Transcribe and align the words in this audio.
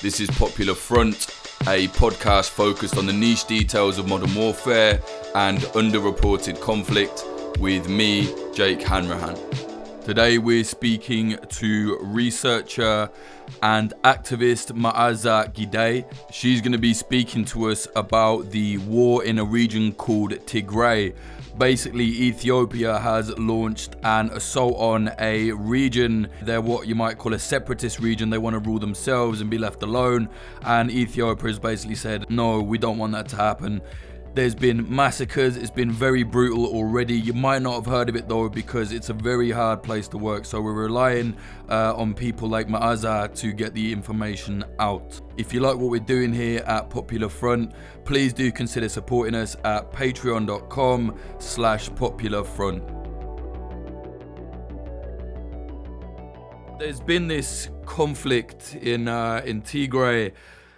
This 0.00 0.20
is 0.20 0.30
Popular 0.30 0.76
Front, 0.76 1.26
a 1.62 1.88
podcast 1.88 2.50
focused 2.50 2.96
on 2.96 3.06
the 3.06 3.12
niche 3.12 3.46
details 3.46 3.98
of 3.98 4.06
modern 4.08 4.32
warfare 4.32 5.02
and 5.34 5.58
underreported 5.74 6.60
conflict 6.60 7.24
with 7.58 7.88
me, 7.88 8.32
Jake 8.54 8.80
Hanrahan. 8.80 9.36
Today 10.04 10.38
we're 10.38 10.62
speaking 10.62 11.36
to 11.48 11.98
researcher 12.00 13.10
and 13.60 13.92
activist 14.04 14.70
Meaza 14.70 15.52
Gidey. 15.52 16.04
She's 16.32 16.60
going 16.60 16.72
to 16.72 16.78
be 16.78 16.94
speaking 16.94 17.44
to 17.46 17.68
us 17.68 17.88
about 17.96 18.52
the 18.52 18.78
war 18.78 19.24
in 19.24 19.40
a 19.40 19.44
region 19.44 19.92
called 19.94 20.30
Tigray. 20.46 21.12
Basically, 21.58 22.04
Ethiopia 22.04 23.00
has 23.00 23.36
launched 23.36 23.96
an 24.04 24.30
assault 24.30 24.76
on 24.76 25.10
a 25.18 25.50
region. 25.50 26.28
They're 26.40 26.60
what 26.60 26.86
you 26.86 26.94
might 26.94 27.18
call 27.18 27.34
a 27.34 27.38
separatist 27.38 27.98
region. 27.98 28.30
They 28.30 28.38
want 28.38 28.54
to 28.54 28.60
rule 28.60 28.78
themselves 28.78 29.40
and 29.40 29.50
be 29.50 29.58
left 29.58 29.82
alone. 29.82 30.28
And 30.62 30.88
Ethiopia 30.88 31.48
has 31.48 31.58
basically 31.58 31.96
said, 31.96 32.30
no, 32.30 32.62
we 32.62 32.78
don't 32.78 32.96
want 32.96 33.12
that 33.14 33.28
to 33.30 33.36
happen. 33.36 33.82
There's 34.34 34.54
been 34.54 34.86
massacres, 34.94 35.56
it's 35.56 35.70
been 35.70 35.90
very 35.90 36.22
brutal 36.22 36.66
already. 36.66 37.14
You 37.14 37.32
might 37.32 37.60
not 37.62 37.74
have 37.74 37.86
heard 37.86 38.08
of 38.08 38.14
it 38.14 38.28
though 38.28 38.48
because 38.48 38.92
it's 38.92 39.08
a 39.08 39.12
very 39.12 39.50
hard 39.50 39.82
place 39.82 40.06
to 40.08 40.18
work. 40.18 40.44
So 40.44 40.60
we're 40.60 40.74
relying 40.74 41.36
uh, 41.68 41.94
on 41.96 42.14
people 42.14 42.48
like 42.48 42.68
Meaza 42.68 43.34
to 43.34 43.52
get 43.52 43.74
the 43.74 43.92
information 43.92 44.64
out. 44.78 45.20
If 45.36 45.52
you 45.52 45.60
like 45.60 45.76
what 45.76 45.90
we're 45.90 45.98
doing 45.98 46.32
here 46.32 46.62
at 46.66 46.88
Popular 46.88 47.28
Front, 47.28 47.72
please 48.04 48.32
do 48.32 48.52
consider 48.52 48.88
supporting 48.88 49.34
us 49.34 49.56
at 49.64 49.90
patreon.com 49.92 51.18
slash 51.38 51.92
popular 51.96 52.44
front. 52.44 52.84
There's 56.78 57.00
been 57.00 57.26
this 57.26 57.70
conflict 57.86 58.76
in 58.76 59.08
uh, 59.08 59.42
in 59.44 59.62
Tigray. 59.62 60.32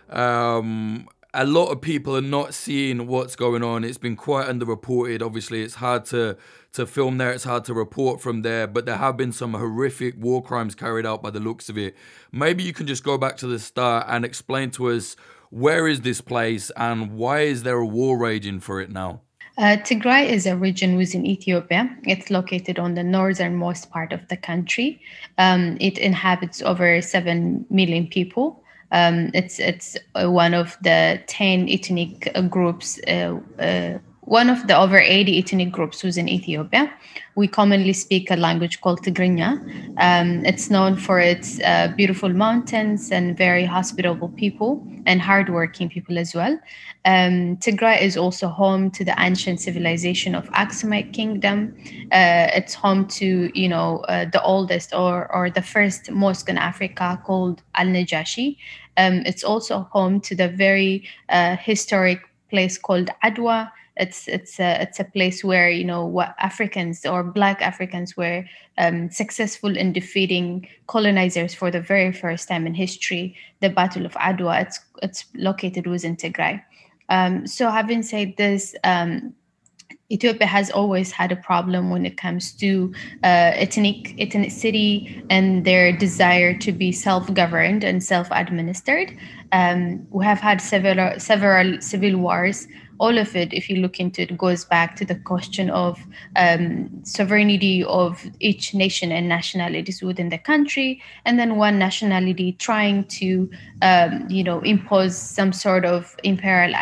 Um, 0.09 1.09
a 1.33 1.47
lot 1.47 1.67
of 1.67 1.81
people 1.81 2.17
are 2.17 2.23
not 2.23 2.55
seeing 2.55 3.07
what's 3.07 3.37
going 3.37 3.63
on. 3.63 3.85
It's 3.85 3.99
been 3.99 4.17
quite 4.17 4.49
underreported. 4.49 5.23
Obviously, 5.23 5.63
it's 5.63 5.77
hard 5.77 6.05
to 6.07 6.37
to 6.73 6.87
film 6.87 7.19
there. 7.19 7.33
It's 7.33 7.45
hard 7.45 7.65
to 7.65 7.75
report 7.75 8.21
from 8.21 8.43
there. 8.43 8.67
But 8.67 8.87
there 8.87 8.97
have 8.97 9.17
been 9.17 9.33
some 9.33 9.55
horrific 9.55 10.15
war 10.17 10.43
crimes 10.43 10.75
carried 10.75 11.07
out 11.07 11.23
by 11.23 11.31
the 11.31 11.41
looks 11.41 11.69
of 11.69 11.77
it. 11.77 11.97
Maybe 12.33 12.63
you 12.63 12.73
can 12.73 12.87
just 12.87 13.05
go 13.05 13.19
back 13.19 13.37
to 13.39 13.47
the 13.47 13.59
start 13.59 14.07
and 14.09 14.25
explain 14.25 14.71
to 14.73 14.91
us 14.91 15.17
where 15.51 15.89
is 15.89 16.03
this 16.03 16.21
place 16.21 16.71
and 16.77 17.13
why 17.13 17.41
is 17.41 17.65
there 17.65 17.79
a 17.79 17.87
war 17.87 18.19
raging 18.19 18.61
for 18.61 18.81
it 18.81 18.91
now? 18.91 19.23
Uh, 19.59 19.77
Tigray 19.77 20.29
is 20.31 20.47
a 20.47 20.57
region 20.57 20.97
within 20.97 21.27
Ethiopia. 21.27 21.95
It's 22.05 22.31
located 22.31 22.79
on 22.79 22.95
the 22.95 23.03
northernmost 23.03 23.91
part 23.91 24.13
of 24.13 24.27
the 24.29 24.37
country. 24.37 25.03
Um, 25.37 25.77
it 25.81 25.99
inhabits 25.99 26.63
over 26.63 27.03
7 27.03 27.67
million 27.69 28.07
people. 28.07 28.60
Um, 28.93 29.31
it's 29.35 29.59
it's 29.59 29.97
uh, 30.15 30.31
one 30.31 30.55
of 30.55 30.77
the 30.83 31.23
ten 31.27 31.69
ethnic 31.69 32.31
uh, 32.35 32.43
groups, 32.43 33.01
uh, 33.07 33.39
uh, 33.59 33.99
one 34.31 34.49
of 34.49 34.69
the 34.69 34.77
over 34.77 35.01
eighty 35.01 35.39
ethnic 35.39 35.73
groups 35.73 36.05
within 36.05 36.29
Ethiopia. 36.29 36.93
We 37.35 37.49
commonly 37.49 37.93
speak 37.93 38.31
a 38.31 38.37
language 38.37 38.81
called 38.81 39.03
Tigrinya. 39.03 39.51
Um, 39.99 40.47
it's 40.47 40.71
known 40.71 40.97
for 40.97 41.19
its 41.19 41.61
uh, 41.61 41.93
beautiful 41.97 42.29
mountains 42.29 43.11
and 43.11 43.37
very 43.37 43.65
hospitable 43.65 44.29
people 44.29 44.87
and 45.05 45.21
hardworking 45.21 45.89
people 45.89 46.17
as 46.17 46.33
well. 46.33 46.55
Um, 47.05 47.57
Tigray 47.57 48.01
is 48.01 48.17
also 48.17 48.47
home 48.47 48.93
to 48.93 49.05
the 49.05 49.17
ancient 49.19 49.61
civilization 49.61 50.37
of 50.37 50.49
Aksumite 50.51 51.13
Kingdom. 51.13 51.75
Uh, 52.13 52.47
it's 52.55 52.75
home 52.75 53.09
to, 53.19 53.51
you 53.59 53.69
know, 53.69 53.99
uh, 54.09 54.27
the 54.31 54.43
oldest 54.43 54.95
or, 54.95 55.15
or 55.35 55.51
the 55.51 55.63
first 55.63 56.09
mosque 56.11 56.49
in 56.49 56.59
Africa 56.59 57.21
called 57.27 57.63
Al 57.75 57.87
Najashi. 57.87 58.59
Um, 58.97 59.23
it's 59.27 59.43
also 59.43 59.89
home 59.91 60.21
to 60.21 60.37
the 60.37 60.49
very 60.49 61.09
uh, 61.31 61.57
historic 61.57 62.21
place 62.49 62.79
called 62.79 63.09
Adwa. 63.25 63.73
It's 63.97 64.29
it's 64.29 64.59
a 64.61 64.83
it's 64.83 65.01
a 65.01 65.05
place 65.05 65.45
where 65.45 65.71
you 65.71 65.85
know 65.85 66.07
what 66.07 66.35
Africans 66.39 67.05
or 67.05 67.23
Black 67.23 67.61
Africans 67.61 68.17
were 68.17 68.45
um, 68.79 69.11
successful 69.11 69.77
in 69.77 69.93
defeating 69.93 70.69
colonizers 70.87 71.55
for 71.55 71.71
the 71.71 71.81
very 71.81 72.13
first 72.13 72.49
time 72.49 72.67
in 72.67 72.75
history. 72.75 73.37
The 73.61 73.71
Battle 73.71 74.07
of 74.07 74.13
Adwa. 74.15 74.63
It's 74.63 74.81
it's 75.03 75.25
located 75.35 75.87
within 75.87 76.17
Tigray. 76.17 76.63
Um, 77.09 77.47
so 77.47 77.71
having 77.71 78.03
said 78.03 78.37
this, 78.37 78.75
um, 78.85 79.35
Ethiopia 80.13 80.47
has 80.47 80.71
always 80.71 81.13
had 81.13 81.31
a 81.31 81.37
problem 81.37 81.91
when 81.91 82.05
it 82.05 82.17
comes 82.17 82.53
to 82.53 82.93
uh, 83.23 83.53
ethnic 83.55 84.17
ethnicity 84.19 85.25
and 85.31 85.65
their 85.65 85.97
desire 85.97 86.57
to 86.59 86.73
be 86.73 86.91
self-governed 86.91 87.85
and 87.85 88.03
self-administered. 88.03 89.17
Um, 89.53 90.07
we 90.11 90.25
have 90.25 90.41
had 90.41 90.61
several 90.61 91.19
several 91.19 91.81
civil 91.81 92.17
wars 92.19 92.67
all 93.01 93.17
of 93.17 93.35
it, 93.35 93.53
if 93.55 93.71
you 93.71 93.77
look 93.77 93.99
into 93.99 94.21
it, 94.21 94.37
goes 94.37 94.67
back 94.67 94.95
to 94.97 95.07
the 95.07 95.15
question 95.15 95.71
of 95.71 95.99
um, 96.37 96.91
sovereignty 97.03 97.83
of 97.85 98.23
each 98.41 98.75
nation 98.75 99.11
and 99.11 99.27
nationalities 99.27 100.03
within 100.03 100.29
the 100.29 100.37
country, 100.37 101.03
and 101.25 101.39
then 101.39 101.57
one 101.57 101.79
nationality 101.79 102.53
trying 102.53 103.05
to, 103.05 103.51
um, 103.81 104.27
you 104.29 104.45
know, 104.45 104.61
impose 104.61 105.17
some 105.17 105.51
sort 105.51 105.87
of 105.87 106.15
imperial 106.25 106.75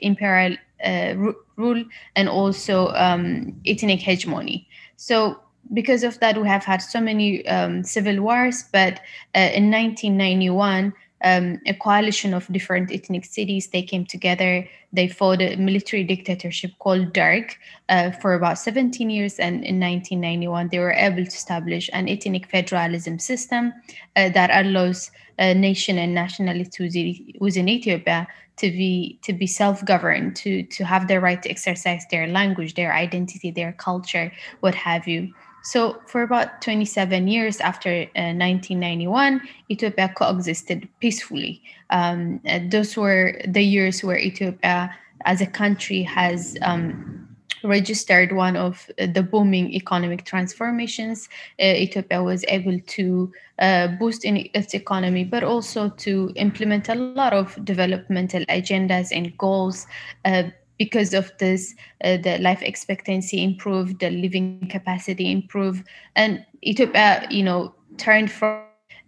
imperial 0.00 0.56
uh, 0.82 1.14
rule 1.56 1.84
and 2.16 2.28
also 2.28 2.88
um, 2.94 3.52
ethnic 3.66 4.00
hegemony. 4.00 4.66
So 4.96 5.38
because 5.74 6.04
of 6.04 6.18
that, 6.20 6.40
we 6.40 6.48
have 6.48 6.64
had 6.64 6.78
so 6.78 7.00
many 7.00 7.46
um, 7.46 7.84
civil 7.84 8.22
wars. 8.22 8.64
But 8.72 8.94
uh, 9.34 9.52
in 9.52 9.70
1991 9.70 10.94
um, 11.24 11.60
a 11.66 11.74
coalition 11.74 12.34
of 12.34 12.46
different 12.52 12.92
ethnic 12.92 13.24
cities. 13.24 13.68
They 13.68 13.82
came 13.82 14.04
together. 14.04 14.68
They 14.92 15.08
fought 15.08 15.40
a 15.40 15.56
military 15.56 16.04
dictatorship 16.04 16.72
called 16.78 17.12
Derg 17.12 17.54
uh, 17.88 18.10
for 18.12 18.34
about 18.34 18.58
17 18.58 19.10
years. 19.10 19.38
And 19.38 19.64
in 19.64 19.80
1991, 19.80 20.68
they 20.68 20.78
were 20.78 20.92
able 20.92 21.24
to 21.24 21.28
establish 21.28 21.90
an 21.92 22.08
ethnic 22.08 22.46
federalism 22.50 23.18
system 23.18 23.72
uh, 24.14 24.28
that 24.30 24.50
allows 24.52 25.10
a 25.38 25.54
nation 25.54 25.98
and 25.98 26.14
nationality 26.14 27.36
within 27.40 27.68
Ethiopia 27.68 28.26
to 28.56 28.70
be 28.70 29.18
to 29.22 29.32
be 29.32 29.46
self-governed, 29.46 30.34
to 30.36 30.62
to 30.62 30.84
have 30.84 31.08
the 31.08 31.20
right 31.20 31.42
to 31.42 31.50
exercise 31.50 32.04
their 32.10 32.26
language, 32.26 32.74
their 32.74 32.94
identity, 32.94 33.50
their 33.50 33.72
culture, 33.72 34.32
what 34.60 34.74
have 34.74 35.06
you. 35.06 35.32
So, 35.66 36.00
for 36.06 36.22
about 36.22 36.62
27 36.62 37.26
years 37.26 37.58
after 37.58 37.90
uh, 37.90 38.38
1991, 38.38 39.40
Ethiopia 39.68 40.08
coexisted 40.16 40.88
peacefully. 41.00 41.60
Um, 41.90 42.40
those 42.70 42.96
were 42.96 43.42
the 43.48 43.62
years 43.62 44.04
where 44.04 44.16
Ethiopia, 44.16 44.94
as 45.24 45.40
a 45.40 45.46
country, 45.46 46.04
has 46.04 46.56
um, 46.62 47.26
registered 47.64 48.30
one 48.30 48.56
of 48.56 48.88
the 48.96 49.24
booming 49.24 49.74
economic 49.74 50.24
transformations. 50.24 51.28
Uh, 51.60 51.64
Ethiopia 51.64 52.22
was 52.22 52.44
able 52.46 52.78
to 52.86 53.32
uh, 53.58 53.88
boost 53.88 54.24
in 54.24 54.48
its 54.54 54.72
economy, 54.72 55.24
but 55.24 55.42
also 55.42 55.88
to 55.88 56.32
implement 56.36 56.88
a 56.88 56.94
lot 56.94 57.32
of 57.32 57.58
developmental 57.64 58.44
agendas 58.44 59.08
and 59.10 59.36
goals 59.36 59.88
uh, 60.24 60.44
because 60.78 61.14
of 61.14 61.32
this 61.38 61.74
uh, 62.04 62.16
the 62.18 62.38
life 62.38 62.62
expectancy 62.62 63.42
improved 63.42 64.00
the 64.00 64.10
living 64.10 64.68
capacity 64.70 65.30
improved. 65.30 65.86
And 66.14 66.44
ethiopia 66.62 67.26
you 67.30 67.42
know 67.42 67.74
turned 67.96 68.30
from 68.30 68.62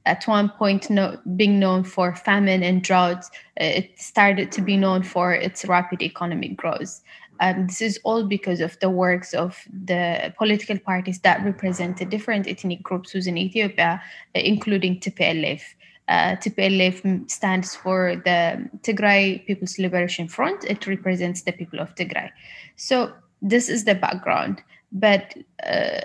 at 0.07 0.25
one 0.25 0.49
point 0.49 0.89
no, 0.89 1.19
being 1.37 1.61
known 1.61 1.85
for 1.85 2.15
famine 2.15 2.63
and 2.63 2.83
droughts 2.83 3.31
uh, 3.61 3.65
it 3.65 4.01
started 4.01 4.51
to 4.53 4.63
be 4.63 4.77
known 4.77 5.03
for 5.03 5.35
its 5.35 5.65
rapid 5.67 6.03
economic 6.03 6.57
growth. 6.57 7.03
Um, 7.41 7.67
this 7.69 7.81
is 7.81 8.01
all 8.03 8.25
because 8.25 8.61
of 8.61 8.79
the 8.81 8.91
works 8.91 9.33
of 9.33 9.63
the 9.85 10.35
political 10.37 10.79
parties 10.79 11.21
that 11.21 11.45
represented 11.45 12.11
different 12.11 12.49
ethnic 12.49 12.83
groups 12.83 13.15
within 13.15 13.39
Ethiopia, 13.39 14.03
uh, 14.35 14.41
including 14.41 14.99
TPLF 14.99 15.63
uh, 16.09 16.37
TPLF 16.37 17.31
stands 17.31 17.77
for 17.77 18.17
the 18.25 18.69
Tigray 18.83 19.45
People's 19.47 19.79
Liberation 19.79 20.27
Front. 20.29 20.65
It 20.65 20.87
represents 20.87 21.43
the 21.43 21.53
people 21.53 21.81
of 21.81 21.95
Tigray. 21.95 22.31
So 22.77 23.13
this 23.43 23.69
is 23.69 23.85
the 23.85 23.95
background. 23.95 24.63
But 24.91 25.35
uh, 25.65 26.01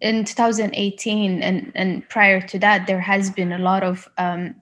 in 0.00 0.24
2018 0.24 1.42
and, 1.42 1.72
and 1.74 2.08
prior 2.08 2.40
to 2.40 2.58
that, 2.58 2.86
there 2.86 3.00
has 3.00 3.30
been 3.30 3.52
a 3.52 3.58
lot 3.58 3.82
of 3.82 4.08
um, 4.18 4.56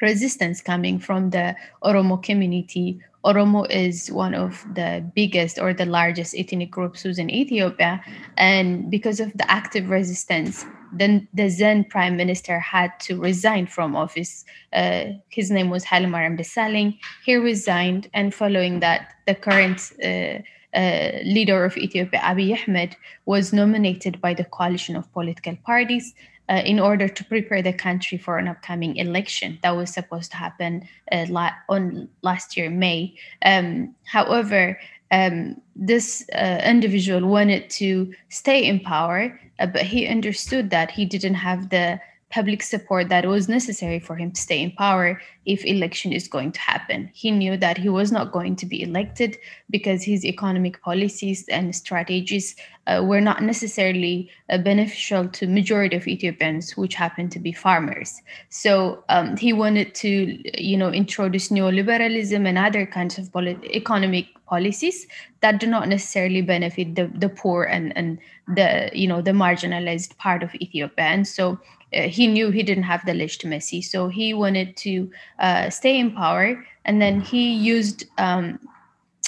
resistance 0.00 0.60
coming 0.60 0.98
from 0.98 1.30
the 1.30 1.54
Oromo 1.82 2.22
community. 2.22 3.00
Oromo 3.24 3.68
is 3.70 4.10
one 4.10 4.34
of 4.34 4.64
the 4.74 5.04
biggest 5.14 5.58
or 5.58 5.74
the 5.74 5.84
largest 5.84 6.34
ethnic 6.34 6.70
groups 6.70 7.04
within 7.04 7.30
Ethiopia. 7.30 8.02
And 8.36 8.90
because 8.90 9.20
of 9.20 9.32
the 9.34 9.50
active 9.50 9.90
resistance, 9.90 10.64
then 10.92 11.28
the 11.34 11.48
then 11.48 11.84
prime 11.84 12.16
minister 12.16 12.58
had 12.58 12.98
to 13.00 13.20
resign 13.20 13.66
from 13.66 13.94
office. 13.94 14.44
Uh, 14.72 15.04
his 15.28 15.50
name 15.50 15.70
was 15.70 15.84
Hailemariam 15.84 16.38
Desalegn. 16.38 16.98
He 17.24 17.36
resigned, 17.36 18.08
and 18.14 18.34
following 18.34 18.80
that, 18.80 19.12
the 19.26 19.34
current 19.34 19.92
uh, 20.02 20.38
uh, 20.76 21.18
leader 21.24 21.64
of 21.64 21.76
Ethiopia, 21.76 22.20
Abiy 22.20 22.56
Ahmed, 22.66 22.96
was 23.26 23.52
nominated 23.52 24.20
by 24.20 24.34
the 24.34 24.44
coalition 24.44 24.96
of 24.96 25.12
political 25.12 25.56
parties. 25.64 26.14
Uh, 26.50 26.62
in 26.64 26.80
order 26.80 27.08
to 27.08 27.24
prepare 27.24 27.62
the 27.62 27.72
country 27.72 28.18
for 28.18 28.36
an 28.36 28.48
upcoming 28.48 28.96
election 28.96 29.58
that 29.62 29.76
was 29.76 29.90
supposed 29.90 30.32
to 30.32 30.36
happen 30.36 30.86
uh, 31.12 31.24
la- 31.28 31.54
on 31.68 32.08
last 32.22 32.56
year 32.56 32.68
May. 32.68 33.14
Um, 33.44 33.94
however, 34.04 34.78
um, 35.12 35.60
this 35.76 36.28
uh, 36.34 36.60
individual 36.64 37.28
wanted 37.28 37.70
to 37.70 38.12
stay 38.28 38.64
in 38.64 38.80
power, 38.80 39.40
uh, 39.60 39.66
but 39.66 39.82
he 39.82 40.06
understood 40.06 40.70
that 40.70 40.90
he 40.90 41.04
didn't 41.04 41.34
have 41.34 41.70
the 41.70 42.00
public 42.30 42.62
support 42.62 43.08
that 43.08 43.26
was 43.26 43.48
necessary 43.48 43.98
for 43.98 44.14
him 44.16 44.30
to 44.30 44.40
stay 44.40 44.62
in 44.62 44.70
power 44.72 45.20
if 45.46 45.64
election 45.64 46.12
is 46.12 46.28
going 46.28 46.52
to 46.52 46.60
happen. 46.60 47.10
He 47.12 47.30
knew 47.30 47.56
that 47.56 47.76
he 47.76 47.88
was 47.88 48.12
not 48.12 48.30
going 48.30 48.56
to 48.56 48.66
be 48.66 48.82
elected 48.82 49.36
because 49.68 50.04
his 50.04 50.24
economic 50.24 50.80
policies 50.80 51.44
and 51.48 51.74
strategies 51.74 52.54
uh, 52.86 53.02
were 53.04 53.20
not 53.20 53.42
necessarily 53.42 54.30
uh, 54.48 54.58
beneficial 54.58 55.28
to 55.28 55.46
majority 55.46 55.96
of 55.96 56.06
Ethiopians, 56.06 56.76
which 56.76 56.94
happen 56.94 57.28
to 57.30 57.38
be 57.38 57.52
farmers. 57.52 58.20
So 58.48 59.04
um, 59.08 59.36
he 59.36 59.52
wanted 59.52 59.94
to, 59.96 60.62
you 60.62 60.76
know, 60.76 60.90
introduce 60.90 61.48
neoliberalism 61.48 62.46
and 62.46 62.58
other 62.58 62.86
kinds 62.86 63.18
of 63.18 63.32
polit- 63.32 63.64
economic 63.64 64.26
policies 64.46 65.06
that 65.40 65.60
do 65.60 65.66
not 65.66 65.88
necessarily 65.88 66.42
benefit 66.42 66.94
the, 66.94 67.10
the 67.14 67.28
poor 67.28 67.64
and, 67.64 67.96
and 67.96 68.18
the, 68.54 68.90
you 68.92 69.06
know, 69.06 69.22
the 69.22 69.30
marginalized 69.30 70.16
part 70.18 70.42
of 70.42 70.54
Ethiopia. 70.56 71.04
And 71.04 71.26
so 71.26 71.58
uh, 71.94 72.02
he 72.02 72.26
knew 72.26 72.50
he 72.50 72.62
didn't 72.62 72.84
have 72.84 73.04
the 73.06 73.14
legitimacy. 73.14 73.82
So 73.82 74.08
he 74.08 74.34
wanted 74.34 74.76
to 74.78 75.10
uh, 75.38 75.70
stay 75.70 75.98
in 75.98 76.12
power. 76.12 76.64
And 76.84 77.00
then 77.00 77.20
he 77.20 77.52
used 77.52 78.04
um, 78.18 78.58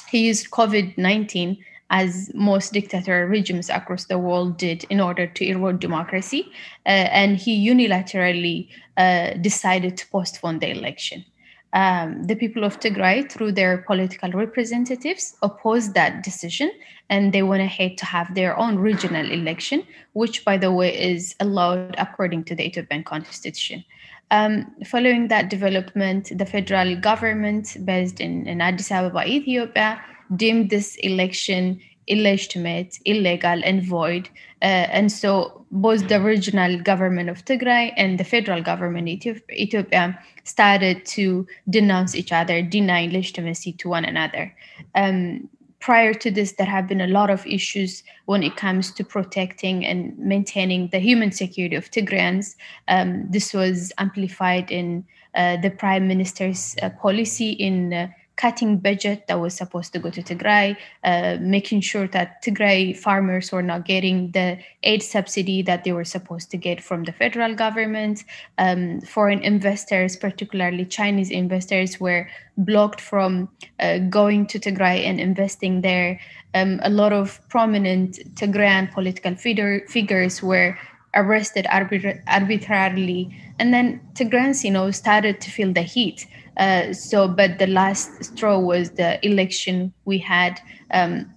he 0.08 0.26
used 0.28 0.50
COVID 0.50 0.96
nineteen 0.96 1.58
as 1.90 2.30
most 2.34 2.72
dictatorial 2.72 3.28
regimes 3.28 3.68
across 3.68 4.06
the 4.06 4.18
world 4.18 4.56
did 4.56 4.84
in 4.88 5.00
order 5.00 5.26
to 5.26 5.44
erode 5.44 5.78
democracy. 5.78 6.50
Uh, 6.86 7.08
and 7.12 7.36
he 7.36 7.68
unilaterally 7.68 8.68
uh, 8.96 9.34
decided 9.42 9.96
to 9.98 10.06
postpone 10.08 10.58
the 10.58 10.70
election 10.70 11.24
um, 11.72 12.24
the 12.24 12.36
people 12.36 12.64
of 12.64 12.80
Tigray, 12.80 13.30
through 13.30 13.52
their 13.52 13.78
political 13.78 14.30
representatives, 14.32 15.36
opposed 15.42 15.94
that 15.94 16.22
decision 16.22 16.70
and 17.08 17.32
they 17.32 17.42
went 17.42 17.62
ahead 17.62 17.98
to 17.98 18.06
have 18.06 18.34
their 18.34 18.56
own 18.58 18.78
regional 18.78 19.30
election, 19.30 19.86
which, 20.14 20.44
by 20.44 20.56
the 20.56 20.72
way, 20.72 20.90
is 20.98 21.34
allowed 21.40 21.94
according 21.98 22.44
to 22.44 22.54
the 22.54 22.66
Ethiopian 22.66 23.04
constitution. 23.04 23.84
Um, 24.30 24.74
following 24.86 25.28
that 25.28 25.50
development, 25.50 26.32
the 26.34 26.46
federal 26.46 26.96
government, 26.96 27.76
based 27.84 28.18
in, 28.18 28.46
in 28.46 28.62
Addis 28.62 28.90
Ababa, 28.90 29.26
Ethiopia, 29.26 30.02
deemed 30.34 30.70
this 30.70 30.96
election 30.96 31.80
illegitimate, 32.12 32.98
illegal, 33.04 33.60
and 33.64 33.82
void. 33.82 34.28
Uh, 34.60 34.86
and 34.98 35.10
so 35.10 35.64
both 35.70 36.08
the 36.08 36.20
regional 36.20 36.78
government 36.80 37.28
of 37.30 37.44
Tigray 37.44 37.92
and 37.96 38.20
the 38.20 38.24
federal 38.24 38.62
government 38.62 39.08
Ethiopia 39.08 40.18
started 40.44 41.06
to 41.06 41.46
denounce 41.68 42.14
each 42.14 42.32
other, 42.32 42.62
deny 42.62 43.06
legitimacy 43.06 43.72
to 43.72 43.88
one 43.88 44.04
another. 44.04 44.54
Um, 44.94 45.48
prior 45.80 46.14
to 46.14 46.30
this, 46.30 46.52
there 46.52 46.66
have 46.66 46.86
been 46.86 47.00
a 47.00 47.06
lot 47.08 47.30
of 47.30 47.46
issues 47.46 48.02
when 48.26 48.42
it 48.42 48.56
comes 48.56 48.92
to 48.92 49.04
protecting 49.04 49.84
and 49.84 50.16
maintaining 50.18 50.88
the 50.88 50.98
human 50.98 51.32
security 51.32 51.76
of 51.76 51.90
Tigrayans. 51.90 52.54
Um, 52.88 53.26
this 53.30 53.52
was 53.52 53.92
amplified 53.98 54.70
in 54.70 55.04
uh, 55.34 55.56
the 55.56 55.70
prime 55.70 56.06
minister's 56.06 56.76
uh, 56.82 56.90
policy 56.90 57.50
in 57.50 57.92
uh, 57.92 58.08
cutting 58.36 58.78
budget 58.78 59.26
that 59.28 59.40
was 59.40 59.54
supposed 59.54 59.92
to 59.92 59.98
go 59.98 60.10
to 60.10 60.22
Tigray, 60.22 60.76
uh, 61.04 61.36
making 61.40 61.80
sure 61.80 62.08
that 62.08 62.42
Tigray 62.42 62.96
farmers 62.96 63.52
were 63.52 63.62
not 63.62 63.84
getting 63.84 64.30
the 64.32 64.58
aid 64.82 65.02
subsidy 65.02 65.62
that 65.62 65.84
they 65.84 65.92
were 65.92 66.04
supposed 66.04 66.50
to 66.50 66.56
get 66.56 66.82
from 66.82 67.04
the 67.04 67.12
federal 67.12 67.54
government. 67.54 68.24
Um, 68.58 69.00
foreign 69.02 69.42
investors, 69.42 70.16
particularly 70.16 70.84
Chinese 70.84 71.30
investors, 71.30 72.00
were 72.00 72.28
blocked 72.56 73.00
from 73.00 73.48
uh, 73.80 73.98
going 73.98 74.46
to 74.46 74.58
Tigray 74.58 75.04
and 75.04 75.20
investing 75.20 75.82
there. 75.82 76.20
Um, 76.54 76.80
a 76.82 76.90
lot 76.90 77.12
of 77.12 77.40
prominent 77.48 78.18
Tigrayan 78.34 78.92
political 78.92 79.34
figure, 79.36 79.86
figures 79.88 80.42
were 80.42 80.78
arrested 81.14 81.66
arbitra- 81.66 82.22
arbitrarily. 82.26 83.34
And 83.58 83.72
then 83.72 84.00
Tigrayans, 84.14 84.64
you 84.64 84.70
know, 84.70 84.90
started 84.90 85.40
to 85.40 85.50
feel 85.50 85.72
the 85.72 85.82
heat. 85.82 86.26
Uh, 86.56 86.92
so, 86.92 87.28
but 87.28 87.58
the 87.58 87.66
last 87.66 88.24
straw 88.24 88.58
was 88.58 88.90
the 88.90 89.24
election 89.26 89.92
we 90.04 90.18
had 90.18 90.60
um, 90.92 91.32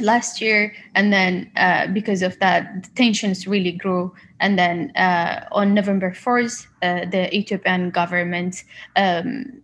last 0.00 0.40
year, 0.40 0.74
and 0.94 1.12
then 1.12 1.50
uh, 1.56 1.86
because 1.88 2.22
of 2.22 2.38
that, 2.40 2.84
the 2.84 2.90
tensions 2.94 3.46
really 3.46 3.72
grew. 3.72 4.14
And 4.40 4.58
then 4.58 4.92
uh, 4.96 5.44
on 5.52 5.74
November 5.74 6.10
4th, 6.10 6.66
uh, 6.82 7.06
the 7.10 7.34
Ethiopian 7.34 7.90
government 7.90 8.64
um, 8.96 9.62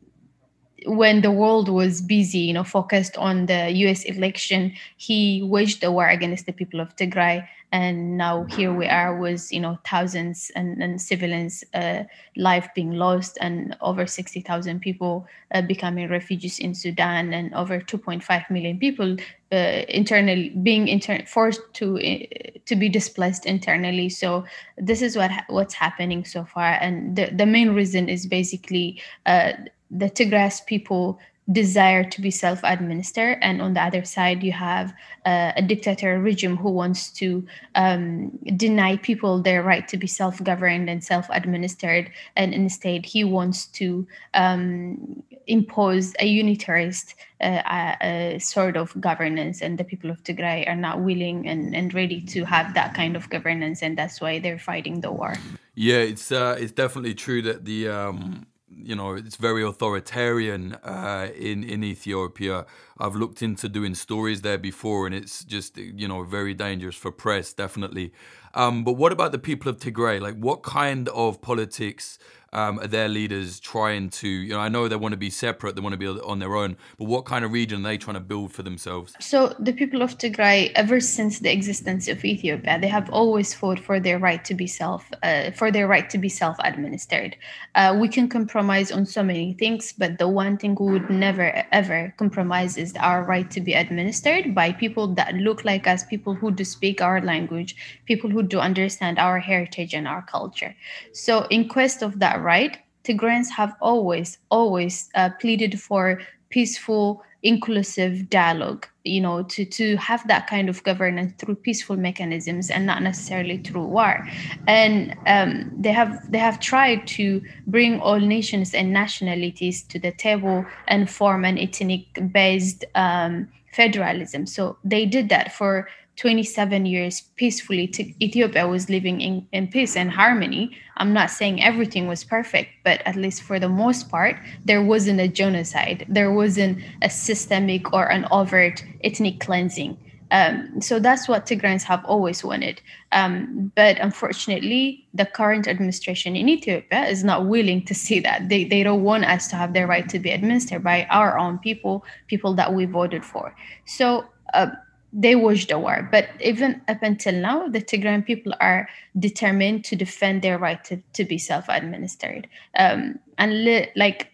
when 0.87 1.21
the 1.21 1.31
world 1.31 1.69
was 1.69 2.01
busy, 2.01 2.39
you 2.39 2.53
know, 2.53 2.65
focused 2.65 3.17
on 3.17 3.47
the 3.47 3.71
U.S. 3.71 4.05
election, 4.05 4.75
he 4.97 5.43
waged 5.45 5.83
a 5.85 5.93
war 5.93 6.09
against 6.09 6.47
the 6.47 6.53
people 6.53 6.81
of 6.81 6.95
Tigray, 6.97 7.47
and 7.73 8.17
now 8.19 8.45
here 8.45 8.73
we 8.73 8.87
are 8.87 9.19
with 9.19 9.51
you 9.53 9.61
know 9.61 9.79
thousands 9.85 10.51
and, 10.55 10.83
and 10.83 11.01
civilians' 11.01 11.65
uh, 11.75 12.05
life 12.37 12.69
being 12.75 12.93
lost, 12.93 13.39
and 13.41 13.77
over 13.81 14.07
sixty 14.07 14.41
thousand 14.41 14.81
people 14.81 15.27
uh, 15.55 15.63
becoming 15.63 16.09
refugees 16.09 16.59
in 16.59 16.75
Sudan, 16.75 17.33
and 17.33 17.55
over 17.55 17.81
two 17.81 17.99
point 17.99 18.23
five 18.23 18.43
million 18.51 18.79
people 18.79 19.17
uh, 19.53 19.83
internally 19.89 20.51
being 20.63 20.89
inter- 20.89 21.25
forced 21.27 21.61
to 21.75 21.99
uh, 21.99 22.59
to 22.67 22.77
be 22.77 22.89
displaced 22.89 23.47
internally. 23.47 24.09
So 24.09 24.45
this 24.79 25.03
is 25.03 25.17
what 25.17 25.31
ha- 25.31 25.45
what's 25.49 25.75
happening 25.75 26.25
so 26.25 26.45
far, 26.45 26.79
and 26.81 27.17
the 27.17 27.31
the 27.35 27.47
main 27.47 27.71
reason 27.75 28.09
is 28.09 28.27
basically 28.27 29.01
uh, 29.27 29.53
the 29.93 30.11
Tigray 30.11 30.65
people 30.67 31.19
desire 31.51 32.05
to 32.05 32.21
be 32.21 32.31
self-administered 32.31 33.37
and 33.43 33.61
on 33.61 33.75
the 33.75 33.81
other 33.81 34.05
side 34.05 34.45
you 34.45 34.53
have 34.53 34.95
uh, 35.27 35.51
a 35.57 35.63
dictator 35.63 36.21
regime 36.21 36.57
who 36.57 36.71
wants 36.71 37.11
to 37.11 37.45
um, 37.75 38.31
deny 38.57 38.97
people 38.99 39.43
their 39.43 39.61
right 39.61 39.89
to 39.89 39.97
be 39.97 40.07
self-governed 40.07 40.89
and 40.89 41.03
self-administered 41.03 42.09
and 42.37 42.55
instead 42.55 43.05
he 43.05 43.25
wants 43.25 43.67
to 43.67 44.07
um, 44.35 45.21
impose 45.49 46.15
a 46.21 46.33
unitarist 46.33 47.15
uh, 47.41 48.39
sort 48.39 48.77
of 48.77 48.99
governance 49.01 49.61
and 49.61 49.79
the 49.79 49.85
people 49.85 50.11
of 50.11 50.23
tigray 50.23 50.67
are 50.69 50.77
not 50.77 51.01
willing 51.01 51.49
and, 51.49 51.75
and 51.75 51.93
ready 51.93 52.21
to 52.21 52.45
have 52.45 52.73
that 52.75 52.95
kind 52.95 53.17
of 53.17 53.29
governance 53.31 53.83
and 53.83 53.99
that's 53.99 54.21
why 54.21 54.39
they're 54.39 54.61
fighting 54.61 55.01
the 55.01 55.11
war. 55.11 55.35
Yeah 55.75 55.97
it's 55.97 56.31
uh, 56.31 56.57
it's 56.57 56.71
definitely 56.71 57.15
true 57.15 57.43
that 57.43 57.65
the 57.65 57.89
um 57.89 58.47
you 58.77 58.95
know 58.95 59.15
it's 59.15 59.37
very 59.37 59.63
authoritarian 59.63 60.75
uh, 60.85 61.29
in 61.37 61.65
in 61.65 61.85
Ethiopia. 61.85 62.67
I've 62.99 63.17
looked 63.17 63.43
into 63.43 63.69
doing 63.69 63.95
stories 63.95 64.43
there 64.43 64.59
before, 64.59 65.07
and 65.07 65.15
it's 65.15 65.45
just 65.45 65.77
you 65.77 66.09
know 66.09 66.23
very 66.23 66.55
dangerous 66.55 66.97
for 66.97 67.11
press, 67.11 67.53
definitely. 67.53 68.13
Um, 68.55 68.85
but 68.85 68.93
what 68.93 69.13
about 69.13 69.33
the 69.33 69.39
people 69.39 69.71
of 69.71 69.79
Tigray? 69.79 70.21
Like, 70.21 70.37
what 70.37 70.63
kind 70.63 71.09
of 71.09 71.41
politics 71.41 72.19
um, 72.53 72.79
are 72.79 72.87
their 72.87 73.09
leaders 73.09 73.59
trying 73.61 74.11
to, 74.11 74.29
you 74.29 74.53
know, 74.53 74.61
I 74.61 74.69
know 74.69 74.89
they 74.89 74.97
want 74.97 75.13
to 75.13 75.19
be 75.19 75.31
separate, 75.31 75.75
they 75.75 75.81
want 75.81 75.95
to 75.95 75.99
be 75.99 76.07
on 76.07 76.39
their 76.39 76.55
own, 76.55 76.77
but 76.99 77.07
what 77.07 77.25
kind 77.25 77.45
of 77.45 77.53
region 77.53 77.81
are 77.85 77.91
they 77.91 77.99
trying 77.99 78.15
to 78.15 78.21
build 78.21 78.53
for 78.53 78.63
themselves? 78.63 79.15
So 79.21 79.55
the 79.59 79.73
people 79.73 80.03
of 80.03 80.19
Tigray, 80.19 80.73
ever 80.75 81.01
since 81.01 81.39
the 81.39 81.51
existence 81.51 82.09
of 82.09 82.25
Ethiopia, 82.25 82.79
they 82.79 82.89
have 82.89 83.09
always 83.11 83.55
fought 83.55 83.81
for 83.81 83.99
their 83.99 84.19
right 84.19 84.45
to 84.45 84.55
be 84.55 84.67
self, 84.67 85.11
uh, 85.23 85.51
for 85.53 85.71
their 85.71 85.89
right 85.89 86.09
to 86.11 86.19
be 86.19 86.29
self-administered. 86.29 87.37
Uh, 87.75 87.97
we 87.99 88.09
can 88.09 88.29
compromise 88.29 88.93
on 88.93 89.07
so 89.07 89.23
many 89.23 89.55
things, 89.55 89.93
but 89.97 90.19
the 90.19 90.29
one 90.29 90.59
thing 90.59 90.77
we 90.79 90.93
would 90.93 91.09
never 91.09 91.65
ever 91.73 92.15
compromise 92.19 92.77
is 92.77 92.95
our 92.97 93.25
right 93.25 93.51
to 93.51 93.61
be 93.61 93.73
administered 93.73 94.55
by 94.55 94.73
people 94.73 95.15
that 95.15 95.35
look 95.35 95.65
like 95.65 95.87
us, 95.87 96.05
people 96.05 96.35
who 96.35 96.51
do 96.51 96.65
speak 96.65 97.01
our 97.01 97.21
language, 97.21 97.77
people 98.05 98.29
who 98.29 98.43
do 98.43 98.59
understand 98.59 99.19
our 99.19 99.39
heritage 99.39 99.95
and 99.95 100.07
our 100.07 100.23
culture. 100.23 100.75
So 101.13 101.47
in 101.51 101.69
quest 101.69 102.03
of 102.03 102.19
that 102.19 102.42
right, 102.43 102.79
Tigrayans 103.05 103.51
have 103.51 103.75
always, 103.81 104.39
always 104.51 105.11
uh, 105.15 105.31
pleaded 105.41 105.81
for 105.81 106.21
peaceful, 106.51 107.23
inclusive 107.43 108.31
dialogue. 108.31 108.87
You 109.05 109.21
know, 109.21 109.43
to 109.43 109.65
to 109.65 109.97
have 109.97 110.27
that 110.29 110.47
kind 110.47 110.69
of 110.69 110.85
governance 110.85 111.33
through 111.39 111.57
peaceful 111.57 111.97
mechanisms 111.97 112.71
and 112.71 112.87
not 112.87 113.03
necessarily 113.03 113.59
through 113.59 113.87
war. 113.87 114.29
And 114.69 115.17
um, 115.27 115.73
they 115.77 115.91
have 115.91 116.31
they 116.31 116.39
have 116.39 116.61
tried 116.61 117.09
to 117.09 117.43
bring 117.67 118.01
all 118.01 118.21
nations 118.21 118.75
and 118.75 118.93
nationalities 118.93 119.83
to 119.85 119.99
the 119.99 120.13
table 120.13 120.65
and 120.87 121.11
form 121.11 121.45
an 121.45 121.59
ethnic 121.59 122.07
based 122.33 122.85
um, 122.95 123.49
federalism. 123.73 124.47
So 124.47 124.77
they 124.85 125.05
did 125.05 125.29
that 125.31 125.53
for 125.53 125.89
27 126.17 126.87
years 126.87 127.23
peacefully 127.37 127.91
ethiopia 128.21 128.69
was 128.69 128.91
living 128.91 129.21
in, 129.21 129.47
in 129.53 129.67
peace 129.67 129.97
and 129.97 130.11
harmony 130.11 130.77
i'm 130.99 131.13
not 131.13 131.31
saying 131.31 131.63
everything 131.63 132.07
was 132.07 132.23
perfect 132.23 132.71
but 132.85 133.01
at 133.07 133.17
least 133.17 133.43
for 133.43 133.59
the 133.59 133.69
most 133.69 134.11
part 134.11 134.37
there 134.65 134.83
wasn't 134.83 135.21
a 135.21 135.29
genocide 135.29 136.05
there 136.09 136.33
wasn't 136.33 136.79
a 137.03 137.09
systemic 137.09 137.93
or 137.93 138.11
an 138.11 138.27
overt 138.31 138.85
ethnic 139.03 139.41
cleansing 139.41 139.97
Um, 140.33 140.81
so 140.81 140.99
that's 140.99 141.29
what 141.29 141.45
Tigrayans 141.45 141.83
have 141.83 142.03
always 142.07 142.43
wanted. 142.43 142.81
Um, 143.13 143.71
but 143.77 143.99
unfortunately, 144.01 145.07
the 145.13 145.27
current 145.27 145.69
administration 145.69 146.35
in 146.35 146.49
Ethiopia 146.49 147.05
is 147.05 147.23
not 147.23 147.47
willing 147.47 147.85
to 147.85 147.95
see 147.95 148.19
that. 148.21 148.49
They, 148.49 148.65
they 148.65 148.83
don't 148.83 149.03
want 149.03 149.27
us 149.27 149.49
to 149.49 149.57
have 149.57 149.75
the 149.75 149.87
right 149.87 150.09
to 150.09 150.19
be 150.19 150.31
administered 150.31 150.83
by 150.83 151.05
our 151.11 151.37
own 151.39 151.59
people, 151.59 152.03
people 152.29 152.55
that 152.55 152.73
we 152.73 152.87
voted 152.87 153.27
for. 153.27 153.55
So 153.85 154.25
uh, 154.55 154.69
they 155.13 155.35
waged 155.35 155.71
a 155.71 155.79
war. 155.79 156.09
But 156.11 156.29
even 156.41 156.81
up 156.89 157.03
until 157.03 157.35
now, 157.35 157.69
the 157.69 157.81
Tigrayan 157.81 158.25
people 158.25 158.55
are 158.61 158.89
determined 159.19 159.85
to 159.87 159.97
defend 159.97 160.43
their 160.43 160.59
right 160.59 160.83
to, 160.85 161.03
to 161.13 161.25
be 161.25 161.39
self 161.39 161.67
administered. 161.69 162.49
Um, 162.77 163.19
and 163.39 163.65
li- 163.65 163.91
like 163.95 164.33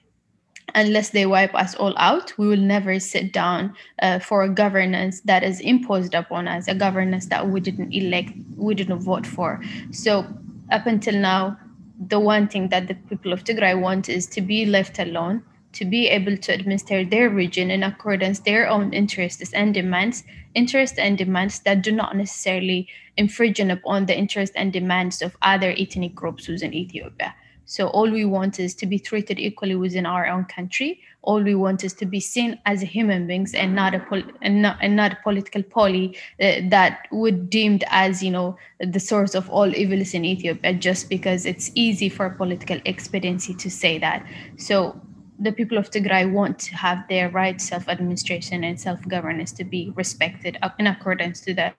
unless 0.75 1.11
they 1.11 1.27
wipe 1.27 1.55
us 1.55 1.75
all 1.75 1.95
out, 1.97 2.37
we 2.39 2.47
will 2.47 2.57
never 2.57 3.01
sit 3.01 3.33
down 3.33 3.75
uh, 4.03 4.19
for 4.19 4.43
a 4.43 4.49
governance 4.49 5.21
that 5.23 5.43
is 5.43 5.61
imposed 5.61 6.15
upon 6.15 6.47
us, 6.47 6.69
a 6.69 6.75
governance 6.75 7.27
that 7.27 7.49
we 7.49 7.61
didn't 7.61 7.93
elect, 7.93 8.33
we 8.57 8.75
didn't 8.75 9.01
vote 9.01 9.27
for. 9.27 9.61
So, 9.91 10.27
up 10.71 10.87
until 10.87 11.15
now, 11.15 11.59
the 12.07 12.21
one 12.21 12.49
thing 12.49 12.69
that 12.69 12.87
the 12.87 12.95
people 12.95 13.33
of 13.33 13.45
Tigray 13.45 13.81
want 13.81 14.09
is 14.09 14.27
to 14.29 14.41
be 14.41 14.67
left 14.67 14.99
alone, 14.99 15.43
to 15.79 15.85
be 15.85 16.09
able 16.09 16.37
to 16.37 16.53
administer 16.53 17.05
their 17.05 17.31
region 17.31 17.71
in 17.71 17.85
accordance 17.85 18.41
their 18.41 18.69
own 18.69 18.93
interests 18.93 19.53
and 19.53 19.73
demands, 19.73 20.25
interests 20.57 20.99
and 20.99 21.17
demands 21.17 21.61
that 21.61 21.83
do 21.83 21.93
not 21.93 22.17
necessarily 22.17 22.89
infringe 23.17 23.61
upon 23.61 24.07
the 24.07 24.19
interests 24.19 24.57
and 24.57 24.73
demands 24.73 25.23
of 25.23 25.37
other 25.41 25.73
ethnic 25.79 26.17
groups 26.17 26.49
within 26.49 26.75
Ethiopia. 26.75 27.33
So 27.65 27.89
all 27.89 28.11
we 28.11 28.25
want 28.25 28.59
is 28.59 28.75
to 28.77 28.87
be 28.87 28.99
treated 28.99 29.39
equally 29.39 29.77
within 29.77 30.05
our 30.05 30.27
own 30.27 30.47
country. 30.47 31.01
All 31.23 31.41
we 31.41 31.55
want 31.55 31.85
is 31.85 31.93
to 31.95 32.07
be 32.07 32.19
seen 32.19 32.59
as 32.67 32.81
human 32.81 33.29
beings 33.29 33.55
and 33.55 33.75
not 33.75 33.95
a 33.95 34.01
pol- 34.01 34.33
and 34.43 34.63
not, 34.63 34.79
and 34.81 34.97
not 34.97 35.13
a 35.13 35.19
political 35.23 35.63
poly 35.63 36.17
uh, 36.41 36.63
that 36.71 37.07
would 37.13 37.51
deemed 37.51 37.85
as 37.89 38.23
you 38.23 38.31
know 38.31 38.57
the 38.81 38.99
source 38.99 39.35
of 39.35 39.49
all 39.51 39.77
evils 39.77 40.15
in 40.15 40.25
Ethiopia 40.25 40.73
just 40.73 41.09
because 41.09 41.45
it's 41.45 41.71
easy 41.75 42.09
for 42.09 42.31
political 42.31 42.81
expediency 42.85 43.55
to 43.55 43.71
say 43.71 43.99
that. 43.99 44.27
So 44.57 44.99
the 45.39 45.53
people 45.53 45.79
of 45.79 45.91
Tigray 45.91 46.31
want 46.31 46.59
to 46.61 46.77
have 46.77 47.07
their 47.09 47.31
right 47.31 47.61
self-administration 47.61 48.65
and 48.65 48.81
self-governance 48.81 49.53
to 49.53 49.65
be 49.65 49.93
respected 49.95 50.59
in 50.79 50.87
accordance 50.87 51.41
to 51.43 51.55
the 51.55 51.75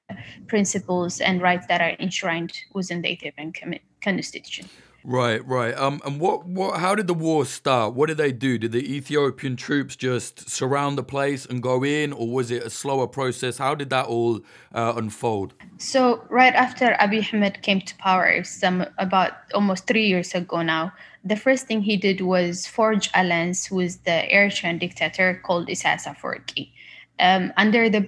principles 0.48 1.20
and 1.20 1.42
rights 1.42 1.68
that 1.68 1.82
are 1.82 1.96
enshrined 2.00 2.54
within 2.74 3.02
the 3.02 3.10
Ethiopian 3.10 3.54
constitution. 4.02 4.70
Right, 5.04 5.46
right. 5.48 5.76
Um, 5.78 6.02
and 6.06 6.20
what, 6.20 6.46
what? 6.46 6.80
How 6.80 6.94
did 6.94 7.08
the 7.08 7.14
war 7.14 7.46
start? 7.46 7.94
What 7.94 8.08
did 8.08 8.18
they 8.18 8.34
do? 8.34 8.58
Did 8.58 8.74
the 8.74 8.96
Ethiopian 8.96 9.56
troops 9.56 9.96
just 9.96 10.50
surround 10.50 10.98
the 10.98 11.04
place 11.04 11.46
and 11.46 11.64
go 11.64 11.84
in, 11.86 12.12
or 12.12 12.28
was 12.28 12.52
it 12.52 12.64
a 12.64 12.70
slower 12.70 13.08
process? 13.08 13.58
How 13.58 13.76
did 13.76 13.90
that 13.92 14.08
all 14.08 14.42
uh, 14.74 14.94
unfold? 14.98 15.54
So, 15.78 16.26
right 16.30 16.54
after 16.54 16.98
Abiy 17.00 17.34
Ahmed 17.34 17.62
came 17.62 17.80
to 17.82 17.96
power, 17.96 18.44
some 18.44 18.86
about 18.98 19.32
almost 19.54 19.88
three 19.88 20.06
years 20.06 20.36
ago 20.36 20.62
now, 20.62 20.92
the 21.24 21.36
first 21.36 21.68
thing 21.68 21.82
he 21.82 21.98
did 21.98 22.22
was 22.22 22.66
forge 22.68 23.10
alliance 23.14 23.70
with 23.70 24.04
the 24.04 24.28
Eritrean 24.32 24.80
dictator 24.80 25.42
called 25.44 25.70
Isaias 25.70 26.06
Afwerki. 26.06 26.72
Um, 27.20 27.52
under 27.58 27.90
the 27.90 28.02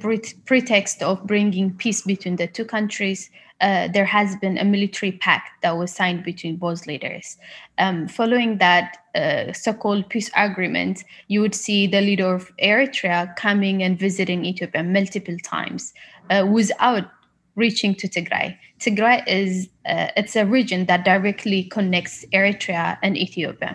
pretext 0.45 1.03
of 1.03 1.27
bringing 1.27 1.73
peace 1.75 2.01
between 2.01 2.37
the 2.37 2.47
two 2.47 2.63
countries, 2.63 3.29
uh, 3.59 3.89
there 3.89 4.05
has 4.05 4.35
been 4.37 4.57
a 4.57 4.63
military 4.63 5.11
pact 5.11 5.61
that 5.61 5.77
was 5.77 5.93
signed 5.93 6.23
between 6.23 6.55
both 6.55 6.87
leaders. 6.87 7.37
Um, 7.77 8.07
following 8.07 8.57
that 8.57 8.97
uh, 9.13 9.53
so 9.53 9.73
called 9.73 10.09
peace 10.09 10.31
agreement, 10.35 11.03
you 11.27 11.41
would 11.41 11.53
see 11.53 11.87
the 11.87 12.01
leader 12.01 12.33
of 12.33 12.51
Eritrea 12.57 13.35
coming 13.35 13.83
and 13.83 13.99
visiting 13.99 14.45
Ethiopia 14.45 14.83
multiple 14.83 15.37
times 15.43 15.93
uh, 16.29 16.47
without 16.49 17.11
reaching 17.65 17.93
to 18.01 18.07
Tigray. 18.15 18.47
Tigray 18.83 19.17
is 19.27 19.69
uh, 19.85 20.07
it's 20.19 20.35
a 20.35 20.45
region 20.57 20.85
that 20.89 21.05
directly 21.05 21.63
connects 21.77 22.25
Eritrea 22.33 22.97
and 23.03 23.13
Ethiopia. 23.25 23.71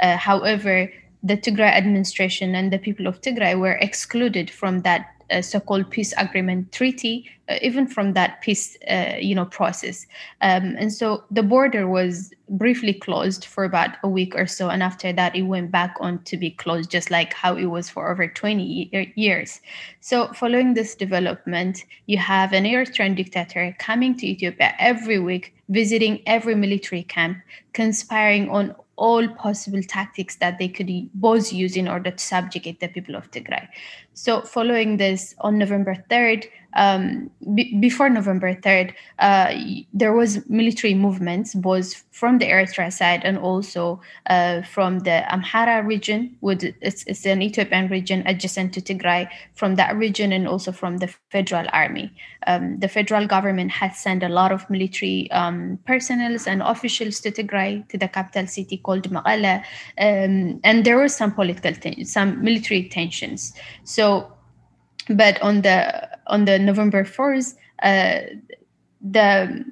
Uh, 0.00 0.16
however, 0.28 0.76
the 1.22 1.36
Tigray 1.36 1.72
administration 1.82 2.54
and 2.54 2.72
the 2.72 2.78
people 2.86 3.06
of 3.06 3.20
Tigray 3.20 3.54
were 3.64 3.76
excluded 3.88 4.50
from 4.50 4.82
that 4.82 5.02
uh, 5.30 5.42
so-called 5.42 5.90
peace 5.90 6.14
agreement 6.16 6.72
treaty, 6.72 7.28
uh, 7.48 7.56
even 7.62 7.86
from 7.86 8.12
that 8.14 8.40
peace, 8.40 8.76
uh, 8.90 9.14
you 9.20 9.34
know, 9.34 9.44
process. 9.44 10.06
Um, 10.40 10.76
and 10.78 10.92
so 10.92 11.24
the 11.30 11.42
border 11.42 11.86
was 11.86 12.32
briefly 12.48 12.94
closed 12.94 13.44
for 13.44 13.64
about 13.64 13.90
a 14.02 14.08
week 14.08 14.34
or 14.34 14.46
so, 14.46 14.68
and 14.68 14.82
after 14.82 15.12
that, 15.12 15.36
it 15.36 15.42
went 15.42 15.70
back 15.70 15.96
on 16.00 16.22
to 16.24 16.36
be 16.36 16.50
closed, 16.50 16.90
just 16.90 17.10
like 17.10 17.32
how 17.34 17.56
it 17.56 17.66
was 17.66 17.88
for 17.88 18.10
over 18.10 18.26
20 18.26 18.90
years. 19.16 19.60
So, 20.00 20.32
following 20.32 20.74
this 20.74 20.94
development, 20.94 21.84
you 22.06 22.18
have 22.18 22.52
an 22.52 22.64
Eritrean 22.64 23.16
dictator 23.16 23.74
coming 23.78 24.16
to 24.16 24.26
Ethiopia 24.26 24.74
every 24.78 25.18
week, 25.18 25.54
visiting 25.68 26.22
every 26.26 26.54
military 26.54 27.02
camp, 27.02 27.38
conspiring 27.72 28.48
on 28.50 28.74
all 28.98 29.26
possible 29.28 29.82
tactics 29.82 30.36
that 30.36 30.58
they 30.58 30.68
could 30.68 30.90
both 31.14 31.52
use 31.52 31.76
in 31.76 31.88
order 31.88 32.10
to 32.10 32.18
subjugate 32.18 32.80
the 32.80 32.88
people 32.88 33.14
of 33.14 33.30
Tigray. 33.30 33.68
So, 34.12 34.42
following 34.42 34.96
this, 34.96 35.34
on 35.38 35.58
November 35.58 35.94
3rd, 36.10 36.48
um, 36.74 37.30
b- 37.54 37.78
before 37.78 38.10
November 38.10 38.52
3rd, 38.52 38.92
uh, 39.20 39.54
there 39.92 40.12
was 40.12 40.48
military 40.48 40.94
movements 40.94 41.54
both 41.54 42.04
from 42.10 42.38
the 42.38 42.46
Eritrea 42.46 42.92
side 42.92 43.22
and 43.24 43.38
also 43.38 44.00
uh, 44.26 44.62
from 44.62 45.00
the 45.00 45.22
Amhara 45.30 45.86
region, 45.86 46.36
which 46.40 46.64
it's, 46.80 47.04
it's, 47.06 47.24
an 47.26 47.42
Ethiopian 47.42 47.88
region 47.88 48.24
adjacent 48.26 48.74
to 48.74 48.80
Tigray, 48.80 49.28
from 49.54 49.76
that 49.76 49.96
region 49.96 50.32
and 50.32 50.48
also 50.48 50.72
from 50.72 50.98
the 50.98 51.14
federal 51.30 51.66
army. 51.72 52.12
Um, 52.48 52.80
the 52.80 52.88
federal 52.88 53.26
government 53.26 53.70
had 53.70 53.94
sent 53.94 54.24
a 54.24 54.28
lot 54.28 54.50
of 54.50 54.68
military 54.68 55.30
um, 55.30 55.78
personnel 55.86 56.36
and 56.46 56.62
officials 56.62 57.20
to 57.20 57.30
Tigray, 57.30 57.88
to 57.88 57.96
the 57.96 58.08
capital 58.08 58.48
city 58.48 58.78
called 58.88 59.10
Mekelle, 59.10 59.54
um, 60.06 60.60
and 60.64 60.84
there 60.84 60.96
were 60.96 61.08
some 61.08 61.32
political, 61.32 61.74
ten- 61.74 62.04
some 62.04 62.42
military 62.42 62.88
tensions. 62.88 63.52
So 63.84 64.32
but 65.08 65.40
on 65.42 65.62
the 65.62 66.08
on 66.26 66.44
the 66.44 66.58
November 66.58 67.04
4th, 67.04 67.56
uh, 67.82 68.20
the 69.00 69.64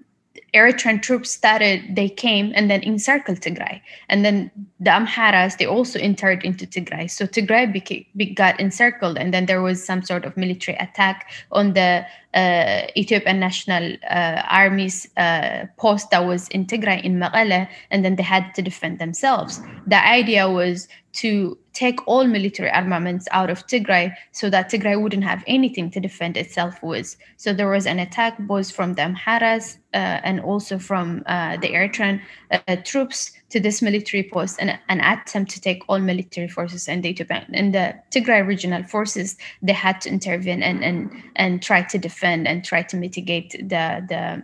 Eritrean 0.55 1.01
troops 1.03 1.31
started, 1.31 1.97
they 1.97 2.09
came 2.09 2.53
and 2.55 2.71
then 2.71 2.83
encircled 2.83 3.41
Tigray. 3.41 3.81
And 4.09 4.25
then 4.25 4.51
the 4.81 4.91
Amharas, 4.91 5.59
they 5.59 5.67
also 5.67 5.99
entered 5.99 6.45
into 6.45 6.67
Tigray. 6.67 7.11
So 7.11 7.27
Tigray 7.27 7.73
became, 7.73 8.05
got 8.35 8.59
encircled, 8.61 9.19
and 9.19 9.33
then 9.33 9.47
there 9.47 9.63
was 9.63 9.85
some 9.85 10.03
sort 10.03 10.25
of 10.25 10.37
military 10.37 10.77
attack 10.79 11.31
on 11.53 11.73
the 11.75 12.07
uh, 12.35 12.83
Ethiopian 12.97 13.41
National 13.41 13.97
uh, 14.11 14.43
Army's 14.49 15.09
uh, 15.17 15.67
post 15.79 16.11
that 16.11 16.27
was 16.27 16.49
in 16.49 16.67
Tigray 16.67 17.03
in 17.03 17.19
Mekelle, 17.19 17.69
and 17.91 18.05
then 18.05 18.17
they 18.17 18.23
had 18.23 18.55
to 18.55 18.63
defend 18.63 18.99
themselves. 18.99 19.61
The 19.87 20.05
idea 20.07 20.51
was 20.51 20.89
to 21.15 21.57
take 21.77 22.01
all 22.09 22.27
military 22.27 22.71
armaments 22.71 23.29
out 23.33 23.51
of 23.51 23.67
Tigray 23.67 24.15
so 24.33 24.49
that 24.49 24.71
Tigray 24.71 25.01
wouldn't 25.01 25.25
have 25.25 25.45
anything 25.47 25.91
to 25.91 26.01
defend 26.01 26.39
itself 26.39 26.83
with. 26.83 27.15
So 27.37 27.53
there 27.53 27.69
was 27.69 27.87
an 27.87 27.99
attack 27.99 28.39
both 28.39 28.73
from 28.73 28.95
the 28.95 29.03
Amharas 29.03 29.77
uh, 29.93 30.25
and 30.25 30.41
also 30.41 30.79
from 30.79 31.23
uh, 31.27 31.59
the 31.59 31.69
Eritrean 31.69 32.23
uh, 32.51 32.77
troops 32.77 33.33
to 33.51 33.61
this 33.61 33.83
military 33.83 34.29
post 34.33 34.57
and 34.59 34.79
an 34.89 35.01
attempt 35.01 35.51
to 35.53 35.61
take 35.61 35.83
all 35.87 35.99
military 35.99 36.49
forces 36.49 36.89
and 36.89 37.03
the 37.03 37.11
Ethiopian 37.11 37.45
and 37.53 37.75
the 37.75 37.95
Tigray 38.11 38.47
regional 38.47 38.83
forces. 38.83 39.37
They 39.61 39.75
had 39.75 40.01
to 40.01 40.09
intervene 40.09 40.63
and 40.63 40.83
and 40.83 41.11
and 41.37 41.63
try 41.63 41.83
to 41.83 41.99
defend 41.99 42.49
and 42.49 42.65
try 42.65 42.83
to 42.85 42.97
mitigate 42.97 43.53
the 43.53 43.85
the 44.09 44.43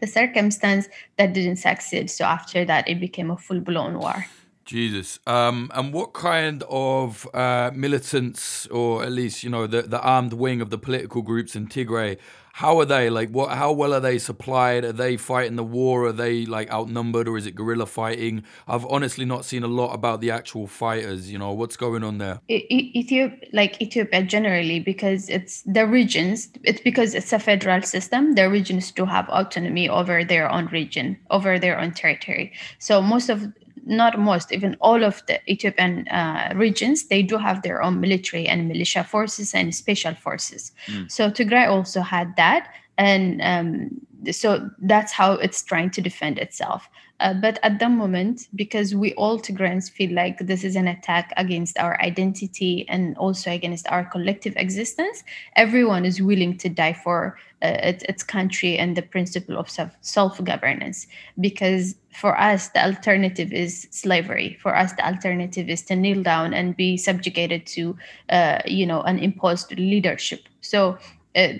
the 0.00 0.06
circumstance 0.06 0.88
that 1.16 1.32
didn't 1.32 1.56
succeed. 1.56 2.10
So 2.10 2.24
after 2.24 2.64
that, 2.66 2.88
it 2.88 3.00
became 3.00 3.30
a 3.30 3.38
full 3.38 3.60
blown 3.60 3.98
war. 3.98 4.26
Jesus. 4.64 5.18
Um, 5.26 5.70
and 5.74 5.92
what 5.92 6.12
kind 6.12 6.62
of 6.68 7.28
uh, 7.34 7.70
militants, 7.74 8.66
or 8.66 9.02
at 9.02 9.12
least 9.12 9.42
you 9.42 9.50
know 9.50 9.66
the 9.66 9.82
the 9.82 10.00
armed 10.00 10.32
wing 10.32 10.60
of 10.60 10.70
the 10.70 10.78
political 10.78 11.22
groups 11.22 11.56
in 11.56 11.66
Tigray, 11.66 12.18
how 12.54 12.78
are 12.78 12.84
they? 12.84 13.08
Like, 13.08 13.30
what? 13.30 13.50
How 13.50 13.72
well 13.72 13.94
are 13.94 14.00
they 14.00 14.18
supplied? 14.18 14.84
Are 14.84 14.92
they 14.92 15.16
fighting 15.16 15.56
the 15.56 15.64
war? 15.64 16.06
Are 16.06 16.12
they 16.12 16.44
like 16.44 16.70
outnumbered, 16.70 17.26
or 17.26 17.38
is 17.38 17.46
it 17.46 17.54
guerrilla 17.54 17.86
fighting? 17.86 18.44
I've 18.68 18.84
honestly 18.86 19.24
not 19.24 19.46
seen 19.46 19.62
a 19.62 19.68
lot 19.68 19.94
about 19.94 20.20
the 20.20 20.30
actual 20.30 20.66
fighters. 20.66 21.32
You 21.32 21.38
know, 21.38 21.52
what's 21.52 21.78
going 21.78 22.04
on 22.04 22.18
there? 22.18 22.40
Ethiopia, 22.50 23.38
like 23.54 23.80
Ethiopia 23.80 24.22
generally, 24.22 24.80
because 24.80 25.30
it's 25.30 25.62
the 25.62 25.86
regions. 25.86 26.50
It's 26.62 26.82
because 26.82 27.14
it's 27.14 27.32
a 27.32 27.38
federal 27.38 27.80
system. 27.82 28.34
The 28.34 28.50
regions 28.50 28.92
do 28.92 29.06
have 29.06 29.28
autonomy 29.30 29.88
over 29.88 30.22
their 30.22 30.50
own 30.50 30.66
region, 30.66 31.18
over 31.30 31.58
their 31.58 31.80
own 31.80 31.92
territory. 31.92 32.52
So 32.78 33.00
most 33.00 33.30
of 33.30 33.50
not 33.84 34.18
most, 34.18 34.52
even 34.52 34.76
all 34.80 35.04
of 35.04 35.22
the 35.26 35.40
Ethiopian 35.50 36.08
uh, 36.08 36.52
regions, 36.54 37.04
they 37.04 37.22
do 37.22 37.38
have 37.38 37.62
their 37.62 37.82
own 37.82 38.00
military 38.00 38.46
and 38.46 38.68
militia 38.68 39.04
forces 39.04 39.54
and 39.54 39.74
special 39.74 40.14
forces. 40.14 40.72
Mm. 40.86 41.10
So 41.10 41.30
Tigray 41.30 41.68
also 41.68 42.00
had 42.00 42.34
that. 42.36 42.72
And 43.02 43.42
um, 43.42 44.00
so 44.30 44.70
that's 44.80 45.12
how 45.12 45.32
it's 45.32 45.62
trying 45.62 45.90
to 45.90 46.00
defend 46.00 46.38
itself. 46.38 46.88
Uh, 47.18 47.34
but 47.34 47.58
at 47.62 47.78
the 47.78 47.88
moment, 47.88 48.48
because 48.54 48.94
we 48.94 49.12
all 49.14 49.38
Tigrayans 49.38 49.90
feel 49.90 50.12
like 50.12 50.38
this 50.38 50.64
is 50.64 50.74
an 50.76 50.88
attack 50.88 51.32
against 51.36 51.78
our 51.78 52.00
identity 52.00 52.84
and 52.88 53.16
also 53.16 53.50
against 53.50 53.86
our 53.88 54.04
collective 54.04 54.54
existence, 54.56 55.22
everyone 55.54 56.04
is 56.04 56.20
willing 56.20 56.56
to 56.58 56.68
die 56.68 56.92
for 56.92 57.38
uh, 57.62 57.78
its, 57.82 58.02
its, 58.08 58.22
country 58.24 58.76
and 58.76 58.96
the 58.96 59.02
principle 59.02 59.56
of 59.56 59.70
self 60.00 60.42
governance. 60.44 61.06
Because 61.40 61.94
for 62.12 62.38
us, 62.38 62.68
the 62.68 62.84
alternative 62.84 63.52
is 63.52 63.86
slavery. 63.90 64.58
For 64.60 64.76
us, 64.76 64.92
the 64.92 65.06
alternative 65.06 65.68
is 65.68 65.82
to 65.82 65.96
kneel 65.96 66.22
down 66.22 66.54
and 66.54 66.76
be 66.76 66.96
subjugated 66.96 67.66
to, 67.66 67.96
uh, 68.30 68.58
you 68.66 68.86
know, 68.86 69.02
an 69.02 69.18
imposed 69.18 69.72
leadership. 69.78 70.48
So 70.60 70.98
uh, 71.34 71.54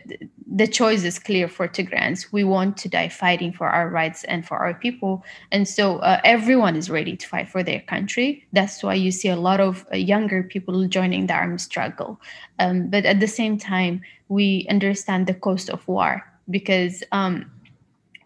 the 0.54 0.66
choice 0.66 1.02
is 1.04 1.18
clear 1.18 1.48
for 1.48 1.66
Tigrayans. 1.66 2.30
We 2.30 2.44
want 2.44 2.76
to 2.78 2.88
die 2.88 3.08
fighting 3.08 3.52
for 3.52 3.68
our 3.68 3.88
rights 3.88 4.22
and 4.24 4.46
for 4.46 4.58
our 4.58 4.74
people. 4.74 5.24
And 5.50 5.66
so 5.66 5.98
uh, 5.98 6.20
everyone 6.24 6.76
is 6.76 6.90
ready 6.90 7.16
to 7.16 7.26
fight 7.26 7.48
for 7.48 7.62
their 7.62 7.80
country. 7.80 8.46
That's 8.52 8.82
why 8.82 8.94
you 8.94 9.10
see 9.10 9.28
a 9.28 9.36
lot 9.36 9.60
of 9.60 9.86
uh, 9.92 9.96
younger 9.96 10.42
people 10.42 10.86
joining 10.88 11.26
the 11.26 11.34
armed 11.34 11.60
struggle. 11.60 12.20
Um, 12.58 12.88
but 12.88 13.06
at 13.06 13.20
the 13.20 13.28
same 13.28 13.56
time, 13.56 14.02
we 14.28 14.66
understand 14.68 15.26
the 15.26 15.34
cost 15.34 15.70
of 15.70 15.86
war 15.88 16.22
because 16.50 17.02
um, 17.12 17.50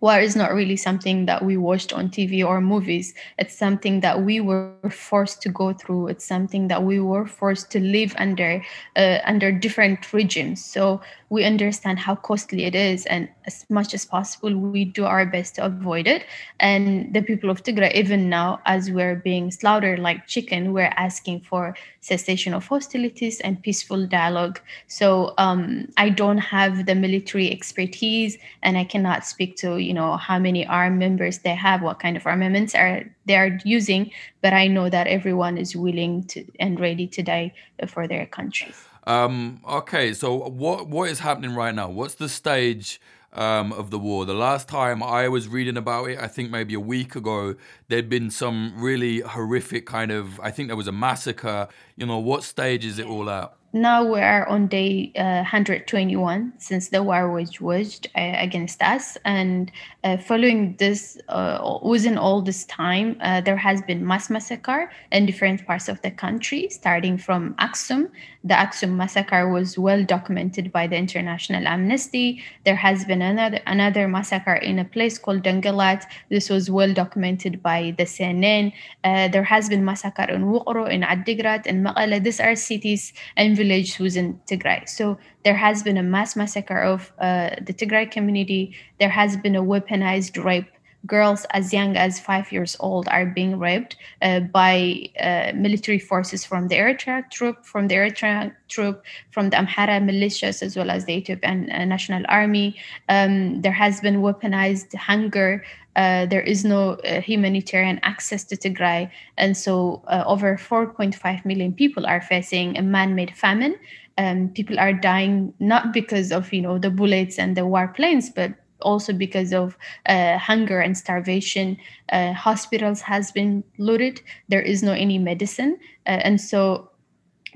war 0.01 0.19
is 0.21 0.37
not 0.37 0.53
really 0.53 0.77
something 0.77 1.27
that 1.27 1.45
we 1.45 1.57
watched 1.57 1.93
on 1.93 2.11
TV 2.11 2.45
or 2.47 2.61
movies. 2.61 3.15
It's 3.39 3.57
something 3.57 4.01
that 4.01 4.23
we 4.23 4.41
were 4.41 4.91
forced 4.91 5.43
to 5.43 5.49
go 5.49 5.73
through. 5.73 6.09
It's 6.09 6.25
something 6.25 6.69
that 6.69 6.83
we 6.83 7.01
were 7.01 7.27
forced 7.27 7.71
to 7.73 7.81
live 7.81 8.15
under 8.19 8.63
uh, 8.97 9.19
under 9.25 9.51
different 9.51 10.13
regimes. 10.13 10.65
So 10.65 11.01
we 11.29 11.45
understand 11.45 11.99
how 11.99 12.15
costly 12.15 12.65
it 12.65 12.75
is 12.75 13.07
and 13.07 13.29
as 13.47 13.65
much 13.69 13.95
as 13.95 14.05
possible 14.05 14.57
we 14.57 14.85
do 14.85 15.05
our 15.05 15.27
best 15.27 15.57
to 15.57 15.65
avoid 15.65 16.07
it. 16.07 16.25
And 16.61 17.13
the 17.13 17.23
people 17.23 17.51
of 17.51 17.63
tigray 17.63 17.93
even 17.95 18.29
now 18.29 18.61
as 18.67 18.91
we're 18.91 19.17
being 19.17 19.51
slaughtered 19.51 19.99
like 19.99 20.27
chicken 20.27 20.73
we're 20.73 20.93
asking 20.97 21.41
for 21.41 21.77
cessation 22.01 22.55
of 22.55 22.67
hostilities 22.67 23.41
and 23.41 23.63
peaceful 23.63 24.07
dialogue. 24.07 24.61
So 24.87 25.35
um, 25.39 25.89
i 25.97 26.09
don't 26.09 26.39
have 26.39 26.87
the 26.87 26.95
military 26.95 27.51
expertise 27.51 28.39
and 28.63 28.77
i 28.79 28.85
cannot 28.85 29.25
speak 29.25 29.57
to 29.57 29.79
you 29.79 29.95
know 29.95 30.17
how 30.17 30.39
many 30.39 30.67
armed 30.67 30.99
members 30.99 31.39
they 31.39 31.55
have 31.55 31.83
what 31.83 32.01
kind 32.01 32.17
of 32.17 32.27
armaments 32.27 32.75
are 32.75 33.05
they 33.27 33.37
are 33.37 33.59
using 33.65 34.11
but 34.43 34.53
i 34.53 34.67
know 34.67 34.89
that 34.89 35.07
everyone 35.07 35.59
is 35.59 35.77
willing 35.77 36.25
to 36.25 36.45
and 36.61 36.81
ready 36.81 37.07
to 37.07 37.23
die 37.23 37.53
for 37.87 38.07
their 38.07 38.27
country 38.27 38.73
um, 39.07 39.61
okay, 39.69 40.13
so 40.13 40.35
what 40.35 40.89
what 40.89 41.09
is 41.11 41.21
happening 41.21 41.55
right 41.55 41.75
now? 41.75 41.89
What's 41.89 42.15
the 42.15 42.29
stage 42.29 43.01
um, 43.33 43.73
of 43.73 43.91
the 43.91 43.99
war? 43.99 44.25
The 44.25 44.35
last 44.35 44.69
time 44.69 45.03
I 45.03 45.29
was 45.29 45.47
reading 45.47 45.77
about 45.77 46.11
it, 46.11 46.19
I 46.19 46.27
think 46.27 46.51
maybe 46.51 46.75
a 46.75 46.81
week 46.81 47.15
ago, 47.15 47.55
there'd 47.89 48.09
been 48.09 48.31
some 48.31 48.75
really 48.77 49.21
horrific 49.21 49.87
kind 49.87 50.11
of. 50.11 50.41
I 50.41 50.51
think 50.51 50.69
there 50.69 50.77
was 50.77 50.89
a 50.89 50.93
massacre. 50.93 51.69
You 51.97 52.07
know, 52.07 52.19
what 52.19 52.43
stage 52.43 52.85
is 52.85 52.99
it 52.99 53.07
all 53.07 53.31
at? 53.31 53.55
Now 53.77 54.03
we 54.03 54.21
are 54.21 54.49
on 54.49 54.67
day 54.67 55.13
uh, 55.17 55.45
121 55.45 56.53
since 56.59 56.89
the 56.89 57.03
war 57.03 57.31
was 57.31 57.61
waged 57.61 58.09
uh, 58.17 58.33
against 58.37 58.83
us. 58.83 59.19
And 59.25 59.71
uh, 60.03 60.17
following 60.17 60.77
this 60.79 61.19
uh, 61.29 61.79
within 61.83 62.17
all 62.17 62.41
this 62.41 62.65
time 62.65 63.17
uh, 63.21 63.41
there 63.43 63.57
has 63.57 63.83
been 63.83 64.07
mass 64.07 64.31
massacre 64.31 64.91
in 65.13 65.27
different 65.27 65.67
parts 65.67 65.89
of 65.89 66.01
the 66.03 66.11
country 66.11 66.69
starting 66.71 67.19
from 67.19 67.55
Aksum. 67.55 68.11
The 68.45 68.55
Aksum 68.55 68.97
massacre 68.97 69.49
was 69.49 69.77
well 69.77 70.05
documented 70.05 70.73
by 70.73 70.87
the 70.87 70.97
international 70.97 71.67
amnesty. 71.67 72.43
There 72.65 72.77
has 72.77 73.05
been 73.05 73.21
another 73.21 73.61
another 73.67 74.09
massacre 74.09 74.55
in 74.55 74.79
a 74.79 74.85
place 74.85 75.19
called 75.19 75.43
Dangalat 75.43 76.05
this 76.31 76.49
was 76.49 76.71
well 76.71 76.93
documented 76.95 77.63
by 77.63 77.95
the 77.99 78.05
CNN 78.05 78.73
uh, 79.05 79.29
there 79.29 79.43
has 79.43 79.69
been 79.69 79.85
massacre 79.85 80.31
in 80.31 80.45
Wuqro 80.45 80.89
in 80.89 81.03
Adigrat 81.03 81.67
and 81.67 81.85
Maqala 81.85 82.23
these 82.23 82.41
are 82.41 82.57
cities 82.57 83.13
and 83.37 83.59
village 83.67 83.95
who's 83.95 84.17
in 84.17 84.41
Tigray. 84.47 84.89
So 84.89 85.19
there 85.45 85.57
has 85.57 85.83
been 85.83 85.97
a 85.97 86.03
mass 86.03 86.37
massacre 86.37 86.83
of 86.83 87.13
uh, 87.19 87.51
the 87.61 87.73
Tigray 87.73 88.11
community. 88.11 88.75
There 89.01 89.09
has 89.09 89.37
been 89.37 89.57
a 89.57 89.63
weaponized 89.63 90.43
rape. 90.43 90.71
Girls 91.07 91.47
as 91.51 91.73
young 91.73 91.97
as 91.97 92.19
five 92.19 92.51
years 92.51 92.77
old 92.81 93.09
are 93.09 93.27
being 93.27 93.59
raped 93.59 93.97
uh, 94.23 94.41
by 94.41 95.09
uh, 95.21 95.53
military 95.55 95.99
forces 95.99 96.45
from 96.45 96.69
the 96.69 96.77
Eritrea 96.77 97.31
troop, 97.31 97.65
from 97.65 97.89
the 97.89 97.95
Eritrea 97.95 98.53
troop, 98.69 99.05
from 99.31 99.51
the 99.51 99.57
Amhara 99.57 100.01
militias, 100.01 100.63
as 100.63 100.77
well 100.77 100.91
as 100.91 101.05
the 101.05 101.13
Ethiopian 101.13 101.71
uh, 101.71 101.85
National 101.85 102.25
Army. 102.29 102.77
Um, 103.09 103.63
there 103.63 103.73
has 103.73 104.01
been 104.01 104.17
weaponized 104.17 104.95
hunger 104.95 105.63
uh, 105.97 106.27
there 106.27 106.43
is 106.43 106.65
no 106.65 106.91
uh, 106.91 107.23
humanitarian 107.23 107.99
access 108.03 108.45
to 108.45 108.57
Tigray. 108.57 109.11
And 109.39 109.57
so 109.57 110.03
uh, 110.07 110.25
over 110.27 110.57
4.5 110.57 111.45
million 111.47 111.73
people 111.73 112.07
are 112.07 112.21
facing 112.21 112.77
a 112.77 112.83
man-made 112.83 113.35
famine. 113.35 113.77
Um, 114.19 114.51
people 114.51 114.79
are 114.79 114.93
dying 114.93 115.55
not 115.59 115.93
because 115.93 116.33
of 116.33 116.53
you 116.53 116.63
know 116.63 116.79
the 116.79 116.91
bullets 116.91 117.39
and 117.39 117.57
the 117.57 117.63
warplanes, 117.63 118.35
but 118.35 118.53
also 118.81 119.13
because 119.13 119.53
of 119.53 119.77
uh, 120.07 120.39
hunger 120.39 120.81
and 120.81 120.97
starvation. 120.97 121.77
Uh, 122.11 122.33
hospitals 122.33 123.01
has 123.03 123.33
been 123.33 123.65
looted. 123.79 124.21
There 124.49 124.63
is 124.63 124.83
no 124.83 124.93
any 124.93 125.19
medicine, 125.19 125.79
and 126.07 126.41
so 126.41 126.91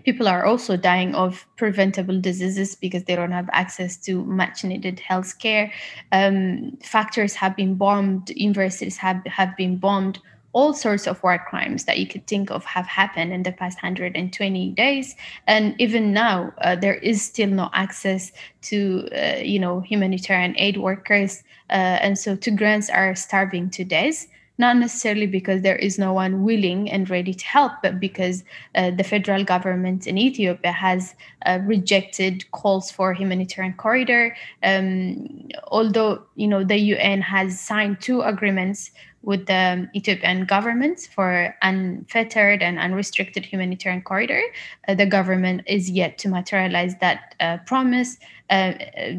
people 0.04 0.28
are 0.28 0.44
also 0.44 0.76
dying 0.76 1.14
of 1.14 1.46
preventable 1.56 2.20
diseases 2.20 2.74
because 2.74 3.04
they 3.04 3.16
don't 3.16 3.32
have 3.32 3.48
access 3.52 3.96
to 3.96 4.24
much 4.24 4.64
needed 4.64 5.00
health 5.00 5.38
care. 5.38 5.72
Um, 6.12 6.78
factories 6.82 7.34
have 7.34 7.56
been 7.56 7.74
bombed, 7.74 8.30
universities 8.30 8.96
have, 8.98 9.24
have 9.26 9.56
been 9.56 9.76
bombed. 9.76 10.18
All 10.52 10.74
sorts 10.74 11.06
of 11.06 11.22
war 11.22 11.38
crimes 11.38 11.84
that 11.84 11.98
you 11.98 12.06
could 12.06 12.26
think 12.26 12.50
of 12.50 12.64
have 12.64 12.86
happened 12.86 13.32
in 13.32 13.44
the 13.44 13.52
past 13.52 13.78
120 13.82 14.70
days, 14.72 15.14
and 15.46 15.74
even 15.78 16.12
now 16.12 16.52
uh, 16.62 16.76
there 16.76 16.94
is 16.96 17.22
still 17.22 17.48
no 17.48 17.70
access 17.72 18.32
to, 18.62 19.08
uh, 19.16 19.38
you 19.38 19.58
know, 19.58 19.80
humanitarian 19.80 20.54
aid 20.58 20.76
workers, 20.76 21.44
uh, 21.70 21.98
and 22.02 22.18
so 22.18 22.36
Tigrayans 22.36 22.90
are 22.92 23.14
starving 23.14 23.70
to 23.70 23.84
death 23.84 24.26
not 24.60 24.76
necessarily 24.76 25.26
because 25.26 25.62
there 25.62 25.76
is 25.76 25.98
no 25.98 26.12
one 26.12 26.44
willing 26.44 26.90
and 26.90 27.08
ready 27.08 27.32
to 27.32 27.46
help, 27.46 27.72
but 27.82 27.98
because 27.98 28.44
uh, 28.74 28.90
the 28.90 29.02
federal 29.02 29.42
government 29.42 30.06
in 30.06 30.18
Ethiopia 30.18 30.70
has 30.70 31.14
uh, 31.46 31.58
rejected 31.62 32.48
calls 32.50 32.90
for 32.90 33.14
humanitarian 33.14 33.72
corridor. 33.72 34.36
Um, 34.62 35.48
although 35.68 36.22
you 36.36 36.46
know 36.46 36.62
the 36.62 36.76
UN 36.76 37.22
has 37.22 37.58
signed 37.58 38.02
two 38.02 38.20
agreements 38.20 38.90
with 39.22 39.46
the 39.46 39.88
Ethiopian 39.94 40.46
government 40.46 41.00
for 41.14 41.54
unfettered 41.62 42.62
and 42.62 42.78
unrestricted 42.78 43.44
humanitarian 43.44 44.02
corridor. 44.02 44.42
Uh, 44.88 44.94
the 44.94 45.06
government 45.06 45.62
is 45.66 45.90
yet 45.90 46.16
to 46.18 46.28
materialize 46.28 46.96
that 47.00 47.34
uh, 47.40 47.58
promise. 47.66 48.16
Uh, 48.48 48.72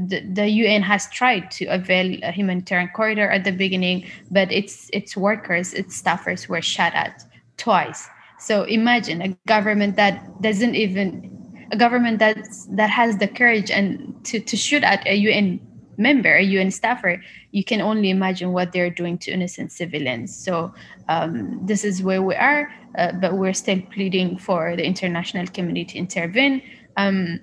the, 0.07 0.21
the, 0.33 0.49
UN 0.49 0.81
has 0.81 1.09
tried 1.09 1.51
to 1.51 1.65
avail 1.65 2.17
a 2.23 2.31
humanitarian 2.31 2.89
corridor 2.89 3.29
at 3.29 3.43
the 3.43 3.51
beginning, 3.51 4.05
but 4.29 4.51
its 4.51 4.89
its 4.91 5.15
workers, 5.15 5.73
its 5.73 6.01
staffers 6.01 6.47
were 6.49 6.61
shot 6.61 6.93
at 6.93 7.23
twice. 7.57 8.09
So 8.39 8.63
imagine 8.63 9.21
a 9.21 9.29
government 9.45 9.95
that 9.97 10.41
doesn't 10.41 10.75
even 10.75 11.67
a 11.71 11.77
government 11.77 12.19
that 12.19 12.39
that 12.71 12.89
has 12.89 13.17
the 13.17 13.27
courage 13.27 13.69
and 13.71 14.13
to, 14.25 14.39
to 14.39 14.57
shoot 14.57 14.83
at 14.83 15.05
a 15.07 15.15
UN 15.15 15.59
member, 15.97 16.39
UN 16.39 16.71
staffer, 16.71 17.21
you 17.51 17.63
can 17.63 17.81
only 17.81 18.09
imagine 18.09 18.51
what 18.51 18.71
they're 18.71 18.89
doing 18.89 19.17
to 19.19 19.31
innocent 19.31 19.71
civilians. 19.71 20.35
So 20.35 20.73
um, 21.09 21.59
this 21.65 21.83
is 21.83 22.01
where 22.01 22.21
we 22.21 22.35
are, 22.35 22.71
uh, 22.97 23.13
but 23.13 23.37
we're 23.37 23.53
still 23.53 23.81
pleading 23.93 24.37
for 24.37 24.75
the 24.75 24.83
international 24.83 25.47
community 25.47 25.93
to 25.93 25.97
intervene. 25.97 26.61
Um, 26.97 27.39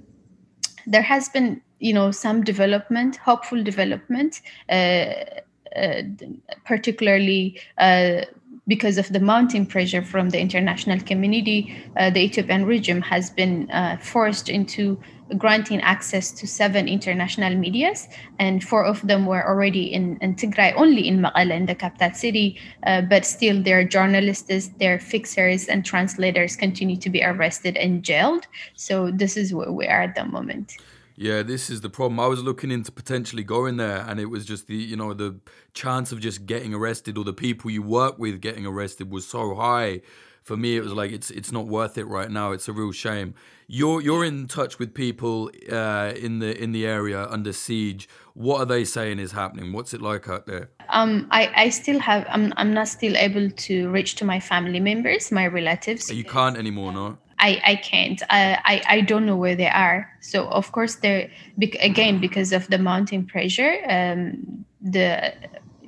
there 0.86 1.02
has 1.02 1.28
been, 1.28 1.60
you 1.78 1.92
know, 1.92 2.10
some 2.10 2.42
development, 2.42 3.16
hopeful 3.16 3.62
development, 3.62 4.40
uh, 4.70 5.12
uh, 5.76 6.02
particularly 6.64 7.60
uh, 7.76 8.22
because 8.68 8.98
of 8.98 9.08
the 9.08 9.18
mounting 9.18 9.66
pressure 9.66 10.02
from 10.02 10.30
the 10.30 10.38
international 10.38 11.00
community, 11.00 11.74
uh, 11.96 12.10
the 12.10 12.20
Ethiopian 12.20 12.66
regime 12.66 13.00
has 13.00 13.30
been 13.30 13.68
uh, 13.70 13.96
forced 13.96 14.48
into 14.48 15.00
granting 15.36 15.80
access 15.82 16.30
to 16.30 16.46
seven 16.46 16.88
international 16.88 17.54
medias, 17.54 18.08
and 18.38 18.64
four 18.64 18.84
of 18.84 19.06
them 19.06 19.26
were 19.26 19.46
already 19.46 19.92
in, 19.92 20.18
in 20.22 20.34
Tigray, 20.34 20.72
only 20.76 21.06
in 21.06 21.20
Mekelle, 21.20 21.50
in 21.50 21.66
the 21.66 21.74
capital 21.74 22.14
city. 22.14 22.58
Uh, 22.86 23.02
but 23.02 23.24
still, 23.24 23.62
their 23.62 23.84
journalists, 23.84 24.68
their 24.78 24.98
fixers, 24.98 25.66
and 25.66 25.84
translators 25.84 26.56
continue 26.56 26.96
to 26.96 27.10
be 27.10 27.22
arrested 27.22 27.76
and 27.76 28.02
jailed. 28.02 28.46
So 28.74 29.10
this 29.10 29.36
is 29.36 29.52
where 29.52 29.72
we 29.72 29.86
are 29.86 30.02
at 30.02 30.14
the 30.14 30.24
moment. 30.24 30.76
Yeah, 31.20 31.42
this 31.42 31.68
is 31.68 31.80
the 31.80 31.90
problem. 31.90 32.20
I 32.20 32.28
was 32.28 32.44
looking 32.44 32.70
into 32.70 32.92
potentially 32.92 33.42
going 33.42 33.76
there, 33.76 34.04
and 34.06 34.20
it 34.20 34.26
was 34.26 34.46
just 34.46 34.68
the 34.68 34.76
you 34.76 34.94
know 34.94 35.14
the 35.14 35.40
chance 35.74 36.12
of 36.12 36.20
just 36.20 36.46
getting 36.46 36.72
arrested 36.72 37.18
or 37.18 37.24
the 37.24 37.32
people 37.32 37.72
you 37.72 37.82
work 37.82 38.20
with 38.20 38.40
getting 38.40 38.64
arrested 38.64 39.10
was 39.10 39.26
so 39.26 39.56
high. 39.56 40.02
For 40.44 40.56
me, 40.56 40.76
it 40.76 40.80
was 40.80 40.92
like 40.92 41.10
it's 41.10 41.32
it's 41.32 41.50
not 41.50 41.66
worth 41.66 41.98
it 41.98 42.04
right 42.04 42.30
now. 42.30 42.52
It's 42.52 42.68
a 42.68 42.72
real 42.72 42.92
shame. 42.92 43.34
You're 43.66 44.00
you're 44.00 44.24
in 44.24 44.46
touch 44.46 44.78
with 44.78 44.94
people 44.94 45.50
uh, 45.72 46.12
in 46.16 46.38
the 46.38 46.56
in 46.62 46.70
the 46.70 46.86
area 46.86 47.26
under 47.28 47.52
siege. 47.52 48.08
What 48.34 48.60
are 48.60 48.66
they 48.66 48.84
saying 48.84 49.18
is 49.18 49.32
happening? 49.32 49.72
What's 49.72 49.92
it 49.92 50.00
like 50.00 50.28
out 50.28 50.46
there? 50.46 50.70
Um, 50.88 51.26
I, 51.32 51.50
I 51.56 51.68
still 51.70 51.98
have 51.98 52.26
I'm 52.28 52.54
I'm 52.56 52.72
not 52.72 52.86
still 52.86 53.16
able 53.16 53.50
to 53.50 53.90
reach 53.90 54.14
to 54.16 54.24
my 54.24 54.38
family 54.38 54.78
members, 54.78 55.32
my 55.32 55.48
relatives. 55.48 56.12
You 56.12 56.22
can't 56.22 56.56
anymore, 56.56 56.92
no. 56.92 57.18
I, 57.40 57.60
I 57.64 57.76
can't. 57.76 58.22
I, 58.30 58.58
I, 58.64 58.82
I 58.96 59.00
don't 59.02 59.26
know 59.26 59.36
where 59.36 59.54
they 59.54 59.68
are. 59.68 60.10
So 60.20 60.48
of 60.48 60.72
course 60.72 60.96
they're 60.96 61.30
again 61.80 62.20
because 62.20 62.52
of 62.52 62.68
the 62.68 62.78
mounting 62.78 63.26
pressure. 63.26 63.76
Um, 63.88 64.64
the 64.80 65.34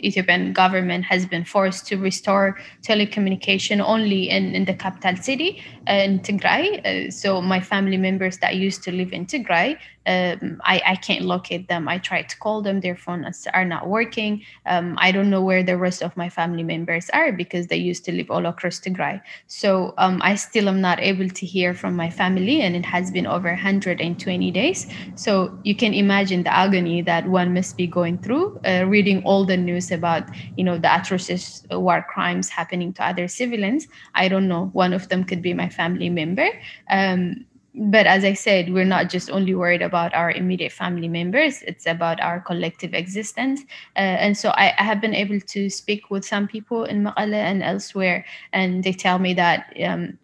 Ethiopian 0.02 0.52
government 0.52 1.04
has 1.04 1.26
been 1.26 1.44
forced 1.44 1.86
to 1.88 1.96
restore 1.96 2.58
telecommunication 2.82 3.80
only 3.80 4.30
in, 4.30 4.54
in 4.54 4.64
the 4.64 4.74
capital 4.74 5.16
city, 5.16 5.62
uh, 5.88 5.92
in 5.92 6.20
Tigray. 6.20 7.08
Uh, 7.08 7.10
so 7.10 7.40
my 7.42 7.60
family 7.60 7.96
members 7.96 8.38
that 8.38 8.56
used 8.56 8.82
to 8.84 8.92
live 8.92 9.12
in 9.12 9.26
Tigray 9.26 9.76
um, 10.06 10.60
I, 10.64 10.82
I 10.86 10.96
can't 10.96 11.24
locate 11.24 11.68
them. 11.68 11.88
I 11.88 11.98
tried 11.98 12.28
to 12.30 12.38
call 12.38 12.62
them, 12.62 12.80
their 12.80 12.96
phones 12.96 13.46
are 13.52 13.64
not 13.64 13.88
working. 13.88 14.42
Um, 14.66 14.96
I 14.98 15.12
don't 15.12 15.30
know 15.30 15.42
where 15.42 15.62
the 15.62 15.76
rest 15.76 16.02
of 16.02 16.16
my 16.16 16.28
family 16.28 16.62
members 16.62 17.10
are 17.10 17.32
because 17.32 17.66
they 17.66 17.76
used 17.76 18.04
to 18.06 18.12
live 18.12 18.30
all 18.30 18.46
across 18.46 18.80
Tigray. 18.80 19.20
So 19.46 19.94
um, 19.98 20.20
I 20.22 20.34
still 20.36 20.68
am 20.68 20.80
not 20.80 21.00
able 21.00 21.28
to 21.28 21.46
hear 21.46 21.74
from 21.74 21.96
my 21.96 22.10
family, 22.10 22.62
and 22.62 22.74
it 22.74 22.86
has 22.86 23.10
been 23.10 23.26
over 23.26 23.48
120 23.48 24.50
days. 24.50 24.86
So 25.14 25.58
you 25.64 25.76
can 25.76 25.92
imagine 25.92 26.42
the 26.44 26.52
agony 26.54 27.02
that 27.02 27.28
one 27.28 27.52
must 27.54 27.76
be 27.76 27.86
going 27.86 28.18
through, 28.18 28.58
uh, 28.66 28.84
reading 28.86 29.22
all 29.24 29.44
the 29.44 29.56
news 29.56 29.90
about, 29.90 30.24
you 30.56 30.64
know, 30.64 30.78
the 30.78 30.94
atrocious 30.94 31.64
war 31.70 32.04
crimes 32.08 32.48
happening 32.48 32.92
to 32.94 33.04
other 33.04 33.28
civilians. 33.28 33.86
I 34.14 34.28
don't 34.28 34.48
know. 34.48 34.66
One 34.72 34.92
of 34.92 35.08
them 35.08 35.24
could 35.24 35.42
be 35.42 35.54
my 35.54 35.68
family 35.68 36.08
member. 36.08 36.48
Um, 36.90 37.44
but 37.74 38.06
as 38.06 38.24
I 38.24 38.34
said, 38.34 38.72
we're 38.72 38.84
not 38.84 39.08
just 39.08 39.30
only 39.30 39.54
worried 39.54 39.82
about 39.82 40.14
our 40.14 40.30
immediate 40.30 40.72
family 40.72 41.08
members, 41.08 41.62
it's 41.62 41.86
about 41.86 42.20
our 42.20 42.40
collective 42.40 42.94
existence. 42.94 43.62
Uh, 43.96 44.18
and 44.18 44.36
so 44.36 44.50
I, 44.50 44.74
I, 44.78 44.82
have 44.82 45.00
been 45.00 45.14
able 45.14 45.40
to 45.40 45.70
speak 45.70 46.10
with 46.10 46.24
some 46.24 46.48
people 46.48 46.84
in 46.84 47.04
Mekelle 47.04 47.34
and 47.34 47.62
elsewhere, 47.62 48.24
and 48.52 48.82
they 48.82 48.92
tell 48.92 49.18
me 49.18 49.34
that 49.34 49.72
um, 49.84 50.18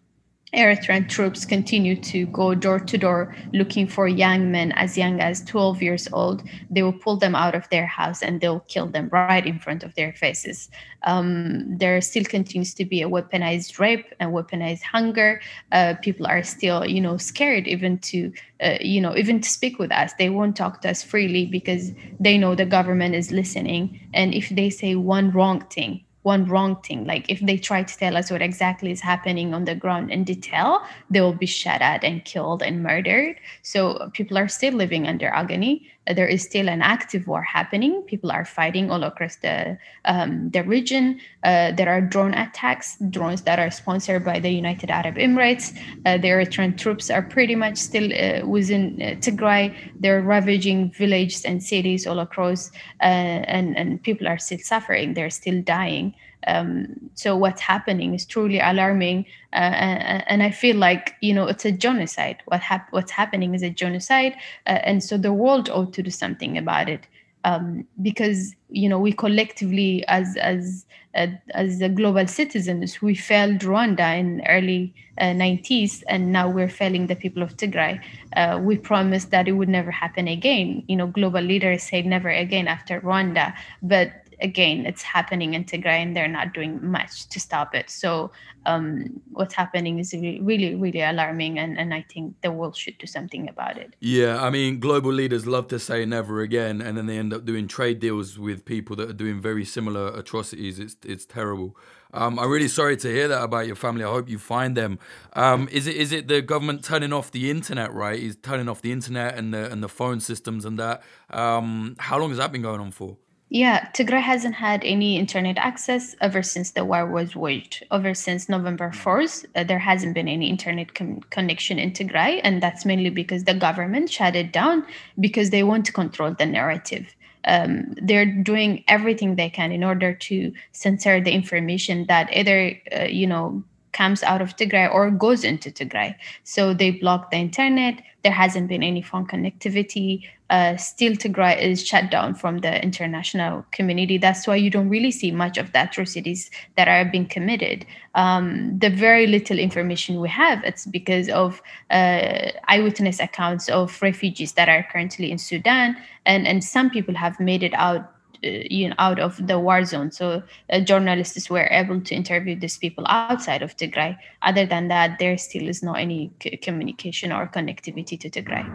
Eritrean 0.53 1.09
troops 1.09 1.45
continue 1.45 1.95
to 2.03 2.25
go 2.27 2.55
door 2.55 2.79
to 2.79 2.97
door 2.97 3.35
looking 3.51 3.85
for 3.85 4.07
young 4.07 4.49
men 4.49 4.71
as 4.73 4.97
young 4.97 5.19
as 5.19 5.43
12 5.43 5.81
years 5.83 6.07
old. 6.13 6.41
They 6.69 6.81
will 6.81 6.93
pull 6.93 7.17
them 7.17 7.35
out 7.35 7.53
of 7.53 7.67
their 7.69 7.85
house 7.85 8.23
and 8.23 8.39
they'll 8.39 8.61
kill 8.61 8.87
them 8.87 9.09
right 9.11 9.45
in 9.45 9.59
front 9.59 9.83
of 9.83 9.93
their 9.95 10.13
faces. 10.13 10.69
Um, 11.03 11.77
there 11.77 11.99
still 11.99 12.23
continues 12.23 12.73
to 12.75 12.85
be 12.85 13.01
a 13.01 13.09
weaponized 13.09 13.77
rape 13.77 14.13
and 14.21 14.31
weaponized 14.31 14.83
hunger. 14.83 15.41
Uh, 15.73 15.95
people 16.01 16.25
are 16.25 16.43
still, 16.43 16.85
you 16.85 17.01
know, 17.01 17.17
scared 17.17 17.67
even 17.67 17.97
to, 17.99 18.31
uh, 18.63 18.77
you 18.79 19.01
know, 19.01 19.17
even 19.17 19.41
to 19.41 19.49
speak 19.49 19.79
with 19.79 19.91
us. 19.91 20.13
They 20.13 20.29
won't 20.29 20.55
talk 20.55 20.81
to 20.81 20.89
us 20.89 21.03
freely 21.03 21.45
because 21.45 21.91
they 22.21 22.37
know 22.37 22.55
the 22.55 22.65
government 22.65 23.15
is 23.15 23.33
listening. 23.33 23.99
And 24.13 24.33
if 24.33 24.47
they 24.49 24.69
say 24.69 24.95
one 24.95 25.31
wrong 25.31 25.61
thing, 25.65 26.05
one 26.27 26.43
wrong 26.45 26.75
thing. 26.83 27.05
Like 27.05 27.25
if 27.29 27.39
they 27.39 27.57
try 27.57 27.83
to 27.83 27.97
tell 27.97 28.17
us 28.17 28.29
what 28.29 28.41
exactly 28.41 28.91
is 28.91 28.99
happening 28.99 29.53
on 29.53 29.63
the 29.63 29.75
ground 29.75 30.11
in 30.11 30.25
detail, 30.25 30.83
they 31.09 31.21
will 31.21 31.39
be 31.45 31.45
shot 31.47 31.81
at 31.81 32.03
and 32.03 32.23
killed 32.25 32.61
and 32.61 32.83
murdered. 32.83 33.39
So 33.63 34.11
people 34.13 34.37
are 34.37 34.49
still 34.49 34.73
living 34.73 35.07
under 35.07 35.29
agony. 35.29 35.87
There 36.13 36.27
is 36.27 36.43
still 36.43 36.69
an 36.69 36.81
active 36.81 37.27
war 37.27 37.41
happening. 37.41 38.01
People 38.03 38.31
are 38.31 38.45
fighting 38.45 38.89
all 38.91 39.03
across 39.03 39.35
the 39.37 39.77
um, 40.05 40.49
the 40.51 40.63
region. 40.63 41.19
Uh, 41.43 41.71
there 41.71 41.89
are 41.89 42.01
drone 42.01 42.33
attacks, 42.33 42.97
drones 43.09 43.41
that 43.43 43.59
are 43.59 43.71
sponsored 43.71 44.23
by 44.23 44.39
the 44.39 44.49
United 44.49 44.89
Arab 44.89 45.15
Emirates. 45.15 45.77
Uh, 46.05 46.17
the 46.17 46.27
Eritrean 46.27 46.77
troops 46.77 47.09
are 47.09 47.21
pretty 47.21 47.55
much 47.55 47.77
still 47.77 48.11
uh, 48.13 48.45
within 48.45 49.01
uh, 49.01 49.05
Tigray. 49.19 49.75
They're 49.99 50.21
ravaging 50.21 50.91
villages 50.91 51.43
and 51.45 51.61
cities 51.61 52.07
all 52.07 52.19
across, 52.19 52.71
uh, 53.01 53.43
and 53.47 53.77
and 53.77 54.01
people 54.01 54.27
are 54.27 54.39
still 54.39 54.59
suffering. 54.59 55.13
They're 55.13 55.29
still 55.29 55.61
dying. 55.61 56.13
Um, 56.45 57.09
so 57.15 57.35
what's 57.35 57.61
happening 57.61 58.13
is 58.13 58.25
truly 58.25 58.59
alarming, 58.59 59.25
uh, 59.53 59.55
and, 59.55 60.23
and, 60.27 60.43
I 60.43 60.51
feel 60.51 60.75
like 60.75 61.15
you 61.21 61.33
know 61.33 61.47
it's 61.47 61.65
a 61.65 61.71
genocide. 61.71 62.37
What 62.45 62.61
hap- 62.61 62.91
what's 62.91 63.11
happening 63.11 63.55
is 63.55 63.63
a 63.63 63.69
genocide, 63.69 64.33
uh, 64.67 64.79
and 64.83 65.03
so 65.03 65.17
the 65.17 65.33
world 65.33 65.69
ought 65.69 65.93
to 65.93 66.03
do 66.03 66.11
something 66.11 66.57
about 66.57 66.89
it. 66.89 67.07
Um, 67.43 67.87
because 68.01 68.55
you 68.69 68.89
know 68.89 68.99
we 68.99 69.13
collectively 69.13 70.05
as 70.07 70.37
as 70.37 70.85
uh, 71.15 71.27
as 71.51 71.81
global 71.95 72.27
citizens 72.27 73.01
we 73.01 73.15
failed 73.15 73.59
Rwanda 73.59 74.17
in 74.19 74.41
early 74.47 74.93
uh, 75.19 75.33
90s 75.33 76.03
and 76.07 76.31
now 76.31 76.49
we're 76.49 76.69
failing 76.69 77.07
the 77.07 77.15
people 77.15 77.41
of 77.41 77.57
Tigray. 77.57 77.99
Uh, 78.35 78.59
we 78.61 78.77
promised 78.77 79.31
that 79.31 79.47
it 79.47 79.53
would 79.53 79.69
never 79.69 79.91
happen 79.91 80.27
again. 80.27 80.83
You 80.87 80.95
know, 80.95 81.07
global 81.07 81.41
leaders 81.41 81.83
said 81.83 82.05
never 82.05 82.29
again 82.29 82.67
after 82.67 83.01
Rwanda, 83.01 83.55
but 83.81 84.11
again, 84.39 84.85
it's 84.85 85.01
happening 85.01 85.53
in 85.53 85.65
Tigray 85.65 86.01
and 86.01 86.15
they're 86.15 86.27
not 86.27 86.53
doing 86.53 86.79
much 86.85 87.27
to 87.29 87.39
stop 87.39 87.73
it. 87.73 87.89
So 87.89 88.31
um, 88.65 89.21
what's 89.31 89.53
happening 89.53 89.97
is 89.99 90.13
really, 90.13 90.75
really 90.75 91.01
alarming, 91.01 91.57
and, 91.57 91.77
and 91.77 91.93
I 91.93 92.05
think 92.11 92.35
the 92.41 92.51
world 92.51 92.75
should 92.75 92.97
do 92.97 93.07
something 93.07 93.47
about 93.47 93.77
it. 93.77 93.95
Yeah, 93.99 94.43
I 94.43 94.49
mean, 94.49 94.79
global 94.79 95.11
leaders 95.11 95.47
love 95.47 95.67
to 95.69 95.79
say 95.79 96.05
never 96.05 96.41
again, 96.41 96.81
and 96.81 96.97
then 96.97 97.05
they 97.05 97.17
end 97.17 97.33
up 97.33 97.45
doing 97.45 97.67
trade 97.67 97.99
deals 97.99 98.37
with 98.37 98.65
people 98.65 98.95
that 98.97 99.09
are 99.09 99.13
doing 99.13 99.41
very 99.41 99.63
similar 99.63 100.07
atrocities. 100.07 100.79
It's 100.79 100.97
it's 101.05 101.25
terrible. 101.25 101.77
Um, 102.13 102.39
I'm 102.39 102.49
really 102.49 102.67
sorry 102.67 102.97
to 102.97 103.07
hear 103.07 103.27
that 103.27 103.43
about 103.43 103.67
your 103.67 103.75
family. 103.75 104.03
I 104.03 104.09
hope 104.09 104.29
you 104.29 104.37
find 104.37 104.75
them. 104.75 104.99
Um, 105.33 105.69
is 105.71 105.87
it 105.87 105.95
is 105.95 106.11
it 106.11 106.27
the 106.27 106.41
government 106.41 106.83
turning 106.83 107.13
off 107.13 107.31
the 107.31 107.49
internet? 107.49 107.93
Right, 107.93 108.19
is 108.19 108.35
turning 108.35 108.67
off 108.67 108.81
the 108.81 108.91
internet 108.91 109.37
and 109.37 109.53
the 109.53 109.71
and 109.71 109.81
the 109.81 109.89
phone 109.89 110.19
systems 110.19 110.65
and 110.65 110.77
that. 110.77 111.03
Um, 111.29 111.95
how 111.99 112.19
long 112.19 112.29
has 112.29 112.37
that 112.37 112.51
been 112.51 112.61
going 112.63 112.81
on 112.81 112.91
for? 112.91 113.17
Yeah, 113.49 113.87
Tigray 113.93 114.21
hasn't 114.21 114.55
had 114.55 114.83
any 114.83 115.17
internet 115.17 115.57
access 115.57 116.17
ever 116.19 116.43
since 116.43 116.71
the 116.71 116.83
war 116.83 117.05
was 117.05 117.33
waged. 117.33 117.85
Ever 117.91 118.13
since 118.13 118.49
November 118.49 118.91
4th, 118.91 119.45
uh, 119.55 119.63
there 119.63 119.79
hasn't 119.79 120.15
been 120.15 120.27
any 120.27 120.49
internet 120.49 120.93
com- 120.93 121.21
connection 121.29 121.79
in 121.79 121.91
Tigray, 121.91 122.41
and 122.43 122.61
that's 122.61 122.85
mainly 122.85 123.09
because 123.09 123.45
the 123.45 123.53
government 123.53 124.09
shut 124.09 124.35
it 124.35 124.51
down 124.51 124.85
because 125.17 125.49
they 125.49 125.63
want 125.63 125.85
to 125.85 125.93
control 125.93 126.33
the 126.33 126.45
narrative. 126.45 127.15
Um, 127.45 127.93
they're 128.01 128.25
doing 128.25 128.83
everything 128.89 129.35
they 129.35 129.49
can 129.49 129.71
in 129.71 129.81
order 129.81 130.13
to 130.13 130.51
censor 130.73 131.21
the 131.21 131.31
information 131.31 132.05
that 132.07 132.27
either, 132.35 132.77
uh, 132.93 133.05
you 133.05 133.27
know, 133.27 133.63
comes 133.93 134.23
out 134.23 134.41
of 134.41 134.55
Tigray 134.55 134.93
or 134.93 135.09
goes 135.09 135.43
into 135.43 135.71
Tigray. 135.71 136.15
So 136.43 136.73
they 136.73 136.91
block 136.91 137.31
the 137.31 137.37
internet. 137.37 138.01
There 138.23 138.31
hasn't 138.31 138.67
been 138.67 138.83
any 138.83 139.01
phone 139.01 139.25
connectivity. 139.25 140.27
Uh, 140.49 140.77
still, 140.77 141.13
Tigray 141.13 141.61
is 141.61 141.85
shut 141.85 142.09
down 142.09 142.33
from 142.33 142.59
the 142.59 142.81
international 142.81 143.65
community. 143.71 144.17
That's 144.17 144.47
why 144.47 144.55
you 144.55 144.69
don't 144.69 144.87
really 144.87 145.11
see 145.11 145.31
much 145.31 145.57
of 145.57 145.73
the 145.73 145.83
atrocities 145.83 146.49
that 146.77 146.87
are 146.87 147.03
being 147.03 147.27
committed. 147.27 147.85
Um, 148.15 148.79
the 148.79 148.89
very 148.89 149.27
little 149.27 149.59
information 149.59 150.21
we 150.21 150.29
have, 150.29 150.63
it's 150.63 150.85
because 150.85 151.27
of 151.29 151.61
uh, 151.89 152.51
eyewitness 152.67 153.19
accounts 153.19 153.67
of 153.67 154.01
refugees 154.01 154.53
that 154.53 154.69
are 154.69 154.87
currently 154.89 155.31
in 155.31 155.37
Sudan, 155.37 155.97
and 156.25 156.47
and 156.47 156.63
some 156.63 156.89
people 156.89 157.15
have 157.15 157.39
made 157.39 157.61
it 157.61 157.73
out 157.73 158.16
you 158.41 158.89
know 158.89 158.95
out 158.97 159.19
of 159.19 159.45
the 159.47 159.59
war 159.59 159.83
zone. 159.85 160.11
So 160.11 160.43
uh, 160.69 160.79
journalists 160.81 161.49
were 161.49 161.67
able 161.71 162.01
to 162.01 162.15
interview 162.15 162.59
these 162.59 162.77
people 162.77 163.05
outside 163.07 163.61
of 163.61 163.75
tigray. 163.77 164.17
Other 164.41 164.65
than 164.65 164.87
that 164.89 165.19
there 165.19 165.37
still 165.37 165.67
is 165.67 165.83
not 165.83 165.99
any 165.99 166.31
c- 166.41 166.57
communication 166.57 167.31
or 167.31 167.47
connectivity 167.47 168.19
to 168.19 168.29
tigray. 168.29 168.65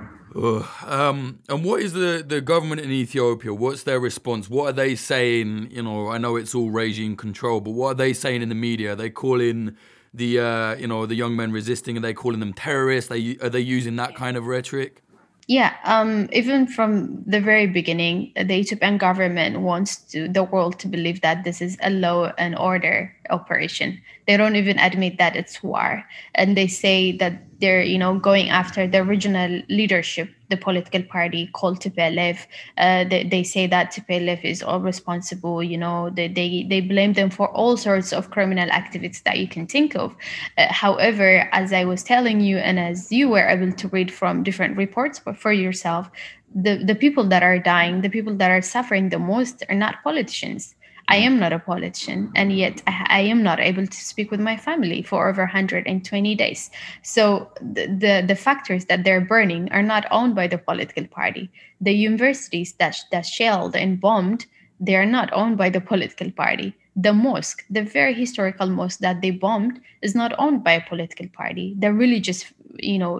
Um, 0.86 1.40
and 1.48 1.64
what 1.64 1.82
is 1.82 1.92
the, 1.92 2.24
the 2.26 2.40
government 2.40 2.80
in 2.80 2.90
ethiopia? 2.90 3.52
What's 3.52 3.82
their 3.82 4.00
response? 4.00 4.48
What 4.48 4.70
are 4.70 4.72
they 4.72 4.94
saying? 4.94 5.68
You 5.70 5.82
know 5.82 6.08
i 6.08 6.18
know 6.18 6.36
it's 6.36 6.54
all 6.54 6.70
regime 6.70 7.16
control 7.16 7.60
but 7.60 7.72
what 7.72 7.88
are 7.92 7.94
they 7.94 8.12
saying 8.12 8.42
in 8.42 8.48
the 8.48 8.54
media? 8.54 8.92
Are 8.92 8.96
they 8.96 9.10
calling 9.10 9.76
the 10.14 10.40
uh, 10.40 10.74
you 10.76 10.86
know 10.86 11.06
the 11.06 11.14
young 11.14 11.36
men 11.36 11.52
resisting? 11.52 11.96
Are 11.96 12.00
they 12.00 12.14
calling 12.14 12.40
them 12.40 12.52
terrorists? 12.52 13.10
Are 13.10 13.14
they, 13.14 13.36
are 13.42 13.48
they 13.50 13.60
using 13.60 13.96
that 13.96 14.14
kind 14.14 14.36
of 14.36 14.46
rhetoric 14.46 15.02
yeah, 15.48 15.74
um, 15.84 16.28
even 16.32 16.66
from 16.66 17.22
the 17.26 17.40
very 17.40 17.66
beginning, 17.66 18.32
the 18.36 18.54
Ethiopian 18.54 18.96
government 18.96 19.60
wants 19.60 19.96
to, 20.12 20.28
the 20.28 20.44
world 20.44 20.78
to 20.80 20.88
believe 20.88 21.20
that 21.22 21.42
this 21.44 21.60
is 21.60 21.76
a 21.82 21.90
law 21.90 22.32
and 22.38 22.56
order 22.56 23.14
operation. 23.28 24.00
They 24.26 24.36
don't 24.36 24.56
even 24.56 24.78
admit 24.78 25.18
that 25.18 25.34
it's 25.34 25.62
war, 25.62 26.04
and 26.34 26.56
they 26.56 26.68
say 26.68 27.12
that 27.18 27.42
they're 27.62 27.82
you 27.82 27.98
know 27.98 28.18
going 28.18 28.50
after 28.50 28.86
the 28.86 28.98
original 28.98 29.62
leadership 29.70 30.28
the 30.52 30.56
political 30.58 31.02
party 31.02 31.48
called 31.54 31.80
TPLF. 31.80 32.46
Uh, 32.76 33.04
they, 33.04 33.24
they 33.24 33.42
say 33.42 33.66
that 33.66 33.92
TPLF 33.92 34.44
is 34.44 34.62
all 34.62 34.80
responsible. 34.80 35.62
You 35.62 35.78
know, 35.78 36.10
they, 36.10 36.28
they, 36.28 36.66
they 36.68 36.82
blame 36.82 37.14
them 37.14 37.30
for 37.30 37.48
all 37.48 37.78
sorts 37.78 38.12
of 38.12 38.30
criminal 38.30 38.70
activities 38.70 39.22
that 39.22 39.38
you 39.38 39.48
can 39.48 39.66
think 39.66 39.96
of. 39.96 40.14
Uh, 40.58 40.66
however, 40.70 41.48
as 41.52 41.72
I 41.72 41.84
was 41.86 42.02
telling 42.02 42.42
you, 42.42 42.58
and 42.58 42.78
as 42.78 43.10
you 43.10 43.30
were 43.30 43.48
able 43.48 43.72
to 43.72 43.88
read 43.88 44.12
from 44.12 44.42
different 44.42 44.76
reports, 44.76 45.18
but 45.18 45.38
for 45.38 45.52
yourself, 45.52 46.10
the, 46.54 46.76
the 46.84 46.94
people 46.94 47.24
that 47.28 47.42
are 47.42 47.58
dying, 47.58 48.02
the 48.02 48.10
people 48.10 48.36
that 48.36 48.50
are 48.50 48.60
suffering 48.60 49.08
the 49.08 49.18
most 49.18 49.64
are 49.70 49.74
not 49.74 50.02
politicians 50.04 50.74
I 51.08 51.16
am 51.16 51.38
not 51.38 51.52
a 51.52 51.58
politician, 51.58 52.30
and 52.34 52.52
yet 52.52 52.82
I, 52.86 53.06
I, 53.08 53.20
am 53.20 53.42
not 53.42 53.60
able 53.60 53.86
to 53.86 53.96
speak 53.96 54.30
with 54.30 54.40
my 54.40 54.56
family 54.56 55.02
for 55.02 55.28
over 55.28 55.42
120 55.42 56.34
days. 56.36 56.70
So 57.02 57.50
the, 57.60 57.86
the, 57.86 58.24
the 58.26 58.36
factors 58.36 58.86
that 58.86 59.04
they're 59.04 59.20
burning 59.20 59.70
are 59.72 59.82
not 59.82 60.06
owned 60.10 60.34
by 60.34 60.46
the 60.46 60.58
political 60.58 61.06
party. 61.06 61.50
The 61.80 61.92
universities 61.92 62.74
that 62.74 62.96
that 63.10 63.26
shelled 63.26 63.76
and 63.76 64.00
bombed, 64.00 64.46
they 64.80 64.96
are 64.96 65.06
not 65.06 65.32
owned 65.32 65.58
by 65.58 65.70
the 65.70 65.80
political 65.80 66.30
party. 66.30 66.74
The 66.94 67.12
mosque, 67.12 67.64
the 67.70 67.82
very 67.82 68.14
historical 68.14 68.68
mosque 68.68 69.00
that 69.00 69.22
they 69.22 69.30
bombed, 69.30 69.80
is 70.02 70.14
not 70.14 70.32
owned 70.38 70.62
by 70.62 70.72
a 70.72 70.88
political 70.88 71.28
party. 71.28 71.74
The 71.78 71.92
religious, 71.92 72.44
you 72.78 72.98
know, 72.98 73.16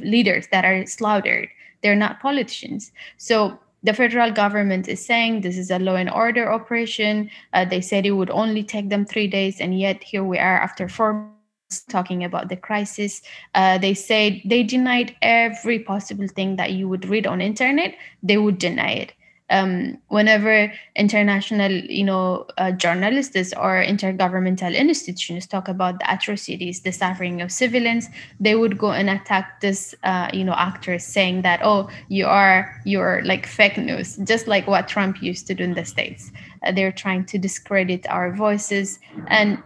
leaders 0.00 0.48
that 0.48 0.64
are 0.64 0.84
slaughtered, 0.86 1.48
they're 1.82 1.96
not 1.96 2.20
politicians. 2.20 2.92
So 3.16 3.58
the 3.82 3.92
federal 3.92 4.30
government 4.30 4.88
is 4.88 5.04
saying 5.04 5.40
this 5.40 5.58
is 5.58 5.70
a 5.70 5.78
law 5.78 5.96
and 5.96 6.10
order 6.10 6.50
operation. 6.52 7.30
Uh, 7.52 7.64
they 7.64 7.80
said 7.80 8.06
it 8.06 8.12
would 8.12 8.30
only 8.30 8.62
take 8.62 8.88
them 8.88 9.04
three 9.04 9.26
days, 9.26 9.60
and 9.60 9.78
yet 9.78 10.02
here 10.02 10.24
we 10.24 10.38
are 10.38 10.58
after 10.58 10.88
four 10.88 11.12
months 11.14 11.82
talking 11.88 12.22
about 12.22 12.48
the 12.48 12.56
crisis. 12.56 13.22
Uh, 13.54 13.78
they 13.78 13.94
said 13.94 14.40
they 14.44 14.62
denied 14.62 15.16
every 15.22 15.78
possible 15.78 16.28
thing 16.28 16.56
that 16.56 16.72
you 16.72 16.88
would 16.88 17.08
read 17.08 17.26
on 17.26 17.40
internet. 17.40 17.94
They 18.22 18.38
would 18.38 18.58
deny 18.58 18.92
it 18.92 19.12
um, 19.50 19.98
whenever 20.08 20.72
international, 20.96 21.70
you 21.70 22.04
know, 22.04 22.46
uh, 22.58 22.72
journalists 22.72 23.52
or 23.56 23.84
intergovernmental 23.84 24.74
institutions 24.74 25.46
talk 25.46 25.68
about 25.68 25.98
the 25.98 26.12
atrocities, 26.12 26.80
the 26.80 26.92
suffering 26.92 27.42
of 27.42 27.52
civilians, 27.52 28.08
they 28.40 28.54
would 28.54 28.78
go 28.78 28.92
and 28.92 29.10
attack 29.10 29.60
this, 29.60 29.94
uh, 30.04 30.30
you 30.32 30.44
know, 30.44 30.54
actors, 30.54 31.04
saying 31.04 31.42
that, 31.42 31.60
oh, 31.62 31.88
you 32.08 32.26
are 32.26 32.80
you're 32.84 33.22
like 33.24 33.46
fake 33.46 33.76
news, 33.76 34.16
just 34.24 34.46
like 34.46 34.66
what 34.66 34.88
Trump 34.88 35.22
used 35.22 35.46
to 35.48 35.54
do 35.54 35.64
in 35.64 35.74
the 35.74 35.84
states. 35.84 36.32
Uh, 36.64 36.72
they're 36.72 36.92
trying 36.92 37.24
to 37.26 37.38
discredit 37.38 38.06
our 38.08 38.32
voices, 38.32 38.98
and 39.26 39.62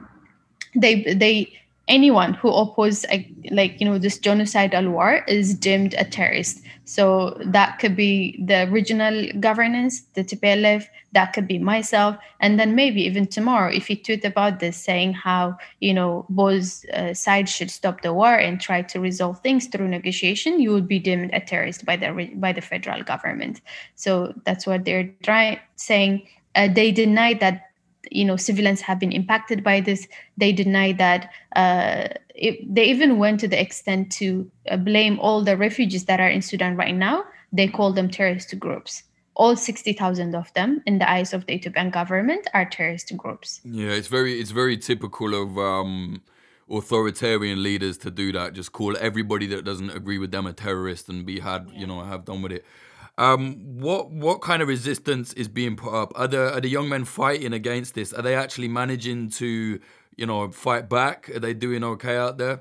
they 0.75 1.03
they 1.15 1.53
anyone 1.89 2.35
who 2.35 2.49
opposes 2.49 3.07
like 3.51 3.81
you 3.81 3.87
know 3.87 3.99
this 3.99 4.19
genocidal 4.19 4.91
war 4.91 5.25
is 5.29 5.55
deemed 5.55 5.95
a 5.95 6.05
terrorist. 6.05 6.61
So 6.85 7.37
that 7.45 7.79
could 7.79 7.97
be 7.97 8.43
the 8.45 8.69
regional 8.71 9.29
governance 9.41 10.03
the 10.15 10.23
TPLF 10.23 10.87
that 11.13 11.33
could 11.33 11.49
be 11.49 11.59
myself 11.59 12.17
and 12.41 12.61
then 12.61 12.75
maybe 12.75 13.03
even 13.03 13.27
tomorrow 13.27 13.73
if 13.73 13.89
you 13.89 13.97
tweet 13.97 14.25
about 14.25 14.61
this 14.61 14.77
saying 14.77 15.15
how 15.15 15.57
you 15.81 15.95
know 15.95 16.27
both 16.29 16.85
uh, 16.91 17.15
sides 17.15 17.51
should 17.51 17.71
stop 17.71 18.03
the 18.03 18.13
war 18.13 18.35
and 18.35 18.61
try 18.61 18.83
to 18.83 19.01
resolve 19.01 19.41
things 19.41 19.67
through 19.67 19.89
negotiation 19.89 20.61
you 20.61 20.73
would 20.73 20.87
be 20.87 20.99
deemed 20.99 21.31
a 21.33 21.41
terrorist 21.41 21.85
by 21.85 21.97
the 21.97 22.31
by 22.35 22.53
the 22.53 22.61
federal 22.61 23.03
government. 23.03 23.61
So 23.95 24.35
that's 24.45 24.67
what 24.67 24.85
they're 24.85 25.11
trying 25.23 25.59
saying. 25.77 26.27
Uh, 26.55 26.69
they 26.69 26.91
deny 26.91 27.35
that 27.35 27.66
you 28.11 28.25
know 28.25 28.37
civilians 28.37 28.81
have 28.81 28.99
been 28.99 29.13
impacted 29.13 29.63
by 29.63 29.81
this 29.81 30.07
they 30.37 30.53
deny 30.53 30.93
that 30.93 31.31
uh, 31.55 32.09
it, 32.35 32.75
they 32.75 32.85
even 32.85 33.19
went 33.19 33.41
to 33.41 33.49
the 33.49 33.61
extent 33.61 34.11
to 34.13 34.51
uh, 34.71 34.77
blame 34.77 35.19
all 35.21 35.43
the 35.43 35.57
refugees 35.57 36.05
that 36.05 36.21
are 36.21 36.29
in 36.29 36.43
sudan 36.43 36.77
right 36.77 36.95
now 36.95 37.25
they 37.53 37.69
call 37.69 37.93
them 37.93 38.11
terrorist 38.11 38.59
groups 38.59 39.03
all 39.37 39.55
60,000 39.55 40.35
of 40.35 40.53
them 40.55 40.83
in 40.87 40.99
the 40.99 41.09
eyes 41.09 41.35
of 41.35 41.47
the 41.47 41.53
Ethiopian 41.53 41.91
government 41.91 42.49
are 42.55 42.65
terrorist 42.65 43.15
groups. 43.17 43.61
Yeah, 43.65 43.91
it's 43.91 44.09
very 44.09 44.41
it's 44.41 44.51
very 44.51 44.79
typical 44.79 45.35
of 45.35 45.59
um, 45.59 46.23
authoritarian 46.71 47.63
leaders 47.63 47.99
to 47.99 48.11
do 48.11 48.33
that. 48.33 48.55
Just 48.55 48.73
call 48.73 48.97
everybody 48.99 49.47
that 49.49 49.65
doesn't 49.65 49.91
agree 49.91 50.19
with 50.19 50.31
them 50.31 50.47
a 50.47 50.53
terrorist 50.53 51.09
and 51.09 51.25
be 51.25 51.41
had, 51.41 51.69
yeah. 51.71 51.81
you 51.81 51.87
know, 51.87 52.01
have 52.03 52.25
done 52.25 52.43
with 52.43 52.53
it. 52.53 52.65
Um, 53.19 53.79
what 53.81 54.11
what 54.11 54.43
kind 54.43 54.61
of 54.61 54.69
resistance 54.69 55.33
is 55.33 55.49
being 55.49 55.77
put 55.77 55.95
up? 55.95 56.13
Are 56.17 56.29
the 56.29 56.55
are 56.55 56.61
the 56.61 56.69
young 56.69 56.89
men 56.89 57.05
fighting 57.05 57.53
against 57.53 57.95
this? 57.95 58.13
Are 58.13 58.23
they 58.23 58.35
actually 58.35 58.69
managing 58.69 59.31
to 59.31 59.81
you 60.17 60.27
know 60.27 60.51
fight 60.51 60.89
back? 60.89 61.31
Are 61.31 61.41
they 61.41 61.55
doing 61.55 61.83
okay 61.83 62.17
out 62.17 62.39
there? 62.39 62.61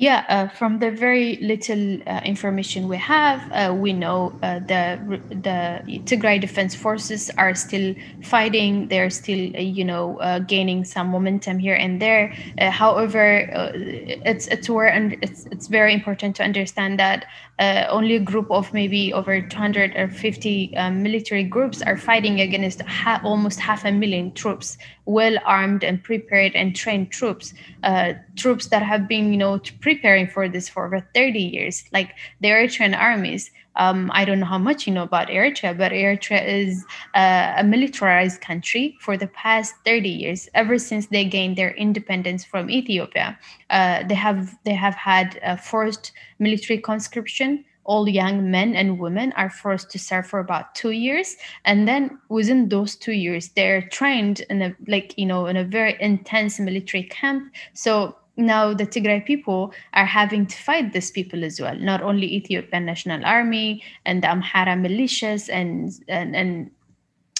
Yeah, 0.00 0.24
uh, 0.30 0.48
from 0.48 0.78
the 0.78 0.90
very 0.90 1.36
little 1.42 1.98
uh, 2.06 2.22
information 2.24 2.88
we 2.88 2.96
have, 2.96 3.42
uh, 3.52 3.74
we 3.74 3.92
know 3.92 4.32
uh, 4.42 4.60
the 4.60 4.98
the 5.28 5.82
Tigray 6.06 6.40
Defense 6.40 6.74
Forces 6.74 7.30
are 7.36 7.54
still 7.54 7.94
fighting. 8.22 8.88
They're 8.88 9.10
still, 9.10 9.54
uh, 9.54 9.60
you 9.60 9.84
know, 9.84 10.18
uh, 10.20 10.38
gaining 10.38 10.86
some 10.86 11.08
momentum 11.08 11.58
here 11.58 11.74
and 11.74 12.00
there. 12.00 12.32
however, 12.58 13.44
it's 13.74 14.46
it's 14.46 14.70
where 14.70 14.88
and 14.88 15.18
it's 15.20 15.44
it's 15.52 15.66
very 15.66 15.92
important 15.92 16.34
to 16.36 16.44
understand 16.44 16.98
that 16.98 17.26
only 17.90 18.16
a 18.16 18.20
group 18.20 18.50
of 18.50 18.72
maybe 18.72 19.12
over 19.12 19.42
250 19.42 20.74
um, 20.78 21.02
military 21.02 21.44
groups 21.44 21.82
are 21.82 21.98
fighting 21.98 22.40
against 22.40 22.80
ha- 22.82 23.20
almost 23.22 23.60
half 23.60 23.84
a 23.84 23.92
million 23.92 24.32
troops, 24.32 24.78
well 25.10 25.36
armed 25.44 25.82
and 25.84 26.02
prepared 26.02 26.52
and 26.54 26.74
trained 26.74 27.10
troops, 27.10 27.54
troops 28.36 28.66
that 28.68 28.82
have 28.82 29.08
been, 29.08 29.32
you 29.32 29.38
know. 29.38 29.60
Preparing 29.80 30.26
for 30.26 30.48
this 30.48 30.68
for 30.68 30.86
over 30.86 31.00
30 31.14 31.40
years, 31.40 31.84
like 31.92 32.14
the 32.40 32.48
Eritrean 32.48 32.96
armies. 32.96 33.50
Um, 33.76 34.10
I 34.12 34.24
don't 34.24 34.40
know 34.40 34.46
how 34.46 34.58
much 34.58 34.86
you 34.86 34.92
know 34.92 35.04
about 35.04 35.28
Eritrea, 35.28 35.78
but 35.78 35.92
Eritrea 35.92 36.44
is 36.46 36.84
uh, 37.14 37.54
a 37.56 37.64
militarized 37.64 38.40
country 38.40 38.96
for 39.00 39.16
the 39.16 39.28
past 39.28 39.74
30 39.84 40.08
years. 40.08 40.48
Ever 40.54 40.76
since 40.76 41.06
they 41.06 41.24
gained 41.24 41.56
their 41.56 41.70
independence 41.74 42.44
from 42.44 42.68
Ethiopia, 42.68 43.38
uh, 43.70 44.02
they 44.06 44.14
have 44.14 44.58
they 44.64 44.74
have 44.74 44.94
had 44.94 45.38
forced 45.62 46.12
military 46.38 46.78
conscription 46.78 47.64
all 47.84 48.08
young 48.08 48.50
men 48.50 48.74
and 48.74 48.98
women 48.98 49.32
are 49.36 49.50
forced 49.50 49.90
to 49.90 49.98
serve 49.98 50.26
for 50.26 50.38
about 50.38 50.74
two 50.74 50.90
years. 50.90 51.36
And 51.64 51.88
then 51.88 52.18
within 52.28 52.68
those 52.68 52.94
two 52.96 53.12
years 53.12 53.48
they're 53.50 53.82
trained 53.88 54.40
in 54.50 54.62
a 54.62 54.76
like 54.86 55.14
you 55.16 55.26
know 55.26 55.46
in 55.46 55.56
a 55.56 55.64
very 55.64 55.96
intense 56.00 56.60
military 56.60 57.04
camp. 57.04 57.52
So 57.74 58.16
now 58.36 58.72
the 58.74 58.86
Tigray 58.86 59.24
people 59.24 59.72
are 59.94 60.06
having 60.06 60.46
to 60.46 60.56
fight 60.56 60.92
these 60.92 61.10
people 61.10 61.44
as 61.44 61.60
well, 61.60 61.76
not 61.76 62.02
only 62.02 62.32
Ethiopian 62.34 62.86
National 62.86 63.24
Army 63.24 63.82
and 64.06 64.22
the 64.22 64.28
Amhara 64.28 64.76
militias 64.76 65.48
and 65.52 65.92
and, 66.08 66.34
and 66.34 66.70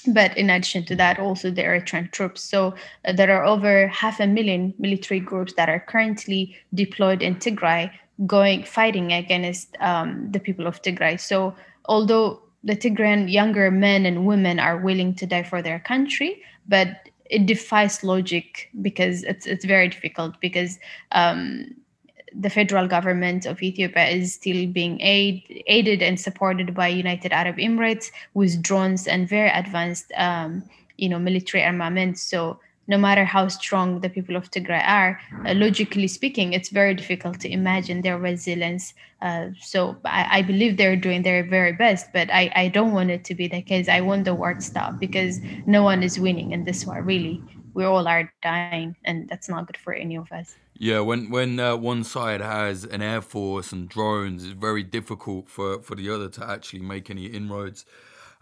but 0.06 0.36
in 0.36 0.50
addition 0.50 0.84
to 0.86 0.96
that, 0.96 1.18
also 1.18 1.50
the 1.50 1.62
Eritrean 1.62 2.10
troops. 2.10 2.42
So 2.42 2.74
uh, 3.04 3.12
there 3.12 3.30
are 3.36 3.44
over 3.44 3.88
half 3.88 4.20
a 4.20 4.26
million 4.26 4.74
military 4.78 5.20
groups 5.20 5.54
that 5.54 5.68
are 5.68 5.80
currently 5.80 6.56
deployed 6.74 7.22
in 7.22 7.36
Tigray, 7.36 7.90
going 8.26 8.64
fighting 8.64 9.12
against 9.12 9.76
um, 9.80 10.30
the 10.30 10.40
people 10.40 10.66
of 10.66 10.82
Tigray. 10.82 11.18
So 11.18 11.54
although 11.86 12.42
the 12.62 12.76
Tigrayan 12.76 13.32
younger 13.32 13.70
men 13.70 14.06
and 14.06 14.26
women 14.26 14.58
are 14.58 14.76
willing 14.76 15.14
to 15.16 15.26
die 15.26 15.42
for 15.42 15.62
their 15.62 15.80
country, 15.80 16.42
but 16.68 16.88
it 17.30 17.46
defies 17.46 18.02
logic 18.02 18.68
because 18.82 19.22
it's 19.22 19.46
it's 19.46 19.64
very 19.64 19.88
difficult 19.88 20.40
because 20.40 20.78
um, 21.12 21.66
the 22.34 22.50
federal 22.50 22.86
government 22.86 23.46
of 23.46 23.62
Ethiopia 23.62 24.06
is 24.08 24.34
still 24.34 24.66
being 24.66 25.00
aid, 25.00 25.62
aided 25.66 26.02
and 26.02 26.18
supported 26.18 26.74
by 26.74 26.88
United 26.88 27.32
Arab 27.32 27.56
Emirates 27.56 28.10
with 28.34 28.62
drones 28.62 29.06
and 29.06 29.28
very 29.28 29.50
advanced, 29.50 30.12
um, 30.16 30.62
you 30.96 31.08
know, 31.08 31.18
military 31.18 31.64
armament. 31.64 32.18
So 32.18 32.60
no 32.90 32.98
matter 32.98 33.24
how 33.24 33.46
strong 33.46 34.00
the 34.00 34.08
people 34.08 34.34
of 34.34 34.50
Tigray 34.50 34.82
are, 34.86 35.20
uh, 35.46 35.54
logically 35.54 36.08
speaking, 36.08 36.52
it's 36.52 36.70
very 36.70 36.92
difficult 36.92 37.38
to 37.40 37.48
imagine 37.48 38.02
their 38.02 38.18
resilience. 38.18 38.94
Uh, 39.22 39.50
so 39.60 39.96
I, 40.04 40.38
I, 40.38 40.42
believe 40.42 40.76
they're 40.76 40.96
doing 40.96 41.22
their 41.22 41.44
very 41.44 41.72
best, 41.72 42.12
but 42.12 42.28
I, 42.32 42.50
I 42.56 42.68
don't 42.68 42.92
want 42.92 43.10
it 43.10 43.22
to 43.26 43.34
be 43.34 43.46
the 43.46 43.62
case. 43.62 43.88
I 43.88 44.00
want 44.00 44.24
the 44.24 44.34
war 44.34 44.54
to 44.54 44.60
stop 44.60 44.98
because 44.98 45.40
no 45.66 45.84
one 45.84 46.02
is 46.02 46.18
winning 46.18 46.50
in 46.50 46.64
this 46.64 46.84
war, 46.84 47.00
really. 47.00 47.40
We 47.74 47.84
all 47.84 48.08
are 48.08 48.32
dying, 48.42 48.96
and 49.04 49.28
that's 49.28 49.48
not 49.48 49.66
good 49.66 49.76
for 49.76 49.92
any 49.92 50.16
of 50.16 50.32
us. 50.32 50.56
Yeah, 50.82 51.00
when 51.00 51.28
when 51.28 51.60
uh, 51.60 51.76
one 51.76 52.04
side 52.04 52.40
has 52.40 52.84
an 52.86 53.02
air 53.02 53.20
force 53.20 53.70
and 53.70 53.86
drones, 53.86 54.44
it's 54.44 54.54
very 54.54 54.82
difficult 54.82 55.50
for, 55.50 55.82
for 55.82 55.94
the 55.94 56.08
other 56.08 56.30
to 56.30 56.50
actually 56.50 56.80
make 56.80 57.10
any 57.10 57.26
inroads. 57.26 57.84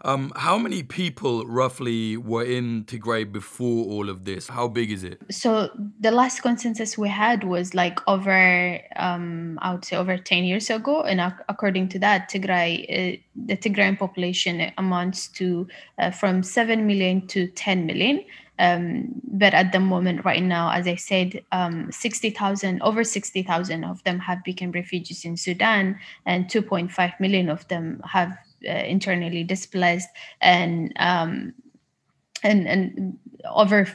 Um, 0.05 0.31
how 0.37 0.57
many 0.57 0.81
people 0.81 1.45
roughly 1.45 2.15
were 2.15 2.45
in 2.45 2.85
Tigray 2.85 3.29
before 3.29 3.85
all 3.87 4.09
of 4.09 4.23
this? 4.23 4.47
How 4.47 4.69
big 4.69 4.89
is 4.89 5.03
it? 5.03 5.21
So 5.29 5.69
the 5.99 6.11
last 6.11 6.41
consensus 6.41 6.97
we 6.97 7.09
had 7.09 7.43
was 7.43 7.73
like 7.73 7.99
over, 8.07 8.79
um, 8.95 9.59
I 9.61 9.73
would 9.73 9.83
say 9.83 9.97
over 9.97 10.17
10 10.17 10.45
years 10.45 10.69
ago. 10.69 11.01
And 11.01 11.19
according 11.49 11.89
to 11.89 11.99
that, 11.99 12.29
Tigray, 12.29 12.83
uh, 12.83 13.21
the 13.35 13.57
Tigrayan 13.57 13.99
population 13.99 14.71
amounts 14.77 15.27
to 15.39 15.67
uh, 15.97 16.11
from 16.11 16.43
7 16.43 16.87
million 16.87 17.27
to 17.27 17.47
10 17.47 17.85
million. 17.85 18.23
Um, 18.59 19.21
but 19.23 19.53
at 19.53 19.71
the 19.71 19.79
moment, 19.79 20.25
right 20.25 20.43
now, 20.43 20.69
as 20.71 20.85
I 20.85 20.95
said, 20.95 21.43
um, 21.51 21.91
60,000, 21.91 22.81
over 22.81 23.03
60,000 23.03 23.83
of 23.85 24.03
them 24.03 24.19
have 24.19 24.43
become 24.43 24.71
refugees 24.71 25.23
in 25.23 25.37
Sudan, 25.37 25.97
and 26.25 26.45
2.5 26.45 27.19
million 27.19 27.49
of 27.49 27.67
them 27.69 28.01
have 28.05 28.37
uh, 28.67 28.71
internally 28.71 29.43
displaced, 29.45 30.09
and 30.41 30.93
um, 30.97 31.53
and 32.43 32.67
and 32.67 33.17
over 33.49 33.87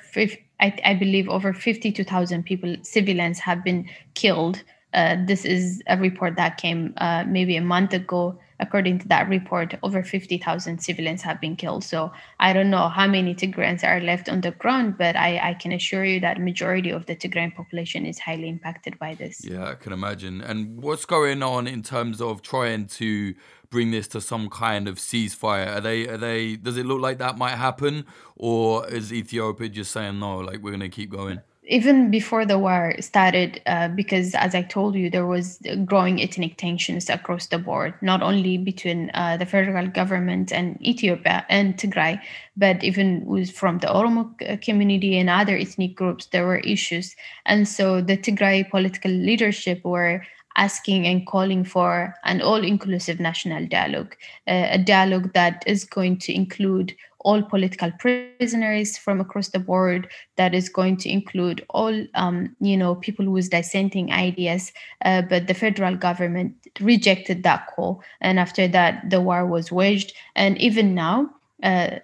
I, 0.61 0.75
I 0.85 0.95
believe 0.95 1.29
over 1.29 1.53
52,000 1.53 2.43
people, 2.45 2.77
civilians, 2.83 3.39
have 3.41 3.63
been 3.63 3.89
killed. 4.15 4.63
Uh, 4.95 5.17
this 5.27 5.45
is 5.45 5.83
a 5.89 5.99
report 5.99 6.37
that 6.37 6.57
came 6.57 6.95
uh, 6.97 7.25
maybe 7.27 7.57
a 7.57 7.61
month 7.61 7.93
ago 7.93 8.39
according 8.65 8.99
to 9.01 9.09
that 9.09 9.29
report, 9.29 9.75
over 9.83 10.03
50,000 10.03 10.79
civilians 10.79 11.23
have 11.23 11.41
been 11.41 11.57
killed. 11.57 11.85
So 11.85 12.13
I 12.41 12.53
don't 12.53 12.71
know 12.71 12.89
how 12.89 13.07
many 13.07 13.35
Tigrayans 13.35 13.85
are 13.85 14.01
left 14.01 14.29
on 14.29 14.41
the 14.41 14.53
ground, 14.63 14.97
but 14.99 15.15
I, 15.17 15.51
I 15.51 15.55
can 15.55 15.73
assure 15.73 16.05
you 16.05 16.21
that 16.21 16.41
majority 16.41 16.91
of 16.91 17.07
the 17.07 17.17
Tigrayan 17.17 17.55
population 17.55 18.07
is 18.07 18.19
highly 18.19 18.49
impacted 18.49 18.99
by 18.99 19.15
this. 19.15 19.45
Yeah, 19.45 19.71
I 19.73 19.75
can 19.75 19.93
imagine. 19.93 20.41
And 20.41 20.83
what's 20.83 21.05
going 21.05 21.43
on 21.43 21.67
in 21.67 21.83
terms 21.83 22.21
of 22.21 22.43
trying 22.43 22.87
to 23.01 23.35
bring 23.71 23.91
this 23.91 24.09
to 24.09 24.21
some 24.21 24.49
kind 24.49 24.89
of 24.89 24.97
ceasefire? 24.97 25.77
Are 25.77 25.81
they 25.81 26.09
are 26.09 26.17
they 26.17 26.57
does 26.57 26.77
it 26.77 26.87
look 26.87 27.01
like 27.01 27.19
that 27.19 27.37
might 27.37 27.57
happen 27.69 28.07
or 28.37 28.89
is 28.89 29.13
Ethiopia 29.13 29.69
just 29.69 29.91
saying 29.91 30.19
no, 30.21 30.39
like 30.39 30.61
we're 30.63 30.71
gonna 30.71 30.89
keep 30.89 31.11
going? 31.11 31.41
Even 31.67 32.11
before 32.11 32.45
the 32.45 32.59
war 32.59 32.95
started, 33.01 33.61
uh, 33.67 33.89
because 33.89 34.35
as 34.35 34.55
I 34.55 34.63
told 34.63 34.95
you, 34.95 35.09
there 35.09 35.27
was 35.27 35.59
growing 35.85 36.21
ethnic 36.21 36.57
tensions 36.57 37.09
across 37.09 37.47
the 37.47 37.59
board, 37.59 37.95
not 38.03 38.23
only 38.23 38.59
between 38.59 39.11
uh, 39.15 39.39
the 39.39 39.47
federal 39.47 39.87
government 39.87 40.53
and 40.53 40.81
Ethiopia 40.87 41.47
and 41.49 41.77
Tigray, 41.77 42.21
but 42.57 42.85
even 42.85 43.25
with 43.25 43.51
from 43.51 43.79
the 43.79 43.87
Oromo 43.87 44.63
community 44.63 45.19
and 45.19 45.31
other 45.31 45.57
ethnic 45.57 45.95
groups, 45.95 46.27
there 46.27 46.47
were 46.47 46.59
issues. 46.59 47.17
And 47.47 47.67
so 47.67 48.03
the 48.03 48.17
Tigray 48.17 48.69
political 48.69 49.11
leadership 49.11 49.85
were 49.85 50.23
asking 50.57 51.07
and 51.07 51.27
calling 51.27 51.65
for 51.65 52.15
an 52.25 52.41
all-inclusive 52.41 53.21
national 53.21 53.67
dialogue, 53.67 54.15
uh, 54.47 54.69
a 54.71 54.79
dialogue 54.79 55.33
that 55.33 55.65
is 55.67 55.85
going 55.85 56.19
to 56.19 56.33
include 56.33 56.95
all 57.25 57.43
political 57.43 57.91
prisoners 57.93 58.99
from 58.99 59.19
across 59.21 59.49
the 59.49 59.59
board 59.59 60.09
that 60.37 60.55
is 60.55 60.69
going 60.69 60.97
to 60.99 61.09
include 61.09 61.65
all 61.71 62.07
um, 62.15 62.55
you 62.61 62.77
know 62.77 62.95
people 62.95 63.31
with 63.31 63.49
dissenting 63.49 64.13
ideas 64.13 64.73
uh, 65.07 65.23
but 65.23 65.47
the 65.47 65.55
federal 65.55 65.97
government 65.97 66.55
rejected 66.81 67.43
that 67.43 67.67
call. 67.75 68.03
And 68.21 68.39
after 68.39 68.69
that 68.69 69.09
the 69.11 69.21
war 69.21 69.47
was 69.47 69.73
waged. 69.73 70.15
And 70.37 70.59
even 70.59 70.95
now 70.95 71.31
uh, 71.63 71.99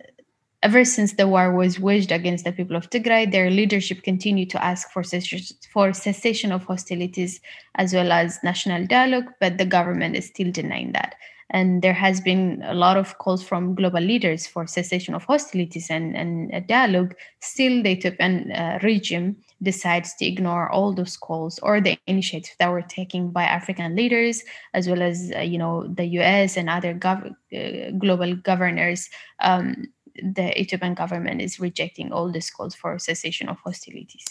ever 0.62 0.84
since 0.84 1.14
the 1.14 1.26
war 1.26 1.54
was 1.54 1.80
waged 1.80 2.12
against 2.12 2.44
the 2.44 2.52
people 2.52 2.76
of 2.76 2.90
Tigray, 2.90 3.30
their 3.30 3.50
leadership 3.50 4.02
continued 4.02 4.50
to 4.50 4.64
ask 4.64 4.90
for, 4.90 5.02
for 5.72 5.92
cessation 5.92 6.52
of 6.52 6.64
hostilities 6.64 7.40
as 7.76 7.94
well 7.94 8.12
as 8.12 8.38
national 8.44 8.86
dialogue, 8.86 9.26
but 9.40 9.58
the 9.58 9.64
government 9.64 10.16
is 10.16 10.26
still 10.26 10.52
denying 10.52 10.92
that. 10.92 11.14
And 11.52 11.82
there 11.82 11.94
has 11.94 12.20
been 12.20 12.62
a 12.64 12.74
lot 12.74 12.96
of 12.96 13.18
calls 13.18 13.42
from 13.42 13.74
global 13.74 14.00
leaders 14.00 14.46
for 14.46 14.68
cessation 14.68 15.14
of 15.14 15.24
hostilities 15.24 15.90
and, 15.90 16.16
and 16.16 16.66
dialogue. 16.68 17.14
Still, 17.40 17.82
the 17.82 17.90
Ethiopian 17.90 18.52
uh, 18.52 18.78
regime 18.84 19.36
decides 19.60 20.14
to 20.14 20.26
ignore 20.26 20.70
all 20.70 20.94
those 20.94 21.16
calls 21.16 21.58
or 21.58 21.80
the 21.80 21.98
initiatives 22.06 22.54
that 22.60 22.70
were 22.70 22.82
taken 22.82 23.30
by 23.30 23.42
African 23.42 23.96
leaders, 23.96 24.44
as 24.74 24.88
well 24.88 25.02
as 25.02 25.32
uh, 25.34 25.40
you 25.40 25.58
know 25.58 25.88
the 25.88 26.04
U.S. 26.04 26.56
and 26.56 26.70
other 26.70 26.94
gov- 26.94 27.34
uh, 27.52 27.90
global 27.98 28.36
governors. 28.36 29.08
Um, 29.40 29.88
the 30.22 30.58
Ethiopian 30.60 30.94
government 30.94 31.40
is 31.40 31.60
rejecting 31.60 32.12
all 32.12 32.30
these 32.30 32.50
calls 32.50 32.74
for 32.74 32.98
cessation 32.98 33.48
of 33.48 33.58
hostilities. 33.60 34.24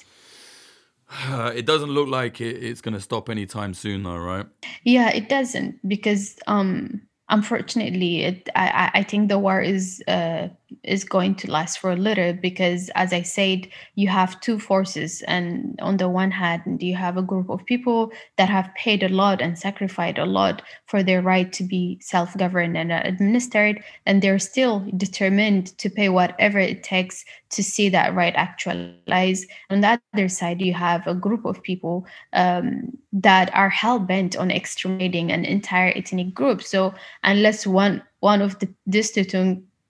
it 1.56 1.66
doesn't 1.66 1.90
look 1.90 2.08
like 2.08 2.42
it, 2.42 2.64
it's 2.64 2.82
going 2.82 2.94
to 2.94 3.02
stop 3.02 3.30
anytime 3.30 3.74
soon, 3.74 4.04
though, 4.04 4.18
right? 4.18 4.46
Yeah, 4.84 5.10
it 5.10 5.30
doesn't 5.30 5.80
because 5.88 6.38
um, 6.48 7.02
unfortunately, 7.30 8.24
it, 8.24 8.50
I, 8.56 8.92
I 8.94 9.04
think 9.04 9.30
the 9.30 9.40
war 9.40 9.62
is 9.62 10.04
uh, 10.08 10.50
is 10.84 11.04
going 11.04 11.36
to 11.36 11.52
last 11.52 11.80
for 11.80 11.92
a 11.92 11.96
little 11.96 12.34
because 12.34 12.90
as 12.96 13.14
i 13.14 13.22
said 13.22 13.68
you 13.96 14.08
have 14.08 14.40
two 14.42 14.60
forces 14.60 15.22
and 15.28 15.78
on 15.82 15.98
the 15.98 16.10
one 16.10 16.32
hand 16.32 16.82
you 16.82 16.96
have 16.96 17.18
a 17.18 17.22
group 17.22 17.50
of 17.50 17.66
people 17.66 18.12
that 18.38 18.50
have 18.50 18.74
paid 18.76 19.04
a 19.04 19.10
lot 19.10 19.42
and 19.42 19.58
sacrificed 19.58 20.18
a 20.18 20.26
lot 20.26 20.62
for 20.86 21.04
their 21.04 21.22
right 21.22 21.52
to 21.54 21.64
be 21.64 21.98
self-governed 22.02 22.78
and 22.78 22.92
administered 22.92 23.84
and 24.06 24.22
they're 24.22 24.40
still 24.40 24.86
determined 24.98 25.78
to 25.78 25.90
pay 25.90 26.10
whatever 26.10 26.60
it 26.60 26.84
takes 26.84 27.26
to 27.50 27.64
see 27.64 27.90
that 27.90 28.14
right 28.14 28.34
actualized 28.36 29.48
on 29.70 29.82
the 29.82 30.00
other 30.14 30.30
side 30.30 30.62
you 30.62 30.74
have 30.74 31.06
a 31.08 31.16
group 31.16 31.46
of 31.46 31.62
people 31.64 32.06
um, 32.34 32.98
that 33.12 33.54
are 33.56 33.70
hell-bent 33.70 34.36
on 34.36 34.52
exterminating 34.52 35.32
an 35.32 35.46
entire 35.46 35.92
ethnic 35.96 36.34
group. 36.34 36.62
So 36.62 36.94
unless 37.24 37.66
one 37.66 38.04
one 38.22 38.42
of 38.42 38.60
the, 38.60 38.68
these 38.86 39.12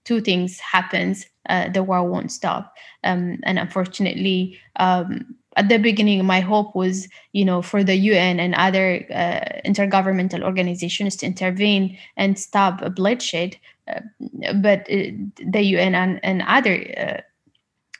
two 0.04 0.20
things 0.20 0.58
happens, 0.58 1.26
uh, 1.48 1.68
the 1.68 1.82
war 1.82 2.04
won't 2.04 2.32
stop. 2.32 2.74
Um, 3.04 3.38
and 3.44 3.58
unfortunately, 3.58 4.58
um, 4.76 5.36
at 5.56 5.68
the 5.68 5.78
beginning, 5.78 6.24
my 6.24 6.40
hope 6.40 6.74
was, 6.74 7.08
you 7.32 7.44
know, 7.44 7.60
for 7.60 7.82
the 7.82 7.96
UN 7.96 8.38
and 8.38 8.54
other 8.54 9.04
uh, 9.10 9.60
intergovernmental 9.68 10.42
organizations 10.42 11.16
to 11.16 11.26
intervene 11.26 11.98
and 12.16 12.38
stop 12.38 12.82
a 12.82 12.90
bloodshed. 12.90 13.56
Uh, 13.88 14.00
but 14.54 14.80
uh, 14.90 15.10
the 15.44 15.62
UN 15.62 15.94
and, 15.94 16.20
and 16.22 16.42
other 16.46 16.76
uh, 16.96 17.20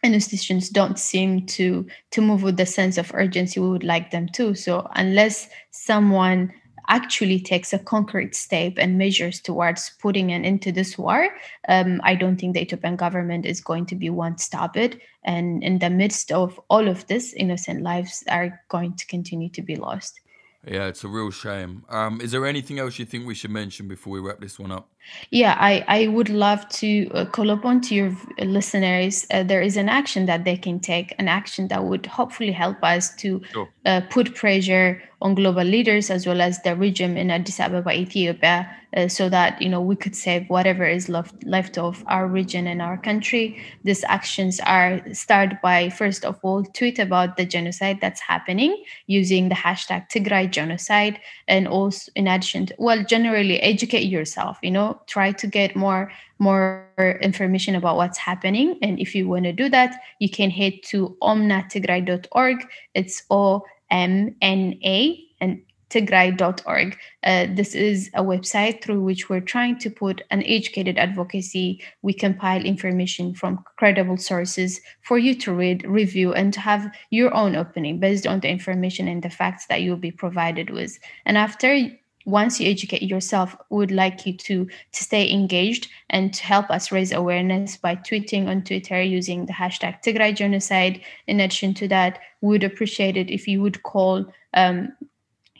institutions 0.02 0.68
don't 0.70 0.98
seem 0.98 1.44
to 1.46 1.86
to 2.12 2.20
move 2.20 2.42
with 2.42 2.56
the 2.56 2.66
sense 2.66 2.96
of 2.96 3.10
urgency 3.14 3.60
we 3.60 3.68
would 3.68 3.84
like 3.84 4.10
them 4.10 4.28
to. 4.28 4.54
So 4.54 4.88
unless 4.94 5.48
someone 5.70 6.52
actually 6.88 7.40
takes 7.40 7.72
a 7.72 7.78
concrete 7.78 8.34
step 8.34 8.74
and 8.76 8.98
measures 8.98 9.40
towards 9.40 9.90
putting 10.00 10.32
an 10.32 10.44
end 10.44 10.62
to 10.62 10.72
this 10.72 10.96
war, 10.98 11.28
um, 11.68 12.00
I 12.04 12.14
don't 12.14 12.36
think 12.36 12.54
the 12.54 12.62
Ethiopian 12.62 12.96
government 12.96 13.46
is 13.46 13.60
going 13.60 13.86
to 13.86 13.94
be 13.94 14.10
one 14.10 14.36
to 14.36 14.42
stop 14.42 14.76
it. 14.76 15.00
And 15.24 15.62
in 15.62 15.78
the 15.78 15.90
midst 15.90 16.32
of 16.32 16.60
all 16.68 16.88
of 16.88 17.06
this, 17.06 17.32
innocent 17.34 17.82
lives 17.82 18.24
are 18.30 18.62
going 18.68 18.94
to 18.94 19.06
continue 19.06 19.48
to 19.50 19.62
be 19.62 19.76
lost. 19.76 20.20
Yeah, 20.66 20.86
it's 20.86 21.04
a 21.04 21.08
real 21.08 21.30
shame. 21.30 21.84
Um, 21.88 22.20
is 22.20 22.32
there 22.32 22.44
anything 22.44 22.78
else 22.78 22.98
you 22.98 23.06
think 23.06 23.26
we 23.26 23.34
should 23.34 23.50
mention 23.50 23.88
before 23.88 24.12
we 24.12 24.20
wrap 24.20 24.40
this 24.40 24.58
one 24.58 24.70
up? 24.70 24.90
Yeah, 25.30 25.56
I, 25.58 25.84
I 25.88 26.06
would 26.08 26.28
love 26.28 26.68
to 26.80 27.08
uh, 27.10 27.24
call 27.24 27.50
upon 27.50 27.80
to 27.82 27.94
your 27.94 28.16
listeners. 28.38 29.26
Uh, 29.30 29.42
there 29.42 29.62
is 29.62 29.76
an 29.76 29.88
action 29.88 30.26
that 30.26 30.44
they 30.44 30.56
can 30.56 30.80
take, 30.80 31.14
an 31.18 31.28
action 31.28 31.68
that 31.68 31.84
would 31.84 32.06
hopefully 32.06 32.52
help 32.52 32.82
us 32.82 33.14
to 33.16 33.40
sure. 33.52 33.68
uh, 33.86 34.02
put 34.10 34.34
pressure 34.34 35.02
on 35.22 35.34
global 35.34 35.64
leaders 35.64 36.10
as 36.10 36.26
well 36.26 36.40
as 36.40 36.62
the 36.62 36.74
regime 36.74 37.16
in 37.16 37.30
Addis 37.30 37.60
Ababa, 37.60 37.92
Ethiopia, 37.92 38.70
uh, 38.96 39.06
so 39.06 39.28
that 39.28 39.60
you 39.60 39.68
know 39.68 39.80
we 39.80 39.94
could 39.94 40.16
save 40.16 40.48
whatever 40.48 40.84
is 40.84 41.08
left 41.08 41.44
left 41.44 41.78
of 41.78 42.02
our 42.06 42.26
region 42.26 42.66
and 42.66 42.80
our 42.80 42.96
country. 42.96 43.62
These 43.84 44.02
actions 44.04 44.60
are 44.60 45.02
started 45.12 45.58
by 45.62 45.90
first 45.90 46.24
of 46.24 46.38
all 46.42 46.64
tweet 46.64 46.98
about 46.98 47.36
the 47.36 47.44
genocide 47.44 47.98
that's 48.00 48.20
happening 48.20 48.82
using 49.06 49.48
the 49.48 49.54
hashtag 49.54 50.08
Tigray 50.08 50.50
genocide, 50.50 51.20
and 51.46 51.68
also 51.68 52.10
in 52.16 52.26
addition, 52.26 52.66
to, 52.66 52.74
well, 52.78 53.04
generally 53.04 53.60
educate 53.60 54.06
yourself. 54.06 54.58
You 54.62 54.70
know, 54.70 54.89
try 55.06 55.32
to 55.32 55.46
get 55.46 55.76
more 55.76 56.10
more 56.38 56.88
information 57.20 57.74
about 57.74 57.96
what's 57.96 58.18
happening. 58.18 58.78
And 58.82 58.98
if 58.98 59.14
you 59.14 59.28
want 59.28 59.44
to 59.44 59.52
do 59.52 59.68
that, 59.68 60.00
you 60.18 60.30
can 60.30 60.50
head 60.50 60.74
to 60.84 61.16
omnatigray.org. 61.22 62.66
It's 62.94 63.22
O 63.30 63.62
M-N-A 63.90 65.24
and 65.40 65.62
tigray.org. 65.90 66.96
Uh, 67.24 67.46
this 67.50 67.74
is 67.74 68.10
a 68.14 68.22
website 68.22 68.82
through 68.82 69.02
which 69.02 69.28
we're 69.28 69.40
trying 69.40 69.78
to 69.78 69.90
put 69.90 70.22
an 70.30 70.42
educated 70.44 70.96
advocacy. 70.96 71.82
We 72.02 72.12
compile 72.12 72.64
information 72.64 73.34
from 73.34 73.64
credible 73.76 74.16
sources 74.16 74.80
for 75.02 75.18
you 75.18 75.34
to 75.40 75.52
read, 75.52 75.84
review, 75.86 76.32
and 76.32 76.54
to 76.54 76.60
have 76.60 76.90
your 77.10 77.34
own 77.34 77.56
opinion 77.56 77.98
based 77.98 78.26
on 78.26 78.40
the 78.40 78.48
information 78.48 79.08
and 79.08 79.22
the 79.22 79.30
facts 79.30 79.66
that 79.66 79.82
you'll 79.82 79.96
be 79.96 80.12
provided 80.12 80.70
with. 80.70 80.98
And 81.26 81.36
after 81.36 81.90
once 82.24 82.60
you 82.60 82.70
educate 82.70 83.02
yourself, 83.02 83.56
would 83.70 83.90
like 83.90 84.26
you 84.26 84.34
to, 84.34 84.66
to 84.66 85.04
stay 85.04 85.30
engaged 85.32 85.88
and 86.10 86.34
to 86.34 86.44
help 86.44 86.70
us 86.70 86.92
raise 86.92 87.12
awareness 87.12 87.76
by 87.76 87.96
tweeting 87.96 88.46
on 88.46 88.62
Twitter 88.62 89.00
using 89.00 89.46
the 89.46 89.52
hashtag 89.52 90.02
Tigray 90.02 90.34
Genocide. 90.34 91.00
In 91.26 91.40
addition 91.40 91.74
to 91.74 91.88
that, 91.88 92.18
would 92.40 92.64
appreciate 92.64 93.16
it 93.16 93.30
if 93.30 93.48
you 93.48 93.62
would 93.62 93.82
call 93.82 94.26
um, 94.54 94.92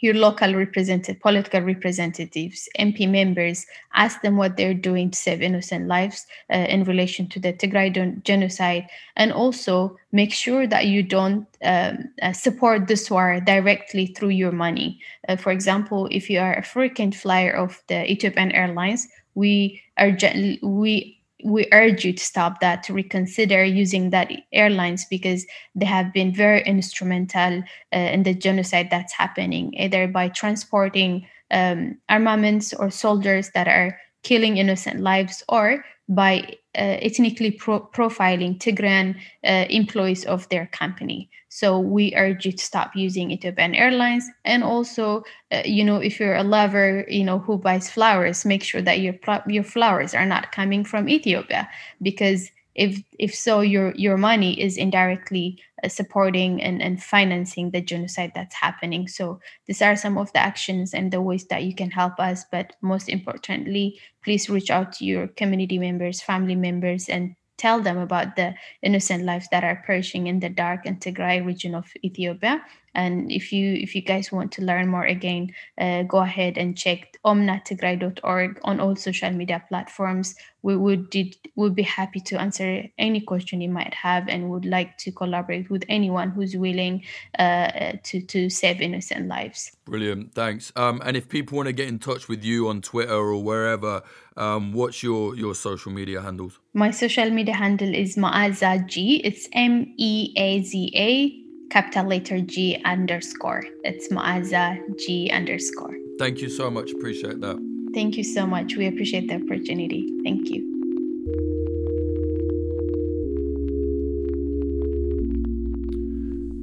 your 0.01 0.15
local 0.15 0.55
representative, 0.55 1.21
political 1.21 1.61
representatives, 1.61 2.69
MP 2.79 3.09
members, 3.09 3.67
ask 3.95 4.23
them 4.23 4.37
what 4.37 4.57
they're 4.57 4.75
doing 4.75 5.11
to 5.11 5.19
save 5.19 5.43
innocent 5.43 5.87
lives 5.87 6.27
uh, 6.53 6.57
in 6.57 6.85
relation 6.85 7.29
to 7.29 7.39
the 7.39 7.53
Tigray 7.53 8.23
genocide, 8.25 8.87
and 9.17 9.33
also 9.33 9.97
make 10.13 10.33
sure 10.33 10.67
that 10.67 10.87
you 10.87 11.03
don't 11.03 11.47
um, 11.63 12.09
uh, 12.23 12.33
support 12.33 12.89
this 12.89 13.11
war 13.11 13.41
directly 13.41 14.07
through 14.07 14.31
your 14.31 14.53
money. 14.53 15.01
Uh, 15.29 15.37
for 15.37 15.53
example, 15.53 16.09
if 16.11 16.31
you 16.31 16.41
are 16.41 16.55
a 16.55 16.63
frequent 16.63 17.15
flyer 17.15 17.53
of 17.53 17.83
the 17.89 18.11
Ethiopian 18.11 18.53
Airlines, 18.53 19.07
we 19.35 19.81
are 19.97 20.17
we 20.63 21.20
we 21.45 21.67
urge 21.73 22.05
you 22.05 22.13
to 22.13 22.25
stop 22.25 22.61
that, 22.61 22.83
to 22.85 22.93
reconsider 22.93 23.65
using 23.65 24.11
that 24.11 24.31
airlines 24.53 25.05
because 25.11 25.47
they 25.75 25.87
have 25.87 26.13
been 26.13 26.35
very 26.35 26.63
instrumental 26.63 27.63
uh, 27.95 27.97
in 27.97 28.23
the 28.23 28.35
genocide 28.35 28.89
that's 28.91 29.13
happening, 29.13 29.75
either 29.75 30.07
by 30.09 30.29
transporting 30.29 31.27
um, 31.51 31.99
armaments 32.09 32.73
or 32.73 32.91
soldiers 32.91 33.51
that 33.55 33.69
are 33.69 33.99
killing 34.23 34.59
innocent 34.59 35.01
lives 35.01 35.43
or 35.49 35.85
by 36.11 36.57
uh, 36.77 36.99
ethnically 37.03 37.53
pro- 37.53 37.87
profiling 37.87 38.59
Tigrayan 38.59 39.17
uh, 39.45 39.67
employees 39.71 40.25
of 40.25 40.49
their 40.51 40.67
company. 40.67 41.31
So 41.49 41.79
we 41.79 42.15
urge 42.15 42.47
you 42.47 42.53
to 42.53 42.65
stop 42.65 42.95
using 42.95 43.31
Ethiopian 43.31 43.75
Airlines. 43.75 44.29
And 44.45 44.63
also, 44.63 45.25
uh, 45.51 45.63
you 45.65 45.85
know, 45.85 45.97
if 45.97 46.21
you're 46.21 46.37
a 46.37 46.45
lover, 46.45 47.05
you 47.09 47.25
know, 47.25 47.39
who 47.39 47.59
buys 47.59 47.91
flowers, 47.91 48.45
make 48.45 48.63
sure 48.63 48.83
that 48.83 49.01
your 49.01 49.15
your 49.49 49.65
flowers 49.65 50.15
are 50.15 50.27
not 50.27 50.53
coming 50.53 50.85
from 50.85 51.09
Ethiopia 51.09 51.69
because 52.03 52.51
if 52.81 53.03
if 53.19 53.35
so 53.35 53.61
your 53.61 53.93
your 53.95 54.17
money 54.17 54.59
is 54.59 54.79
indirectly 54.79 55.63
uh, 55.85 55.89
supporting 55.89 56.63
and, 56.63 56.81
and 56.81 57.03
financing 57.03 57.71
the 57.71 57.81
genocide 57.83 58.33
that's 58.35 58.55
happening 58.55 59.07
so 59.07 59.39
these 59.67 59.83
are 59.83 59.95
some 59.95 60.17
of 60.17 60.33
the 60.33 60.39
actions 60.39 60.95
and 60.95 61.13
the 61.13 61.21
ways 61.21 61.47
that 61.49 61.63
you 61.63 61.75
can 61.75 61.91
help 61.91 62.19
us 62.19 62.45
but 62.51 62.73
most 62.81 63.11
importantly 63.11 64.01
please 64.25 64.49
reach 64.49 64.71
out 64.71 64.93
to 64.93 65.05
your 65.05 65.29
community 65.29 65.79
members 65.79 66.23
family 66.23 66.57
members 66.57 67.07
and 67.09 67.37
tell 67.59 67.83
them 67.83 67.99
about 67.99 68.37
the 68.37 68.55
innocent 68.83 69.25
lives 69.25 69.47
that 69.53 69.63
are 69.63 69.83
perishing 69.85 70.27
in 70.27 70.41
the 70.41 70.49
dark 70.49 70.87
and 70.87 70.99
Tigray 70.99 71.45
region 71.45 71.75
of 71.75 71.93
Ethiopia. 72.03 72.63
And 72.95 73.31
if 73.31 73.53
you 73.53 73.75
if 73.75 73.95
you 73.95 74.03
guys 74.03 74.33
want 74.33 74.53
to 74.53 74.63
learn 74.63 74.89
more 74.89 75.05
again, 75.05 75.55
uh, 75.81 76.03
go 76.03 76.19
ahead 76.19 76.59
and 76.59 76.77
check 76.77 77.19
omnatigray.org 77.25 78.61
on 78.65 78.81
all 78.81 78.97
social 78.97 79.31
media 79.31 79.63
platforms. 79.69 80.35
We 80.63 80.77
would 80.77 81.09
did, 81.09 81.37
would 81.55 81.75
be 81.75 81.83
happy 81.83 82.21
to 82.21 82.39
answer 82.39 82.85
any 82.99 83.21
question 83.21 83.61
you 83.61 83.71
might 83.71 83.95
have 83.95 84.29
and 84.29 84.51
would 84.51 84.67
like 84.67 84.99
to 84.99 85.13
collaborate 85.13 85.71
with 85.71 85.85
anyone 85.89 86.31
who's 86.31 86.57
willing 86.57 87.05
uh, 87.39 87.93
to 88.03 88.21
to 88.23 88.51
save 88.51 88.81
innocent 88.81 89.29
lives. 89.29 89.77
Brilliant, 89.85 90.35
thanks. 90.35 90.73
Um, 90.77 91.01
and 91.05 91.17
if 91.17 91.29
people 91.29 91.57
want 91.57 91.69
to 91.69 91.73
get 91.73 91.89
in 91.89 91.99
touch 91.99 92.29
with 92.29 92.45
you 92.45 92.69
on 92.69 92.83
Twitter 92.83 93.15
or 93.15 93.43
wherever, 93.43 94.03
um, 94.37 94.73
what's 94.73 95.03
your 95.03 95.37
your 95.37 95.55
social 95.55 95.93
media 95.93 96.21
handles? 96.23 96.59
My 96.75 96.91
social 96.91 97.31
media 97.31 97.55
handle 97.55 97.95
is 97.95 98.17
Meaza 98.17 98.85
G. 98.87 99.23
It's 99.25 99.49
M 99.53 99.95
E 99.97 100.35
A 100.37 100.63
Z 100.63 100.93
A 100.97 101.50
capital 101.71 102.07
letter 102.07 102.41
G 102.41 102.81
underscore. 102.85 103.65
It's 103.85 104.09
Meaza 104.09 104.79
G 104.99 105.31
underscore. 105.31 105.97
Thank 106.19 106.41
you 106.41 106.49
so 106.51 106.71
much. 106.71 106.93
Appreciate 106.93 107.41
that. 107.41 107.57
Thank 107.95 108.17
you 108.17 108.25
so 108.25 108.47
much. 108.47 108.77
We 108.77 108.87
appreciate 108.87 109.29
the 109.29 109.37
opportunity. 109.37 110.13
Thank 110.23 110.51
you. 110.51 110.67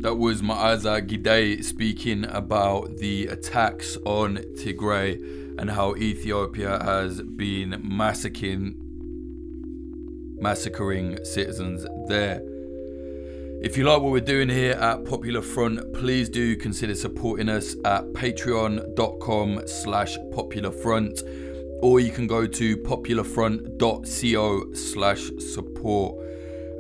That 0.02 0.16
was 0.16 0.42
Meaza 0.42 1.06
Gidey 1.06 1.64
speaking 1.64 2.26
about 2.26 2.98
the 2.98 3.28
attacks 3.28 3.98
on 4.06 4.38
Tigray 4.56 5.20
and 5.58 5.72
how 5.72 5.96
Ethiopia 5.96 6.82
has 6.84 7.22
been 7.22 7.82
massacring 7.84 8.76
massacring 10.40 11.18
citizens 11.26 11.86
there. 12.08 12.42
If 13.60 13.76
you 13.76 13.86
like 13.86 14.02
what 14.02 14.12
we're 14.12 14.22
doing 14.22 14.50
here 14.50 14.74
at 14.74 15.04
Popular 15.04 15.42
Front, 15.42 15.92
please 15.92 16.30
do 16.30 16.56
consider 16.56 16.94
supporting 16.94 17.50
us 17.50 17.76
at 17.86 18.06
patreon.com 18.14 19.64
slash 19.66 20.16
popularfront 20.32 21.24
or 21.82 22.00
you 22.00 22.12
can 22.12 22.28
go 22.28 22.46
to 22.46 22.78
popularfront.co 22.78 24.74
slash 24.74 25.32
support. 25.40 26.24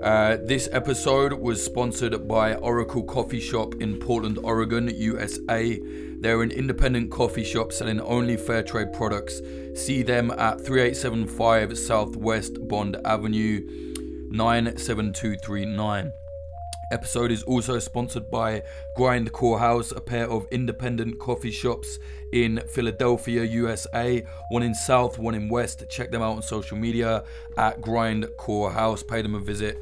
Uh, 0.03 0.37
this 0.43 0.69
episode 0.71 1.33
was 1.33 1.63
sponsored 1.63 2.27
by 2.27 2.53
Oracle 2.53 3.03
Coffee 3.03 3.39
Shop 3.39 3.73
in 3.79 3.97
Portland, 3.97 4.37
Oregon, 4.43 4.91
USA. 4.95 5.81
They're 6.19 6.43
an 6.43 6.51
independent 6.51 7.09
coffee 7.09 7.43
shop 7.43 7.73
selling 7.73 7.99
only 8.01 8.37
fair 8.37 8.61
trade 8.61 8.93
products. 8.93 9.41
See 9.73 10.03
them 10.03 10.29
at 10.29 10.61
3875 10.61 11.75
Southwest 11.75 12.67
Bond 12.67 12.97
Avenue, 13.03 13.61
97239. 14.29 16.11
Episode 16.89 17.31
is 17.31 17.43
also 17.43 17.79
sponsored 17.79 18.31
by 18.31 18.63
Grindcore 18.97 19.59
House, 19.59 19.91
a 19.91 19.99
pair 19.99 20.29
of 20.29 20.47
independent 20.51 21.19
coffee 21.19 21.51
shops 21.51 21.99
in 22.31 22.61
Philadelphia, 22.65 23.43
USA. 23.43 24.25
One 24.51 24.63
in 24.63 24.73
South, 24.73 25.19
one 25.19 25.35
in 25.35 25.49
West. 25.49 25.83
Check 25.89 26.11
them 26.11 26.21
out 26.21 26.37
on 26.37 26.41
social 26.41 26.77
media 26.77 27.25
at 27.57 27.81
Grindcore 27.81 28.71
House. 28.71 29.03
Pay 29.03 29.21
them 29.21 29.35
a 29.35 29.39
visit. 29.39 29.77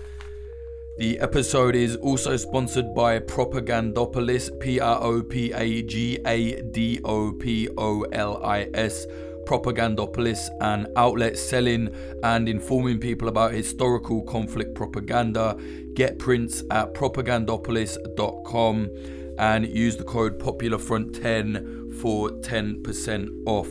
The 0.97 1.19
episode 1.19 1.75
is 1.75 1.95
also 1.97 2.37
sponsored 2.37 2.95
by 2.95 3.19
Propagandopolis, 3.19 4.59
P 4.59 4.79
R 4.79 5.03
O 5.03 5.21
P 5.21 5.51
A 5.53 5.83
G 5.83 6.17
A 6.25 6.61
D 6.61 7.01
O 7.03 7.33
P 7.33 7.69
O 7.77 8.01
L 8.03 8.43
I 8.43 8.69
S. 8.73 9.05
Propagandopolis, 9.45 10.49
an 10.61 10.87
outlet 10.95 11.37
selling 11.37 11.93
and 12.23 12.49
informing 12.49 12.99
people 12.99 13.27
about 13.27 13.53
historical 13.53 14.23
conflict 14.23 14.75
propaganda. 14.75 15.57
Get 15.93 16.19
prints 16.19 16.63
at 16.71 16.93
propagandopolis.com 16.93 18.89
and 19.37 19.67
use 19.67 19.97
the 19.97 20.03
code 20.03 20.39
POPULARFRONT10 20.39 21.93
for 21.99 22.29
10% 22.29 23.29
off. 23.45 23.69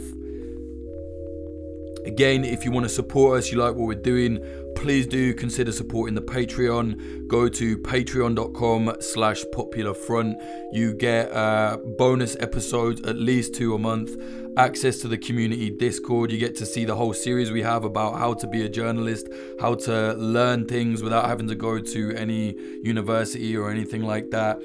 Again, 2.07 2.45
if 2.45 2.65
you 2.65 2.71
want 2.71 2.85
to 2.85 2.91
support 2.91 3.39
us, 3.39 3.51
you 3.51 3.59
like 3.59 3.75
what 3.75 3.87
we're 3.87 3.95
doing, 3.95 4.39
please 4.75 5.07
do 5.07 5.35
consider 5.35 5.73
supporting 5.73 6.15
the 6.15 6.23
Patreon. 6.23 7.27
Go 7.27 7.49
to 7.49 7.79
patreon.com 7.79 8.97
slash 9.01 9.45
popular 9.53 9.95
front. 9.95 10.37
You 10.73 10.95
get 10.95 11.33
uh, 11.33 11.79
bonus 11.99 12.37
episodes, 12.41 13.01
at 13.03 13.17
least 13.17 13.55
two 13.55 13.75
a 13.75 13.79
month, 13.79 14.11
access 14.57 14.99
to 14.99 15.09
the 15.09 15.19
community 15.19 15.71
Discord. 15.71 16.31
You 16.31 16.39
get 16.39 16.57
to 16.57 16.67
see 16.67 16.85
the 16.85 16.97
whole 16.97 17.15
series 17.15 17.51
we 17.51 17.63
have 17.63 17.85
about 17.85 18.19
how 18.19 18.35
to 18.35 18.47
be 18.47 18.63
a 18.63 18.69
journalist, 18.69 19.29
how 19.61 19.75
to 19.75 20.15
learn 20.15 20.67
things 20.67 21.03
without 21.03 21.27
having 21.27 21.49
to 21.49 21.55
go 21.55 21.79
to 21.79 22.15
any 22.15 22.57
university 22.83 23.57
or 23.57 23.71
anything 23.71 24.03
like 24.03 24.31
that. 24.31 24.61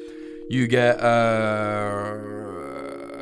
You 0.50 0.68
get... 0.68 1.00
Uh, 1.00 2.40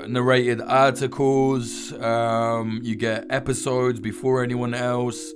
narrated 0.08 0.62
articles. 0.62 1.92
Um, 1.94 2.80
you 2.84 2.96
get 2.96 3.26
episodes 3.30 4.00
before 4.00 4.44
anyone 4.44 4.74
else. 4.74 5.34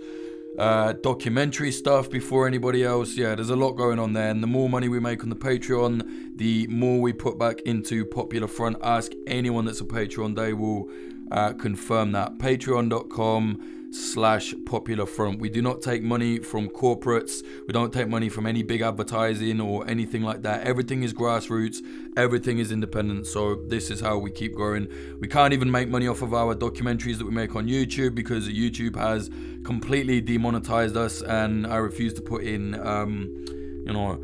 Uh, 0.58 0.94
documentary 0.94 1.72
stuff 1.72 2.10
before 2.10 2.46
anybody 2.46 2.84
else. 2.84 3.16
Yeah, 3.16 3.36
there's 3.36 3.50
a 3.50 3.56
lot 3.56 3.72
going 3.72 4.00
on 4.00 4.14
there. 4.14 4.30
And 4.30 4.44
the 4.44 4.48
more 4.48 4.70
money 4.70 4.90
we 4.90 5.00
make 5.00 5.24
on 5.24 5.30
the 5.30 5.36
Patreon, 5.36 6.38
the 6.38 6.68
more 6.68 7.00
we 7.00 7.14
put 7.14 7.40
back 7.40 7.62
into 7.62 8.06
Popular 8.06 8.48
Front. 8.48 8.78
Ask 8.84 9.14
anyone 9.28 9.66
that's 9.66 9.82
a 9.82 9.86
Patreon, 9.86 10.36
they 10.36 10.54
will 10.54 10.90
uh, 11.32 11.54
confirm 11.54 12.12
that. 12.12 12.38
Patreon.com 12.38 13.81
slash 13.92 14.54
popular 14.66 15.06
front. 15.06 15.40
We 15.40 15.50
do 15.50 15.62
not 15.62 15.82
take 15.82 16.02
money 16.04 16.40
from 16.40 16.70
corporates. 16.70 17.44
We 17.68 17.74
don't 17.74 17.94
take 17.94 18.08
money 18.08 18.30
from 18.30 18.46
any 18.46 18.64
big 18.64 18.82
advertising 18.82 19.60
or 19.60 19.88
anything 19.88 20.24
like 20.24 20.42
that. 20.44 20.66
Everything 20.66 21.04
is 21.04 21.14
grassroots. 21.14 21.82
Everything 22.18 22.60
is 22.60 22.72
independent. 22.72 23.28
So 23.28 23.56
this 23.56 23.90
is 23.90 24.02
how 24.02 24.18
we 24.18 24.32
keep 24.32 24.56
growing. 24.56 24.88
We 25.20 25.28
can't 25.28 25.54
even 25.54 25.70
make 25.70 25.90
money 25.90 26.08
off 26.08 26.22
of 26.22 26.34
our 26.34 26.56
documentaries 26.56 27.18
that 27.18 27.26
we 27.26 27.32
make 27.32 27.56
on 27.56 27.68
youtube 27.68 28.16
because 28.16 28.48
youtube 28.48 28.96
has 28.96 29.30
completely 29.64 30.22
demonetized 30.22 30.98
us 30.98 31.22
and 31.22 31.66
i 31.68 31.76
refuse 31.76 32.14
to 32.14 32.22
put 32.22 32.44
in 32.44 32.76
um, 32.86 33.44
you 33.86 33.94
know 33.94 34.20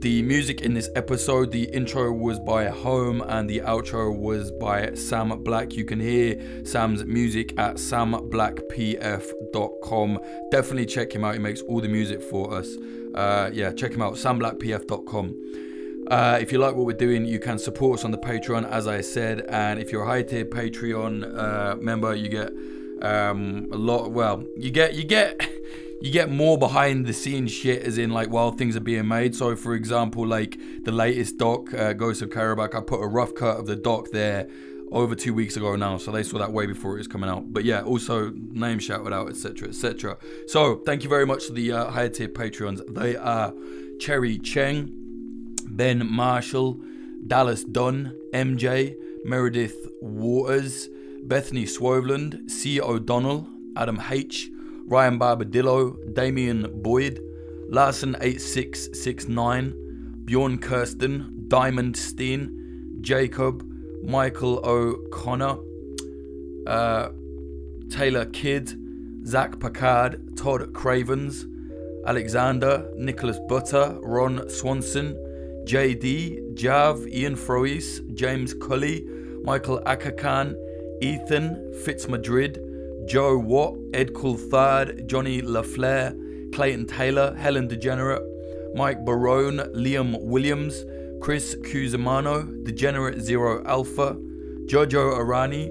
The 0.02 0.22
music 0.22 0.62
in 0.62 0.74
this 0.74 0.90
episode, 0.96 1.52
the 1.52 1.70
intro 1.72 2.12
was 2.12 2.40
by 2.40 2.66
Home 2.66 3.22
and 3.22 3.48
the 3.48 3.60
outro 3.60 4.12
was 4.12 4.50
by 4.50 4.94
Sam 4.94 5.28
Black. 5.44 5.74
You 5.74 5.84
can 5.84 6.00
hear 6.00 6.64
Sam's 6.64 7.04
music 7.04 7.56
at 7.56 7.76
samblackpf.com. 7.76 10.18
Definitely 10.50 10.86
check 10.86 11.12
him 11.12 11.24
out. 11.24 11.34
He 11.34 11.38
makes 11.38 11.60
all 11.62 11.80
the 11.80 11.88
music 11.88 12.20
for 12.20 12.52
us. 12.52 12.76
Uh, 13.14 13.50
yeah, 13.52 13.70
check 13.70 13.92
him 13.92 14.02
out, 14.02 14.14
samblackpf.com. 14.14 15.36
Uh, 16.12 16.36
if 16.38 16.52
you 16.52 16.58
like 16.58 16.74
what 16.74 16.84
we're 16.84 16.92
doing, 16.92 17.24
you 17.24 17.38
can 17.38 17.58
support 17.58 17.98
us 17.98 18.04
on 18.04 18.10
the 18.10 18.18
Patreon, 18.18 18.70
as 18.70 18.86
I 18.86 19.00
said. 19.00 19.46
And 19.48 19.80
if 19.80 19.90
you're 19.90 20.02
a 20.02 20.06
high 20.06 20.22
tier 20.22 20.44
Patreon 20.44 21.38
uh, 21.38 21.76
member, 21.76 22.14
you 22.14 22.28
get 22.28 22.52
um, 23.00 23.66
a 23.72 23.78
lot. 23.78 24.12
Well, 24.12 24.44
you 24.58 24.70
get 24.70 24.92
you 24.92 25.04
get 25.04 25.40
you 26.02 26.10
get 26.10 26.30
more 26.30 26.58
behind 26.58 27.06
the 27.06 27.14
scenes 27.14 27.50
shit 27.50 27.82
as 27.82 27.96
in 27.96 28.10
like 28.10 28.28
while 28.28 28.52
things 28.52 28.76
are 28.76 28.80
being 28.80 29.06
made 29.06 29.36
so 29.36 29.54
for 29.54 29.72
example 29.72 30.26
like 30.26 30.58
the 30.82 30.90
latest 30.90 31.38
doc 31.38 31.72
uh, 31.74 31.92
ghost 31.92 32.20
of 32.22 32.28
karabakh 32.28 32.74
i 32.74 32.80
put 32.80 33.00
a 33.00 33.06
rough 33.06 33.32
cut 33.36 33.56
of 33.56 33.66
the 33.66 33.76
doc 33.76 34.08
there 34.10 34.48
over 34.90 35.14
two 35.14 35.32
weeks 35.32 35.56
ago 35.56 35.76
now 35.76 35.96
so 35.96 36.10
they 36.10 36.24
saw 36.24 36.38
that 36.38 36.52
way 36.52 36.66
before 36.66 36.94
it 36.94 36.98
was 36.98 37.06
coming 37.06 37.30
out 37.30 37.52
but 37.52 37.62
yeah 37.62 37.82
also 37.82 38.32
name 38.50 38.80
shouted 38.80 39.12
out 39.12 39.28
etc 39.28 39.68
etc 39.68 40.16
so 40.48 40.74
thank 40.84 41.04
you 41.04 41.08
very 41.08 41.24
much 41.24 41.46
to 41.46 41.52
the 41.52 41.70
uh, 41.70 41.88
higher 41.88 42.08
tier 42.08 42.26
patreons 42.26 42.80
they 42.92 43.14
are 43.14 43.54
cherry 44.00 44.40
cheng 44.40 45.01
ben 45.76 46.06
marshall 46.06 46.80
dallas 47.26 47.64
dunn 47.64 48.14
mj 48.32 48.94
meredith 49.24 49.88
waters 50.00 50.88
bethany 51.24 51.64
swoveland 51.64 52.50
c. 52.50 52.80
O'donnell 52.80 53.48
adam 53.76 54.00
h 54.10 54.50
Ryan 54.86 55.18
Barbadillo, 55.18 55.96
Damian 56.12 56.82
Boyd, 56.82 57.18
Larson8669, 57.70 60.26
Bjorn 60.26 60.58
Kirsten, 60.58 61.46
Diamond 61.48 61.96
Steen, 61.96 62.98
Jacob, 63.00 63.64
Michael 64.02 64.60
O'Connor, 64.64 65.56
uh, 66.66 67.08
Taylor 67.90 68.26
Kidd, 68.26 68.76
Zach 69.26 69.58
Packard, 69.60 70.36
Todd 70.36 70.74
Cravens, 70.74 71.46
Alexander, 72.06 72.90
Nicholas 72.96 73.38
Butter, 73.48 73.98
Ron 74.02 74.50
Swanson, 74.50 75.16
JD, 75.64 76.54
Jav, 76.54 77.06
Ian 77.08 77.36
Frois, 77.36 78.00
James 78.14 78.54
Cully, 78.54 79.04
Michael 79.42 79.80
Akakan, 79.86 80.54
Ethan 81.00 81.72
Fitzmadrid, 81.84 82.58
Joe 83.06 83.38
Watt, 83.38 83.78
Ed 83.94 84.12
Coulthard, 84.12 85.06
Johnny 85.06 85.42
LaFleur, 85.42 86.52
Clayton 86.54 86.86
Taylor, 86.86 87.34
Helen 87.34 87.68
Degenerate, 87.68 88.22
Mike 88.74 89.04
Barone, 89.04 89.58
Liam 89.74 90.20
Williams, 90.22 90.84
Chris 91.20 91.54
Cusimano, 91.56 92.64
Degenerate 92.64 93.20
Zero 93.20 93.62
Alpha, 93.64 94.16
Jojo 94.66 95.18
Arani, 95.18 95.70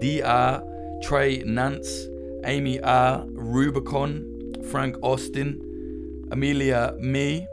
DR, 0.00 0.62
Trey 1.02 1.42
Nance, 1.44 2.08
Amy 2.44 2.80
R, 2.80 3.24
Rubicon, 3.28 4.62
Frank 4.70 4.96
Austin, 5.02 5.60
Amelia 6.30 6.94
Me, 6.98 7.46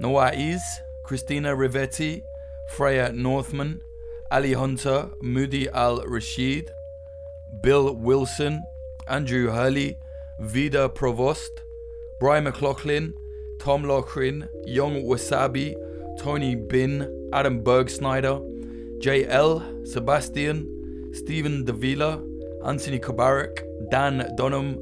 Noais, 0.00 0.60
Christina 1.04 1.54
Rivetti, 1.54 2.22
Freya 2.70 3.12
Northman, 3.12 3.82
Ali 4.30 4.54
Hunter, 4.54 5.10
Moody 5.20 5.68
Al 5.68 6.02
Rashid, 6.06 6.70
Bill 7.60 7.94
Wilson, 7.94 8.62
Andrew 9.06 9.50
Hurley, 9.50 9.98
Vida 10.40 10.88
Provost, 10.88 11.62
Brian 12.18 12.44
McLaughlin, 12.44 13.14
Tom 13.58 13.82
Lochrin, 13.84 14.48
Young 14.66 15.04
Wasabi, 15.04 15.74
Tony 16.18 16.54
Bin, 16.54 17.30
Adam 17.34 17.62
Bergsnyder, 17.62 18.40
JL, 19.00 19.86
Sebastian, 19.86 21.12
Stephen 21.12 21.64
Davila, 21.64 22.22
Anthony 22.64 22.98
Kabarak, 22.98 23.62
Dan 23.90 24.34
Dunham, 24.36 24.78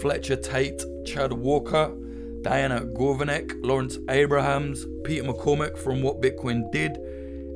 Fletcher 0.00 0.36
Tate, 0.36 0.82
Chad 1.04 1.34
Walker, 1.34 1.92
Diana 2.46 2.82
Gorvanek, 2.82 3.56
Lawrence 3.64 3.98
Abrahams, 4.08 4.86
Peter 5.02 5.24
McCormick 5.24 5.76
from 5.76 6.00
What 6.00 6.22
Bitcoin 6.22 6.70
Did, 6.70 6.96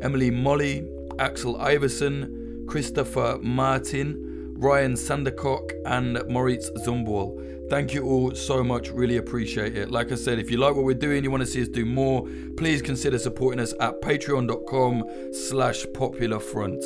Emily 0.03 0.32
Molly, 0.32 0.84
Axel 1.20 1.57
Iverson, 1.59 2.66
Christopher 2.68 3.38
Martin, 3.41 4.53
Ryan 4.59 4.95
Sandercock, 4.95 5.70
and 5.86 6.20
Moritz 6.28 6.72
Zumbwal. 6.84 7.70
Thank 7.70 7.95
you 7.95 8.05
all 8.05 8.34
so 8.34 8.64
much, 8.64 8.91
really 8.91 9.18
appreciate 9.18 9.76
it. 9.76 9.93
Like 9.93 10.11
I 10.11 10.16
said, 10.16 10.41
if 10.41 10.51
you 10.51 10.57
like 10.57 10.74
what 10.74 10.84
we're 10.84 10.95
doing, 10.95 11.22
you 11.22 11.30
want 11.30 11.43
to 11.43 11.47
see 11.47 11.62
us 11.62 11.68
do 11.68 11.86
more, 11.86 12.26
please 12.57 12.82
consider 12.82 13.20
supporting 13.20 13.61
us 13.61 13.72
at 13.78 14.03
patreon.com 14.03 15.05
slash 15.32 15.86
popular 15.95 16.41
front. 16.41 16.84